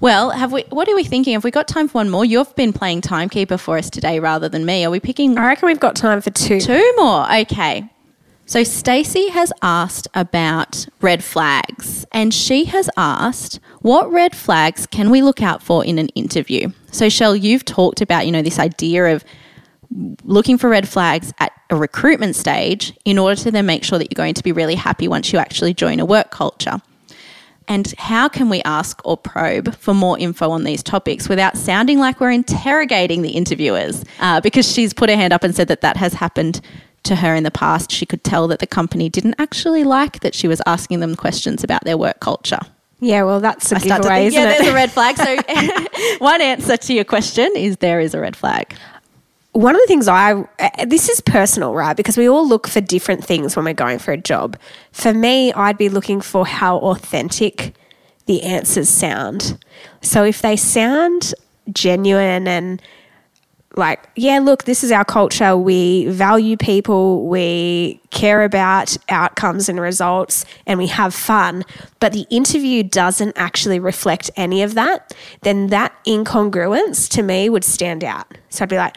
Well, 0.00 0.30
have 0.30 0.52
we? 0.52 0.64
What 0.70 0.88
are 0.88 0.94
we 0.94 1.04
thinking? 1.04 1.34
Have 1.34 1.44
we 1.44 1.50
got 1.50 1.68
time 1.68 1.88
for 1.88 1.94
one 1.94 2.10
more? 2.10 2.24
You've 2.24 2.54
been 2.54 2.72
playing 2.72 3.00
timekeeper 3.00 3.56
for 3.56 3.78
us 3.78 3.88
today 3.88 4.20
rather 4.20 4.48
than 4.48 4.64
me. 4.64 4.84
Are 4.84 4.90
we 4.90 5.00
picking 5.00 5.38
I 5.38 5.46
reckon 5.46 5.66
we've 5.66 5.80
got 5.80 5.96
time 5.96 6.20
for 6.20 6.30
two. 6.30 6.60
two 6.60 6.94
more? 6.96 7.32
Okay. 7.36 7.88
So 8.48 8.62
Stacey 8.62 9.28
has 9.30 9.52
asked 9.60 10.06
about 10.14 10.86
red 11.00 11.24
flags, 11.24 12.06
and 12.12 12.32
she 12.32 12.66
has 12.66 12.88
asked 12.96 13.58
what 13.80 14.10
red 14.12 14.36
flags 14.36 14.86
can 14.86 15.10
we 15.10 15.20
look 15.20 15.42
out 15.42 15.62
for 15.62 15.84
in 15.84 15.98
an 15.98 16.08
interview. 16.10 16.70
So 16.92 17.08
Shell, 17.08 17.34
you've 17.36 17.64
talked 17.64 18.00
about 18.00 18.26
you 18.26 18.32
know 18.32 18.42
this 18.42 18.58
idea 18.58 19.14
of 19.14 19.24
looking 20.24 20.58
for 20.58 20.68
red 20.68 20.88
flags 20.88 21.32
at 21.38 21.52
a 21.70 21.76
recruitment 21.76 22.36
stage 22.36 22.92
in 23.04 23.18
order 23.18 23.40
to 23.40 23.50
then 23.50 23.66
make 23.66 23.82
sure 23.82 23.98
that 23.98 24.10
you're 24.10 24.16
going 24.16 24.34
to 24.34 24.42
be 24.42 24.52
really 24.52 24.74
happy 24.74 25.08
once 25.08 25.32
you 25.32 25.38
actually 25.38 25.74
join 25.74 26.00
a 26.00 26.04
work 26.04 26.30
culture. 26.30 26.80
And 27.68 27.92
how 27.98 28.28
can 28.28 28.48
we 28.48 28.62
ask 28.62 29.00
or 29.04 29.16
probe 29.16 29.74
for 29.76 29.92
more 29.92 30.18
info 30.18 30.50
on 30.50 30.64
these 30.64 30.82
topics 30.82 31.28
without 31.28 31.56
sounding 31.56 31.98
like 31.98 32.20
we're 32.20 32.30
interrogating 32.30 33.22
the 33.22 33.30
interviewers? 33.30 34.04
Uh, 34.20 34.40
because 34.40 34.70
she's 34.70 34.92
put 34.92 35.10
her 35.10 35.16
hand 35.16 35.32
up 35.32 35.42
and 35.42 35.54
said 35.54 35.68
that 35.68 35.80
that 35.80 35.96
has 35.96 36.14
happened 36.14 36.60
to 37.04 37.16
her 37.16 37.34
in 37.34 37.42
the 37.42 37.50
past. 37.50 37.90
She 37.90 38.06
could 38.06 38.22
tell 38.22 38.46
that 38.48 38.60
the 38.60 38.66
company 38.66 39.08
didn't 39.08 39.34
actually 39.38 39.84
like 39.84 40.20
that 40.20 40.34
she 40.34 40.46
was 40.46 40.62
asking 40.66 41.00
them 41.00 41.16
questions 41.16 41.64
about 41.64 41.84
their 41.84 41.96
work 41.96 42.20
culture. 42.20 42.60
Yeah, 43.00 43.24
well, 43.24 43.40
that's 43.40 43.70
a 43.72 43.76
I 43.76 43.78
start 43.78 44.02
to 44.02 44.08
giveaway, 44.08 44.30
think, 44.30 44.34
yeah, 44.34 44.50
it? 44.50 44.58
there's 44.58 44.68
a 44.70 44.74
red 44.74 44.90
flag. 44.90 45.16
So, 45.16 45.36
one 46.24 46.40
answer 46.40 46.76
to 46.76 46.94
your 46.94 47.04
question 47.04 47.50
is 47.54 47.76
there 47.78 48.00
is 48.00 48.14
a 48.14 48.20
red 48.20 48.36
flag. 48.36 48.74
One 49.56 49.74
of 49.74 49.80
the 49.80 49.86
things 49.86 50.06
I 50.08 50.32
uh, 50.34 50.84
this 50.86 51.08
is 51.08 51.20
personal, 51.20 51.74
right? 51.74 51.96
Because 51.96 52.16
we 52.16 52.28
all 52.28 52.46
look 52.46 52.68
for 52.68 52.80
different 52.80 53.24
things 53.24 53.56
when 53.56 53.64
we're 53.64 53.74
going 53.74 53.98
for 53.98 54.12
a 54.12 54.16
job. 54.16 54.58
For 54.92 55.14
me, 55.14 55.52
I'd 55.52 55.78
be 55.78 55.88
looking 55.88 56.20
for 56.20 56.46
how 56.46 56.78
authentic 56.78 57.74
the 58.26 58.42
answers 58.42 58.88
sound. 58.88 59.58
So 60.02 60.24
if 60.24 60.42
they 60.42 60.56
sound 60.56 61.32
genuine 61.72 62.46
and 62.46 62.82
like, 63.76 64.08
yeah, 64.16 64.38
look, 64.38 64.64
this 64.64 64.82
is 64.82 64.90
our 64.90 65.04
culture. 65.04 65.56
We 65.56 66.06
value 66.06 66.56
people, 66.56 67.26
we 67.26 68.00
care 68.10 68.42
about 68.42 68.96
outcomes 69.10 69.68
and 69.68 69.78
results, 69.78 70.46
and 70.66 70.78
we 70.78 70.86
have 70.86 71.14
fun. 71.14 71.62
But 72.00 72.12
the 72.12 72.26
interview 72.30 72.82
doesn't 72.82 73.36
actually 73.36 73.78
reflect 73.78 74.30
any 74.34 74.62
of 74.62 74.74
that, 74.74 75.14
then 75.42 75.66
that 75.68 75.92
incongruence 76.06 77.08
to 77.10 77.22
me 77.22 77.50
would 77.50 77.64
stand 77.64 78.02
out. 78.02 78.26
So 78.48 78.64
I'd 78.64 78.70
be 78.70 78.78
like, 78.78 78.96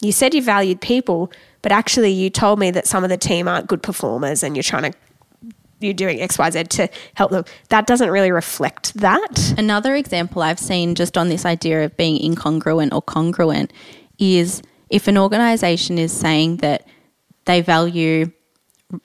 you 0.00 0.12
said 0.12 0.34
you 0.34 0.42
valued 0.42 0.80
people, 0.80 1.30
but 1.62 1.72
actually 1.72 2.10
you 2.10 2.30
told 2.30 2.58
me 2.58 2.70
that 2.70 2.86
some 2.86 3.04
of 3.04 3.10
the 3.10 3.16
team 3.16 3.48
aren't 3.48 3.66
good 3.66 3.82
performers 3.82 4.42
and 4.42 4.56
you're 4.56 4.62
trying 4.62 4.92
to 4.92 4.98
you're 5.80 5.94
doing 5.94 6.18
XYZ 6.18 6.66
to 6.68 6.88
help 7.14 7.30
them. 7.30 7.44
That 7.68 7.86
doesn't 7.86 8.10
really 8.10 8.32
reflect 8.32 8.94
that. 8.94 9.54
Another 9.56 9.94
example 9.94 10.42
I've 10.42 10.58
seen 10.58 10.96
just 10.96 11.16
on 11.16 11.28
this 11.28 11.44
idea 11.44 11.84
of 11.84 11.96
being 11.96 12.20
incongruent 12.20 12.92
or 12.92 13.00
congruent 13.00 13.72
is 14.18 14.60
if 14.90 15.06
an 15.06 15.16
organization 15.16 15.98
is 15.98 16.12
saying 16.12 16.56
that 16.58 16.84
they 17.44 17.60
value 17.60 18.32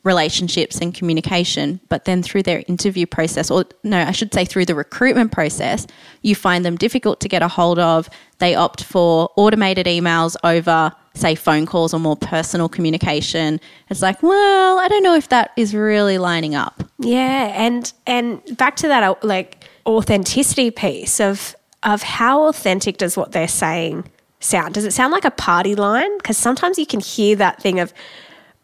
relationships 0.03 0.79
and 0.79 0.93
communication, 0.93 1.79
but 1.89 2.05
then 2.05 2.23
through 2.23 2.43
their 2.43 2.63
interview 2.67 3.05
process, 3.05 3.51
or 3.51 3.65
no, 3.83 3.99
I 4.01 4.11
should 4.11 4.33
say 4.33 4.45
through 4.45 4.65
the 4.65 4.75
recruitment 4.75 5.31
process, 5.31 5.85
you 6.21 6.35
find 6.35 6.63
them 6.65 6.77
difficult 6.77 7.19
to 7.21 7.27
get 7.27 7.41
a 7.41 7.47
hold 7.47 7.79
of. 7.79 8.09
They 8.39 8.55
opt 8.55 8.83
for 8.83 9.29
automated 9.35 9.85
emails 9.85 10.35
over, 10.43 10.93
say, 11.13 11.35
phone 11.35 11.65
calls 11.65 11.93
or 11.93 11.99
more 11.99 12.15
personal 12.15 12.69
communication. 12.69 13.59
It's 13.89 14.01
like, 14.01 14.23
well, 14.23 14.79
I 14.79 14.87
don't 14.87 15.03
know 15.03 15.15
if 15.15 15.29
that 15.29 15.51
is 15.57 15.75
really 15.75 16.17
lining 16.17 16.55
up. 16.55 16.83
Yeah, 16.99 17.51
and 17.53 17.91
and 18.07 18.41
back 18.57 18.77
to 18.77 18.87
that 18.87 19.03
uh, 19.03 19.15
like 19.21 19.65
authenticity 19.85 20.71
piece 20.71 21.19
of 21.19 21.55
of 21.83 22.01
how 22.01 22.47
authentic 22.47 22.97
does 22.97 23.17
what 23.17 23.33
they're 23.33 23.47
saying 23.47 24.09
sound? 24.39 24.73
Does 24.73 24.85
it 24.85 24.93
sound 24.93 25.11
like 25.11 25.25
a 25.25 25.31
party 25.31 25.75
line? 25.75 26.17
Because 26.17 26.37
sometimes 26.37 26.77
you 26.77 26.85
can 26.85 26.99
hear 26.99 27.35
that 27.37 27.61
thing 27.61 27.79
of, 27.79 27.93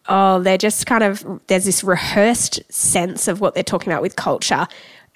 oh, 0.09 0.41
they're 0.41 0.57
just 0.57 0.85
kind 0.85 1.03
of, 1.03 1.23
there's 1.47 1.65
this 1.65 1.83
rehearsed 1.83 2.59
sense 2.71 3.27
of 3.27 3.39
what 3.39 3.53
they're 3.53 3.63
talking 3.63 3.93
about 3.93 4.01
with 4.01 4.15
culture. 4.15 4.67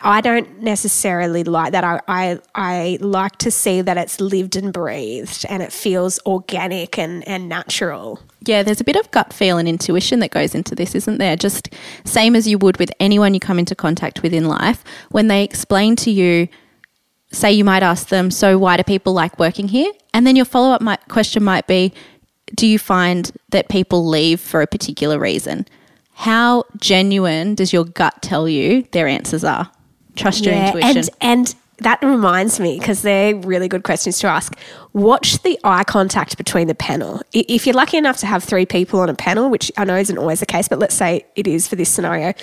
I 0.05 0.21
don't 0.21 0.61
necessarily 0.61 1.43
like 1.43 1.71
that. 1.71 1.83
I, 1.83 2.01
I, 2.07 2.39
I 2.55 2.97
like 3.01 3.37
to 3.37 3.51
see 3.51 3.81
that 3.81 3.97
it's 3.97 4.19
lived 4.19 4.55
and 4.55 4.71
breathed 4.73 5.45
and 5.49 5.63
it 5.63 5.71
feels 5.71 6.19
organic 6.25 6.99
and, 6.99 7.27
and 7.27 7.47
natural. 7.47 8.19
Yeah, 8.45 8.63
there's 8.63 8.81
a 8.81 8.83
bit 8.83 8.97
of 8.97 9.09
gut 9.11 9.31
feel 9.31 9.57
and 9.57 9.67
intuition 9.67 10.19
that 10.19 10.31
goes 10.31 10.53
into 10.53 10.75
this, 10.75 10.93
isn't 10.93 11.17
there? 11.19 11.37
Just 11.37 11.69
same 12.03 12.35
as 12.35 12.47
you 12.47 12.57
would 12.57 12.77
with 12.77 12.91
anyone 12.99 13.33
you 13.33 13.39
come 13.39 13.59
into 13.59 13.75
contact 13.75 14.21
with 14.21 14.33
in 14.33 14.47
life. 14.47 14.83
When 15.11 15.29
they 15.29 15.43
explain 15.43 15.95
to 15.97 16.11
you, 16.11 16.49
say 17.31 17.53
you 17.53 17.63
might 17.63 17.83
ask 17.83 18.09
them, 18.09 18.29
So, 18.29 18.57
why 18.57 18.75
do 18.75 18.83
people 18.83 19.13
like 19.13 19.39
working 19.39 19.69
here? 19.69 19.91
And 20.13 20.27
then 20.27 20.35
your 20.35 20.45
follow 20.45 20.75
up 20.75 21.07
question 21.07 21.43
might 21.43 21.65
be, 21.65 21.93
Do 22.55 22.67
you 22.67 22.77
find 22.77 23.31
that 23.49 23.69
people 23.69 24.07
leave 24.07 24.39
for 24.39 24.61
a 24.61 24.67
particular 24.67 25.19
reason? 25.19 25.67
How 26.13 26.65
genuine 26.77 27.55
does 27.55 27.73
your 27.73 27.85
gut 27.85 28.21
tell 28.21 28.47
you 28.47 28.83
their 28.91 29.07
answers 29.07 29.43
are? 29.43 29.71
Trust 30.15 30.45
your 30.45 30.53
intuition. 30.53 30.97
And, 30.97 31.09
and 31.21 31.55
that 31.79 32.01
reminds 32.03 32.59
me, 32.59 32.77
because 32.77 33.01
they're 33.01 33.35
really 33.35 33.67
good 33.67 33.83
questions 33.83 34.19
to 34.19 34.27
ask. 34.27 34.55
Watch 34.93 35.41
the 35.41 35.59
eye 35.63 35.83
contact 35.83 36.37
between 36.37 36.67
the 36.67 36.75
panel. 36.75 37.21
If 37.33 37.65
you're 37.65 37.75
lucky 37.75 37.97
enough 37.97 38.17
to 38.17 38.27
have 38.27 38.43
three 38.43 38.67
people 38.67 38.99
on 38.99 39.09
a 39.09 39.15
panel, 39.15 39.49
which 39.49 39.71
I 39.75 39.83
know 39.83 39.97
isn't 39.97 40.17
always 40.17 40.39
the 40.39 40.45
case, 40.45 40.67
but 40.67 40.77
let's 40.77 40.95
say 40.95 41.25
it 41.35 41.47
is 41.47 41.67
for 41.67 41.75
this 41.75 41.89
scenario, 41.89 42.33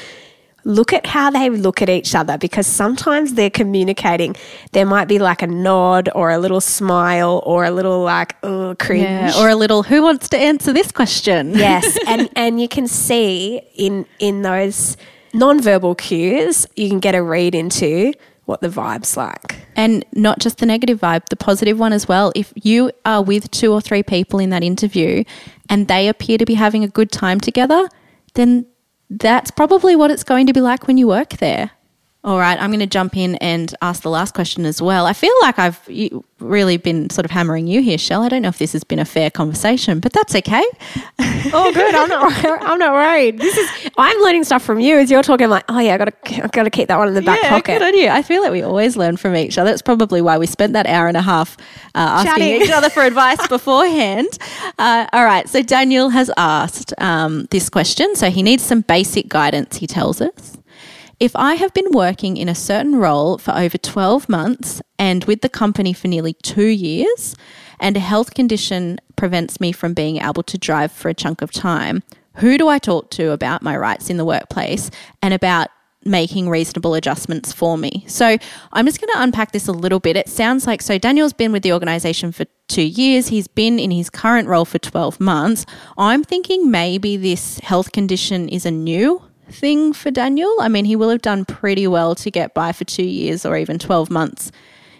look 0.65 0.93
at 0.93 1.07
how 1.07 1.31
they 1.31 1.49
look 1.51 1.83
at 1.83 1.89
each 1.89 2.15
other 2.15 2.39
because 2.39 2.67
sometimes 2.67 3.35
they're 3.35 3.51
communicating. 3.51 4.37
There 4.73 4.87
might 4.87 5.09
be 5.09 5.19
like 5.19 5.43
a 5.43 5.47
nod 5.47 6.09
or 6.15 6.31
a 6.31 6.39
little 6.39 6.61
smile 6.61 7.43
or 7.45 7.65
a 7.65 7.71
little 7.71 8.03
like, 8.03 8.37
oh, 8.43 8.75
cringe. 8.79 9.03
yeah, 9.03 9.41
or 9.41 9.49
a 9.49 9.55
little, 9.55 9.83
who 9.83 10.03
wants 10.03 10.29
to 10.31 10.39
answer 10.39 10.73
this 10.73 10.93
question? 10.93 11.51
yes, 11.55 11.99
and 12.07 12.29
and 12.37 12.61
you 12.61 12.69
can 12.69 12.87
see 12.87 13.61
in 13.75 14.07
in 14.19 14.43
those 14.43 14.97
non-verbal 15.33 15.95
cues, 15.95 16.67
you 16.77 16.89
can 16.89 17.01
get 17.01 17.15
a 17.15 17.23
read 17.23 17.55
into 17.55 18.13
what 18.51 18.61
the 18.61 18.69
vibe's 18.69 19.17
like. 19.17 19.57
And 19.77 20.05
not 20.13 20.41
just 20.41 20.59
the 20.59 20.67
negative 20.67 21.01
vibe, 21.01 21.27
the 21.27 21.37
positive 21.37 21.79
one 21.79 21.93
as 21.93 22.09
well. 22.09 22.33
If 22.35 22.53
you 22.57 22.91
are 23.05 23.23
with 23.23 23.51
two 23.53 23.73
or 23.73 23.81
three 23.81 24.03
people 24.03 24.41
in 24.41 24.51
that 24.51 24.65
interview 24.65 25.23
and 25.69 25.87
they 25.87 26.09
appear 26.09 26.37
to 26.37 26.45
be 26.45 26.55
having 26.55 26.83
a 26.83 26.89
good 26.89 27.13
time 27.13 27.39
together, 27.39 27.89
then 28.35 28.67
that's 29.11 29.51
probably 29.51 29.97
what 29.97 30.11
it's 30.11 30.25
going 30.25 30.47
to 30.47 30.53
be 30.53 30.61
like 30.61 30.87
when 30.87 30.97
you 30.97 31.09
work 31.09 31.31
there. 31.39 31.73
All 32.23 32.39
right, 32.39 32.61
I'm 32.61 32.69
going 32.69 32.81
to 32.81 32.87
jump 32.87 33.17
in 33.17 33.37
and 33.37 33.75
ask 33.81 34.03
the 34.03 34.11
last 34.11 34.35
question 34.35 34.67
as 34.67 34.83
well. 34.83 35.07
I 35.07 35.15
feel 35.15 35.33
like 35.41 35.59
I've 35.59 35.81
really 36.39 36.77
been 36.77 37.09
sort 37.09 37.25
of 37.25 37.31
hammering 37.31 37.67
you 37.67 37.81
here, 37.81 37.97
Shell. 37.97 38.23
I 38.23 38.29
don't 38.29 38.43
know 38.43 38.49
if 38.49 38.59
this 38.59 38.75
has 38.75 38.85
been 38.85 38.99
a 38.99 39.07
fair 39.07 39.31
conversation, 39.31 40.01
but 40.01 40.13
that's 40.13 40.35
okay. 40.35 40.65
Oh, 41.55 41.73
good. 41.73 41.95
I'm 41.95 42.09
not. 42.09 42.45
I'm 42.63 42.79
not 42.79 42.93
worried. 42.93 43.39
This 43.39 43.57
is. 43.57 43.91
I'm 43.97 44.21
learning 44.21 44.45
stuff 44.45 44.63
from 44.63 44.79
you 44.79 44.99
as 44.99 45.11
you're 45.11 45.23
talking. 45.23 45.45
I'm 45.45 45.51
like, 45.51 45.65
oh 45.71 45.79
yeah, 45.79 45.95
I 45.95 45.99
got 45.99 46.25
to. 46.25 46.45
I 46.45 46.49
got 46.49 46.65
to 46.65 46.71
keep 46.71 46.89
that 46.89 46.99
one 46.99 47.09
in 47.09 47.15
the 47.15 47.23
back 47.23 47.41
yeah, 47.43 47.49
pocket. 47.49 47.79
good 47.79 47.83
on 47.83 47.95
you. 47.95 48.09
I 48.09 48.21
feel 48.21 48.43
like 48.43 48.53
we 48.53 48.61
always 48.61 48.95
learn 48.95 49.17
from 49.17 49.35
each 49.35 49.57
other. 49.57 49.71
That's 49.71 49.81
probably 49.81 50.21
why 50.21 50.37
we 50.37 50.47
spent 50.47 50.75
that 50.75 50.87
hour 50.87 51.09
and 51.09 51.17
a 51.17 51.23
half 51.23 51.57
uh, 51.95 52.23
asking 52.25 52.45
Chatting. 52.45 52.63
each 52.63 52.71
other 52.71 52.91
for 52.91 53.03
advice 53.03 53.45
beforehand. 53.49 54.29
Uh, 54.79 55.07
all 55.15 55.25
right. 55.25 55.49
So 55.49 55.63
Daniel 55.63 56.11
has 56.11 56.31
asked 56.37 56.93
um, 56.99 57.47
this 57.51 57.71
question. 57.71 58.15
So 58.17 58.31
he 58.31 58.43
needs 58.43 58.63
some 58.63 58.83
basic 58.83 59.29
guidance. 59.29 59.79
He 59.79 59.87
tells 59.87 60.21
us. 60.21 60.59
If 61.21 61.37
I 61.37 61.57
have 61.57 61.75
been 61.75 61.93
working 61.93 62.39
in 62.39 62.49
a 62.49 62.55
certain 62.55 62.97
role 62.97 63.37
for 63.37 63.55
over 63.55 63.77
12 63.77 64.27
months 64.31 64.81
and 64.99 65.23
with 65.25 65.43
the 65.43 65.51
company 65.51 65.93
for 65.93 66.09
nearly 66.09 66.33
two 66.33 66.67
years, 66.67 67.37
and 67.79 67.95
a 67.95 68.01
health 68.01 68.33
condition 68.33 68.99
prevents 69.17 69.61
me 69.61 69.71
from 69.71 69.93
being 69.93 70.17
able 70.17 70.43
to 70.43 70.57
drive 70.57 70.91
for 70.91 71.11
a 71.11 71.15
chunk 71.15 71.43
of 71.43 71.53
time, 71.53 72.03
who 72.37 72.57
do 72.57 72.69
I 72.69 72.79
talk 72.79 73.11
to 73.11 73.33
about 73.33 73.61
my 73.61 73.77
rights 73.77 74.09
in 74.09 74.17
the 74.17 74.25
workplace 74.25 74.91
and 75.21 75.35
about 75.35 75.69
making 76.07 76.49
reasonable 76.49 76.95
adjustments 76.95 77.53
for 77.53 77.77
me? 77.77 78.03
So 78.07 78.39
I'm 78.73 78.87
just 78.87 78.99
going 78.99 79.13
to 79.13 79.21
unpack 79.21 79.53
this 79.53 79.69
a 79.69 79.73
little 79.73 80.01
bit. 80.01 80.17
It 80.17 80.31
sounds 80.31 80.67
like 80.67 80.81
so 80.81 80.97
Daniel's 80.97 81.35
been 81.35 81.53
with 81.53 81.63
the 81.63 81.75
organization 81.75 82.33
for 82.33 82.47
two 82.69 82.81
years, 82.81 83.29
he's 83.29 83.47
been 83.47 83.79
in 83.79 83.91
his 83.91 84.09
current 84.09 84.49
role 84.49 84.65
for 84.65 84.79
12 84.79 85.21
months. 85.21 85.67
I'm 85.99 86.25
thinking 86.25 86.71
maybe 86.71 87.19
this 87.19 87.59
health 87.59 87.93
condition 87.93 88.49
is 88.49 88.65
a 88.65 88.71
new 88.71 89.21
thing 89.53 89.93
for 89.93 90.11
Daniel. 90.11 90.55
I 90.61 90.69
mean, 90.69 90.85
he 90.85 90.97
will 90.97 91.11
have 91.11 91.23
done 91.23 91.45
pretty 91.45 91.87
well 91.87 92.15
to 92.17 92.31
get 92.31 92.55
by 92.55 92.73
for 92.73 92.85
two 92.85 93.05
years 93.05 93.45
or 93.45 93.57
even 93.57 93.79
12 93.79 94.11
months 94.11 94.51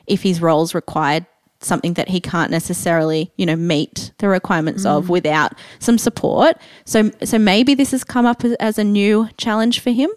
if 0.07 0.23
his 0.23 0.41
roles 0.41 0.75
required 0.75 1.27
something 1.61 1.95
that 1.95 2.09
he 2.09 2.21
can't 2.21 2.51
necessarily, 2.51 3.33
you 3.37 3.47
know, 3.47 3.57
meet 3.57 4.13
the 4.19 4.29
requirements 4.29 4.87
of 4.87 5.09
without 5.09 5.53
some 5.79 5.99
support. 5.99 6.57
So 6.85 7.11
so 7.23 7.39
maybe 7.39 7.75
this 7.75 7.91
has 7.91 8.03
come 8.03 8.27
up 8.27 8.45
as, 8.45 8.55
as 8.55 8.79
a 8.79 8.85
new 8.85 9.29
challenge 9.37 9.81
for 9.81 9.91
him. 9.91 10.11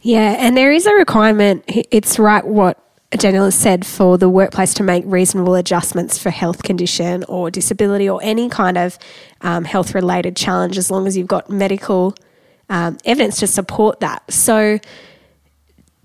Yeah, 0.00 0.36
and 0.38 0.56
there 0.56 0.72
is 0.72 0.86
a 0.86 0.94
requirement. 0.94 1.64
It's 1.66 2.18
right 2.18 2.46
what 2.46 2.82
Daniel 3.10 3.46
has 3.46 3.54
said 3.54 3.86
for 3.86 4.18
the 4.18 4.28
workplace 4.28 4.74
to 4.74 4.82
make 4.82 5.02
reasonable 5.06 5.54
adjustments 5.54 6.18
for 6.18 6.30
health 6.30 6.62
condition 6.62 7.24
or 7.24 7.50
disability 7.50 8.08
or 8.08 8.20
any 8.22 8.48
kind 8.48 8.78
of 8.78 8.98
um, 9.40 9.64
health 9.64 9.94
related 9.94 10.36
challenge, 10.36 10.78
as 10.78 10.90
long 10.90 11.06
as 11.06 11.16
you've 11.16 11.26
got 11.26 11.50
medical 11.50 12.14
um, 12.68 12.98
evidence 13.04 13.38
to 13.40 13.46
support 13.46 14.00
that. 14.00 14.30
So, 14.32 14.78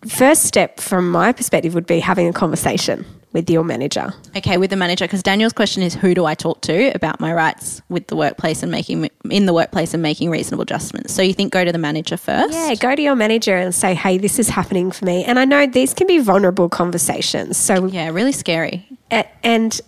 first 0.07 0.43
step 0.43 0.79
from 0.79 1.09
my 1.11 1.31
perspective 1.31 1.73
would 1.73 1.87
be 1.87 1.99
having 1.99 2.27
a 2.27 2.33
conversation 2.33 3.05
with 3.31 3.49
your 3.49 3.63
manager. 3.63 4.13
Okay, 4.37 4.57
with 4.57 4.69
the 4.69 4.75
manager 4.75 5.05
because 5.05 5.23
Daniel's 5.23 5.53
question 5.53 5.81
is 5.81 5.95
who 5.95 6.13
do 6.13 6.25
I 6.25 6.35
talk 6.35 6.61
to 6.61 6.89
about 6.93 7.19
my 7.19 7.33
rights 7.33 7.81
with 7.89 8.05
the 8.07 8.15
workplace 8.15 8.61
and 8.61 8.71
making 8.71 9.09
in 9.29 9.47
the 9.47 9.53
workplace 9.53 9.93
and 9.93 10.03
making 10.03 10.29
reasonable 10.29 10.61
adjustments. 10.63 11.13
So 11.13 11.21
you 11.23 11.33
think 11.33 11.51
go 11.51 11.65
to 11.65 11.71
the 11.71 11.79
manager 11.79 12.15
first? 12.15 12.53
Yeah, 12.53 12.75
go 12.75 12.95
to 12.95 13.01
your 13.01 13.15
manager 13.15 13.55
and 13.57 13.73
say, 13.73 13.95
hey, 13.95 14.19
this 14.19 14.37
is 14.37 14.49
happening 14.49 14.91
for 14.91 15.05
me. 15.05 15.23
And 15.25 15.39
I 15.39 15.45
know 15.45 15.65
these 15.65 15.93
can 15.95 16.05
be 16.05 16.19
vulnerable 16.19 16.69
conversations. 16.69 17.57
So, 17.57 17.87
Yeah, 17.87 18.09
really 18.09 18.33
scary. 18.33 18.87
A- 19.11 19.25
and 19.43 19.81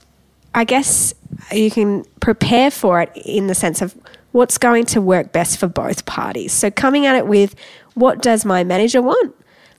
I 0.56 0.64
guess 0.64 1.14
you 1.52 1.70
can 1.70 2.04
prepare 2.22 2.72
for 2.72 3.00
it 3.02 3.12
in 3.16 3.46
the 3.48 3.56
sense 3.56 3.82
of 3.82 3.96
what's 4.36 4.58
going 4.58 4.86
to 4.86 5.00
work 5.00 5.32
best 5.32 5.58
for 5.58 5.68
both 5.70 6.06
parties. 6.06 6.52
So 6.52 6.70
coming 6.70 7.06
at 7.06 7.16
it 7.16 7.26
with 7.26 7.56
what 7.94 8.22
does 8.22 8.44
my 8.44 8.66
manager 8.66 9.02
want? 9.02 9.34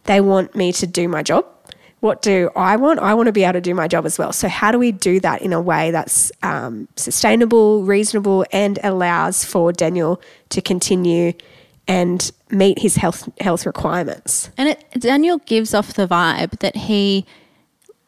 They 0.04 0.22
want 0.22 0.54
me 0.54 0.72
to 0.72 0.86
do 0.86 1.08
my 1.08 1.22
job. 1.22 1.44
What 2.00 2.22
do 2.22 2.50
I 2.56 2.76
want? 2.76 3.00
I 3.00 3.12
want 3.12 3.26
to 3.26 3.32
be 3.32 3.44
able 3.44 3.54
to 3.54 3.60
do 3.60 3.74
my 3.74 3.86
job 3.86 4.06
as 4.06 4.18
well. 4.18 4.32
So 4.32 4.48
how 4.48 4.72
do 4.72 4.78
we 4.78 4.92
do 4.92 5.20
that 5.20 5.42
in 5.42 5.52
a 5.52 5.60
way 5.60 5.90
that's 5.90 6.32
um, 6.42 6.88
sustainable, 6.96 7.82
reasonable, 7.84 8.46
and 8.50 8.78
allows 8.82 9.44
for 9.44 9.72
Daniel 9.72 10.22
to 10.48 10.62
continue 10.62 11.34
and 11.86 12.32
meet 12.50 12.78
his 12.78 12.96
health 12.96 13.28
health 13.40 13.66
requirements? 13.66 14.48
And 14.56 14.70
it, 14.70 14.90
Daniel 14.92 15.36
gives 15.36 15.74
off 15.74 15.92
the 15.92 16.08
vibe 16.08 16.60
that 16.60 16.76
he 16.76 17.26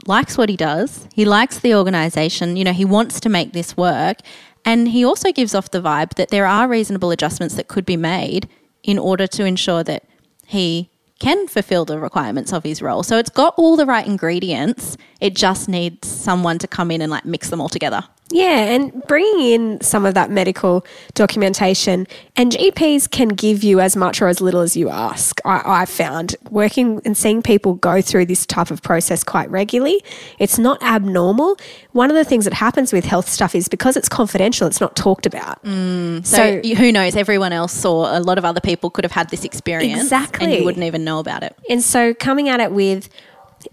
likes 0.07 0.39
what 0.39 0.49
he 0.49 0.57
does. 0.57 1.07
He 1.13 1.25
likes 1.27 1.59
the 1.59 1.75
organization. 1.75 2.57
You 2.57 2.65
know, 2.65 2.73
he 2.73 2.87
wants 2.87 3.21
to 3.21 3.29
make 3.29 3.53
this 3.53 3.77
work. 3.77 4.19
And 4.65 4.89
he 4.89 5.05
also 5.05 5.33
gives 5.33 5.55
off 5.55 5.71
the 5.71 5.81
vibe 5.81 6.15
that 6.15 6.29
there 6.29 6.47
are 6.47 6.69
reasonable 6.69 7.11
adjustments 7.11 7.55
that 7.55 7.69
could 7.69 7.87
be 7.87 7.97
made 7.97 8.49
in 8.83 8.99
order 8.99 9.27
to 9.27 9.45
ensure 9.45 9.83
that 9.85 10.05
he 10.47 10.91
can 11.19 11.49
fulfill 11.49 11.85
the 11.85 11.99
requirements 11.99 12.53
of 12.53 12.63
his 12.63 12.81
role. 12.81 13.03
So 13.03 13.19
it's 13.19 13.31
got 13.31 13.55
all 13.57 13.77
the 13.77 13.87
right 13.87 14.07
ingredients. 14.07 14.97
It 15.21 15.35
just 15.35 15.69
needs 15.69 16.07
someone 16.07 16.59
to 16.59 16.69
come 16.69 16.91
in 16.91 17.03
and 17.03 17.11
like 17.11 17.25
mix 17.25 17.51
them 17.51 17.61
all 17.61 17.69
together. 17.69 18.05
Yeah, 18.31 18.59
and 18.61 18.93
bringing 19.07 19.41
in 19.53 19.81
some 19.81 20.05
of 20.05 20.15
that 20.15 20.31
medical 20.31 20.85
documentation, 21.15 22.07
and 22.37 22.53
GPs 22.53 23.11
can 23.11 23.29
give 23.29 23.63
you 23.65 23.81
as 23.81 23.97
much 23.97 24.21
or 24.21 24.29
as 24.29 24.41
little 24.41 24.61
as 24.61 24.77
you 24.77 24.89
ask. 24.91 25.41
I, 25.45 25.85
found 25.87 26.37
working 26.51 27.01
and 27.05 27.17
seeing 27.17 27.41
people 27.43 27.75
go 27.75 28.03
through 28.03 28.27
this 28.27 28.45
type 28.45 28.71
of 28.71 28.83
process 28.83 29.25
quite 29.25 29.51
regularly, 29.51 30.03
it's 30.39 30.59
not 30.59 30.83
abnormal. 30.83 31.57
One 31.93 32.11
of 32.11 32.17
the 32.17 32.25
things 32.25 32.45
that 32.45 32.53
happens 32.55 32.93
with 32.93 33.05
health 33.05 33.29
stuff 33.29 33.55
is 33.55 33.69
because 33.69 33.97
it's 33.97 34.09
confidential, 34.09 34.67
it's 34.67 34.81
not 34.81 34.95
talked 34.97 35.25
about. 35.25 35.63
Mm. 35.65 36.25
So, 36.27 36.61
you- 36.63 36.77
who 36.77 36.93
knows? 36.93 37.17
Everyone 37.17 37.53
else 37.53 37.85
or 37.85 38.09
a 38.11 38.21
lot 38.21 38.39
of 38.39 38.45
other 38.45 38.61
people 38.61 38.91
could 38.91 39.05
have 39.05 39.13
had 39.13 39.31
this 39.31 39.45
experience. 39.45 40.03
exactly, 40.03 40.45
And 40.45 40.55
you 40.55 40.65
wouldn't 40.65 40.85
even 40.85 41.05
know 41.05 41.19
about 41.19 41.43
it. 41.43 41.57
And 41.71 41.83
so 41.83 42.13
coming 42.15 42.49
at 42.49 42.61
it 42.61 42.73
with 42.73 43.09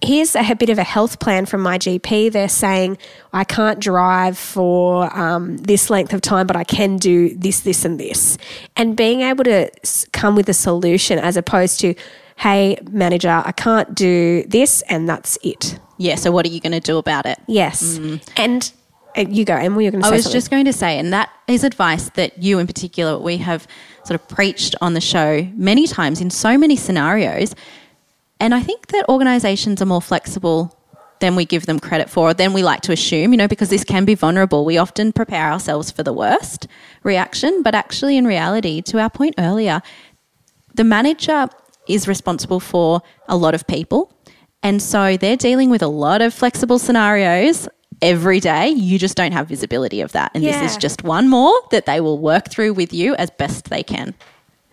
here's 0.01 0.35
a 0.35 0.55
bit 0.55 0.69
of 0.69 0.77
a 0.77 0.83
health 0.83 1.19
plan 1.19 1.45
from 1.45 1.61
my 1.61 1.77
GP. 1.77 2.31
They're 2.31 2.49
saying 2.49 2.97
I 3.33 3.43
can't 3.43 3.79
drive 3.79 4.37
for 4.37 5.15
um, 5.17 5.57
this 5.57 5.89
length 5.89 6.13
of 6.13 6.21
time, 6.21 6.47
but 6.47 6.55
I 6.55 6.63
can 6.63 6.97
do 6.97 7.35
this, 7.35 7.61
this, 7.61 7.85
and 7.85 7.99
this. 7.99 8.37
And 8.75 8.95
being 8.97 9.21
able 9.21 9.43
to 9.43 9.69
come 10.11 10.35
with 10.35 10.49
a 10.49 10.53
solution 10.53 11.19
as 11.19 11.37
opposed 11.37 11.79
to, 11.81 11.93
hey, 12.37 12.77
manager, 12.89 13.43
I 13.45 13.51
can't 13.51 13.93
do 13.93 14.43
this, 14.47 14.81
and 14.83 15.07
that's 15.07 15.37
it. 15.43 15.79
Yeah. 15.97 16.15
So 16.15 16.31
what 16.31 16.45
are 16.45 16.49
you 16.49 16.59
going 16.59 16.73
to 16.73 16.79
do 16.79 16.97
about 16.97 17.25
it? 17.25 17.39
Yes. 17.47 17.99
And 18.35 18.71
uh, 19.17 19.21
you 19.29 19.45
go, 19.45 19.55
Emma, 19.55 19.81
you're 19.81 19.91
going 19.91 20.01
to 20.01 20.07
I 20.07 20.11
was 20.11 20.23
something. 20.23 20.37
just 20.37 20.51
going 20.51 20.65
to 20.65 20.73
say, 20.73 20.99
and 20.99 21.13
that 21.13 21.29
is 21.47 21.63
advice 21.63 22.09
that 22.11 22.41
you 22.41 22.59
in 22.59 22.67
particular, 22.67 23.17
we 23.17 23.37
have 23.37 23.67
sort 24.03 24.19
of 24.19 24.27
preached 24.27 24.75
on 24.81 24.93
the 24.93 25.01
show 25.01 25.47
many 25.53 25.87
times 25.87 26.21
in 26.21 26.29
so 26.29 26.57
many 26.57 26.75
scenarios. 26.75 27.55
And 28.39 28.53
I 28.53 28.61
think 28.61 28.87
that 28.87 29.07
organizations 29.09 29.81
are 29.81 29.85
more 29.85 30.01
flexible 30.01 30.77
than 31.19 31.35
we 31.35 31.45
give 31.45 31.65
them 31.65 31.79
credit 31.79 32.09
for, 32.09 32.33
than 32.33 32.51
we 32.53 32.61
like 32.61 32.81
to 32.81 32.91
assume, 32.91 33.31
you 33.31 33.37
know, 33.37 33.47
because 33.47 33.69
this 33.69 33.83
can 33.83 34.03
be 34.03 34.15
vulnerable. 34.15 34.65
We 34.65 34.77
often 34.77 35.13
prepare 35.13 35.49
ourselves 35.51 35.89
for 35.89 36.03
the 36.03 36.11
worst 36.11 36.67
reaction, 37.03 37.63
but 37.63 37.73
actually, 37.73 38.17
in 38.17 38.25
reality, 38.27 38.81
to 38.83 38.99
our 38.99 39.09
point 39.09 39.35
earlier, 39.37 39.81
the 40.73 40.83
manager 40.83 41.47
is 41.87 42.07
responsible 42.07 42.59
for 42.59 43.01
a 43.27 43.37
lot 43.37 43.53
of 43.53 43.65
people. 43.67 44.11
And 44.61 44.81
so 44.81 45.15
they're 45.15 45.37
dealing 45.37 45.69
with 45.69 45.81
a 45.81 45.87
lot 45.87 46.21
of 46.21 46.33
flexible 46.33 46.79
scenarios 46.79 47.69
every 48.01 48.39
day. 48.39 48.69
You 48.69 48.99
just 48.99 49.15
don't 49.15 49.31
have 49.31 49.47
visibility 49.47 50.01
of 50.01 50.11
that. 50.11 50.31
And 50.33 50.43
Yeah. 50.43 50.59
this 50.59 50.71
is 50.71 50.77
just 50.77 51.03
one 51.03 51.29
more 51.29 51.53
that 51.71 51.85
they 51.85 52.01
will 52.01 52.17
work 52.17 52.49
through 52.49 52.73
with 52.73 52.91
you 52.91 53.15
as 53.15 53.29
best 53.29 53.69
they 53.69 53.83
can. 53.83 54.15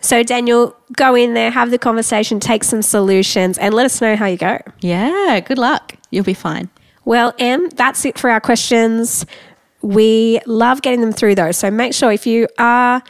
So, 0.02 0.22
Daniel, 0.22 0.76
go 0.96 1.14
in 1.14 1.34
there, 1.34 1.50
have 1.50 1.70
the 1.70 1.78
conversation, 1.78 2.40
take 2.40 2.64
some 2.64 2.82
solutions, 2.82 3.56
and 3.56 3.72
let 3.72 3.86
us 3.86 4.00
know 4.00 4.16
how 4.16 4.26
you 4.26 4.36
go. 4.36 4.58
Yeah, 4.80 5.40
good 5.40 5.58
luck. 5.58 5.94
You'll 6.10 6.24
be 6.24 6.34
fine. 6.34 6.68
Well, 7.04 7.34
Em, 7.38 7.68
that's 7.70 8.04
it 8.04 8.18
for 8.18 8.28
our 8.28 8.40
questions. 8.40 9.24
We 9.80 10.40
love 10.46 10.82
getting 10.82 11.00
them 11.00 11.12
through 11.12 11.36
though. 11.36 11.52
So 11.52 11.70
make 11.70 11.94
sure 11.94 12.12
if 12.12 12.26
you 12.26 12.48
are 12.58 13.02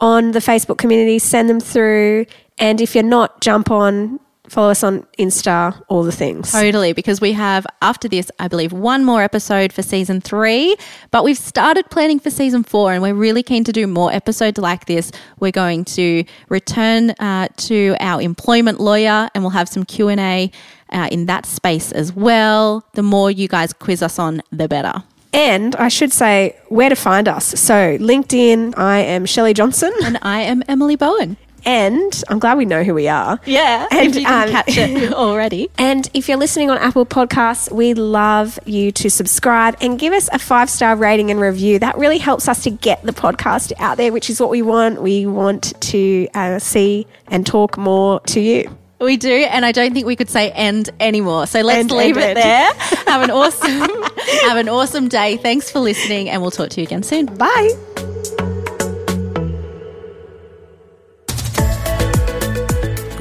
on 0.00 0.32
the 0.32 0.38
Facebook 0.38 0.78
community, 0.78 1.18
send 1.18 1.48
them 1.48 1.60
through. 1.60 2.26
And 2.58 2.80
if 2.80 2.94
you're 2.94 3.04
not, 3.04 3.40
jump 3.40 3.70
on, 3.70 4.20
follow 4.48 4.70
us 4.70 4.82
on 4.82 5.06
Insta, 5.18 5.82
all 5.88 6.02
the 6.02 6.12
things. 6.12 6.52
Totally, 6.52 6.92
because 6.92 7.20
we 7.20 7.32
have, 7.32 7.66
after 7.82 8.08
this, 8.08 8.30
I 8.38 8.48
believe, 8.48 8.72
one 8.72 9.04
more 9.04 9.22
episode 9.22 9.72
for 9.72 9.82
season 9.82 10.20
three, 10.20 10.76
but 11.10 11.24
we've 11.24 11.38
started 11.38 11.90
planning 11.90 12.18
for 12.18 12.30
season 12.30 12.62
four 12.62 12.92
and 12.92 13.02
we're 13.02 13.14
really 13.14 13.42
keen 13.42 13.64
to 13.64 13.72
do 13.72 13.86
more 13.86 14.12
episodes 14.12 14.58
like 14.58 14.86
this. 14.86 15.12
We're 15.40 15.52
going 15.52 15.84
to 15.86 16.24
return 16.48 17.10
uh, 17.10 17.48
to 17.56 17.96
our 18.00 18.20
employment 18.20 18.80
lawyer 18.80 19.28
and 19.34 19.44
we'll 19.44 19.50
have 19.50 19.68
some 19.68 19.84
Q&A 19.84 20.50
uh, 20.90 21.08
in 21.10 21.26
that 21.26 21.46
space 21.46 21.92
as 21.92 22.12
well. 22.12 22.84
The 22.94 23.02
more 23.02 23.30
you 23.30 23.48
guys 23.48 23.72
quiz 23.72 24.02
us 24.02 24.18
on, 24.18 24.42
the 24.50 24.68
better. 24.68 25.04
And 25.32 25.76
I 25.76 25.88
should 25.88 26.12
say 26.12 26.56
where 26.68 26.88
to 26.88 26.96
find 26.96 27.28
us. 27.28 27.44
So, 27.44 27.98
LinkedIn, 27.98 28.78
I 28.78 29.00
am 29.00 29.26
Shelley 29.26 29.52
Johnson. 29.52 29.92
And 30.02 30.18
I 30.22 30.40
am 30.40 30.62
Emily 30.66 30.96
Bowen. 30.96 31.36
And 31.64 32.22
I'm 32.28 32.38
glad 32.38 32.56
we 32.58 32.64
know 32.64 32.82
who 32.84 32.94
we 32.94 33.08
are. 33.08 33.38
Yeah, 33.44 33.86
And, 33.90 34.08
if 34.08 34.14
you 34.16 34.26
can 34.26 34.48
um, 34.48 34.52
catch 34.52 34.76
it 34.76 35.12
already. 35.12 35.70
And 35.78 36.08
if 36.14 36.28
you're 36.28 36.38
listening 36.38 36.70
on 36.70 36.78
Apple 36.78 37.04
Podcasts, 37.06 37.70
we 37.70 37.94
love 37.94 38.58
you 38.64 38.90
to 38.92 39.10
subscribe 39.10 39.76
and 39.80 39.98
give 39.98 40.12
us 40.12 40.28
a 40.32 40.38
five 40.38 40.70
star 40.70 40.96
rating 40.96 41.30
and 41.30 41.40
review. 41.40 41.78
That 41.78 41.98
really 41.98 42.18
helps 42.18 42.48
us 42.48 42.62
to 42.64 42.70
get 42.70 43.02
the 43.02 43.12
podcast 43.12 43.72
out 43.78 43.96
there, 43.96 44.12
which 44.12 44.30
is 44.30 44.40
what 44.40 44.50
we 44.50 44.62
want. 44.62 45.02
We 45.02 45.26
want 45.26 45.78
to 45.82 46.28
uh, 46.34 46.58
see 46.58 47.06
and 47.26 47.46
talk 47.46 47.76
more 47.76 48.20
to 48.20 48.40
you. 48.40 48.76
We 49.00 49.16
do, 49.16 49.30
and 49.30 49.64
I 49.64 49.70
don't 49.70 49.94
think 49.94 50.06
we 50.06 50.16
could 50.16 50.28
say 50.28 50.50
end 50.50 50.90
anymore. 50.98 51.46
So 51.46 51.60
let's 51.60 51.78
End, 51.78 51.90
leave 51.92 52.16
end, 52.16 52.36
it 52.36 52.44
end. 52.44 52.76
there. 52.78 53.04
Have 53.06 53.22
an 53.22 53.30
awesome, 53.30 54.02
have 54.48 54.56
an 54.56 54.68
awesome 54.68 55.06
day. 55.08 55.36
Thanks 55.36 55.70
for 55.70 55.78
listening, 55.78 56.28
and 56.28 56.42
we'll 56.42 56.50
talk 56.50 56.70
to 56.70 56.80
you 56.80 56.86
again 56.86 57.04
soon. 57.04 57.26
Bye. 57.26 58.37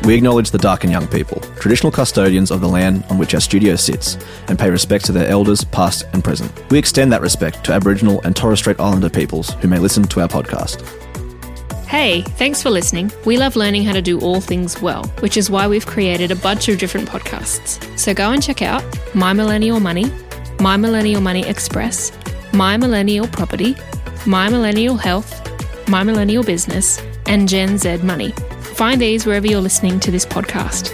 We 0.07 0.15
acknowledge 0.15 0.51
the 0.51 0.57
Darkinjung 0.57 1.11
people, 1.11 1.41
traditional 1.59 1.91
custodians 1.91 2.49
of 2.49 2.61
the 2.61 2.67
land 2.69 3.03
on 3.09 3.17
which 3.17 3.33
our 3.33 3.41
studio 3.41 3.75
sits, 3.75 4.17
and 4.47 4.57
pay 4.57 4.69
respect 4.69 5.03
to 5.07 5.11
their 5.11 5.27
elders, 5.27 5.65
past 5.65 6.05
and 6.13 6.23
present. 6.23 6.49
We 6.71 6.79
extend 6.79 7.11
that 7.11 7.19
respect 7.19 7.65
to 7.65 7.73
Aboriginal 7.73 8.21
and 8.21 8.33
Torres 8.33 8.59
Strait 8.59 8.79
Islander 8.79 9.09
peoples 9.09 9.49
who 9.55 9.67
may 9.67 9.79
listen 9.79 10.03
to 10.03 10.21
our 10.21 10.29
podcast. 10.29 10.81
Hey, 11.87 12.21
thanks 12.21 12.63
for 12.63 12.69
listening. 12.69 13.11
We 13.25 13.35
love 13.35 13.57
learning 13.57 13.83
how 13.83 13.91
to 13.91 14.01
do 14.01 14.17
all 14.21 14.39
things 14.39 14.81
well, 14.81 15.03
which 15.19 15.35
is 15.35 15.49
why 15.49 15.67
we've 15.67 15.85
created 15.85 16.31
a 16.31 16.37
bunch 16.37 16.69
of 16.69 16.79
different 16.79 17.09
podcasts. 17.09 17.99
So 17.99 18.13
go 18.13 18.31
and 18.31 18.41
check 18.41 18.61
out 18.61 18.85
My 19.13 19.33
Millennial 19.33 19.81
Money, 19.81 20.05
My 20.61 20.77
Millennial 20.77 21.19
Money 21.19 21.45
Express, 21.45 22.13
My 22.53 22.77
Millennial 22.77 23.27
Property, 23.27 23.75
My 24.25 24.47
Millennial 24.47 24.95
Health, 24.95 25.89
My 25.89 26.03
Millennial 26.03 26.45
Business, 26.45 27.03
and 27.25 27.49
Gen 27.49 27.77
Z 27.77 27.97
Money. 27.97 28.33
Find 28.77 29.01
these 29.01 29.25
wherever 29.25 29.47
you're 29.47 29.59
listening 29.59 29.99
to 30.01 30.11
this 30.11 30.23
podcast. 30.23 30.93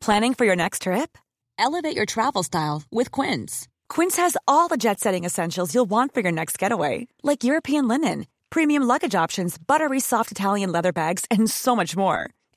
Planning 0.00 0.34
for 0.34 0.44
your 0.44 0.56
next 0.56 0.82
trip? 0.82 1.16
Elevate 1.56 1.94
your 1.94 2.06
travel 2.06 2.42
style 2.42 2.82
with 2.90 3.12
Quince. 3.12 3.68
Quince 3.88 4.16
has 4.16 4.36
all 4.48 4.66
the 4.66 4.76
jet 4.76 4.98
setting 4.98 5.24
essentials 5.24 5.72
you'll 5.72 5.84
want 5.84 6.12
for 6.12 6.20
your 6.20 6.32
next 6.32 6.58
getaway, 6.58 7.06
like 7.22 7.44
European 7.44 7.86
linen, 7.86 8.26
premium 8.50 8.82
luggage 8.82 9.14
options, 9.14 9.56
buttery 9.56 10.00
soft 10.00 10.32
Italian 10.32 10.72
leather 10.72 10.92
bags, 10.92 11.26
and 11.30 11.48
so 11.48 11.76
much 11.76 11.96
more. 11.96 12.30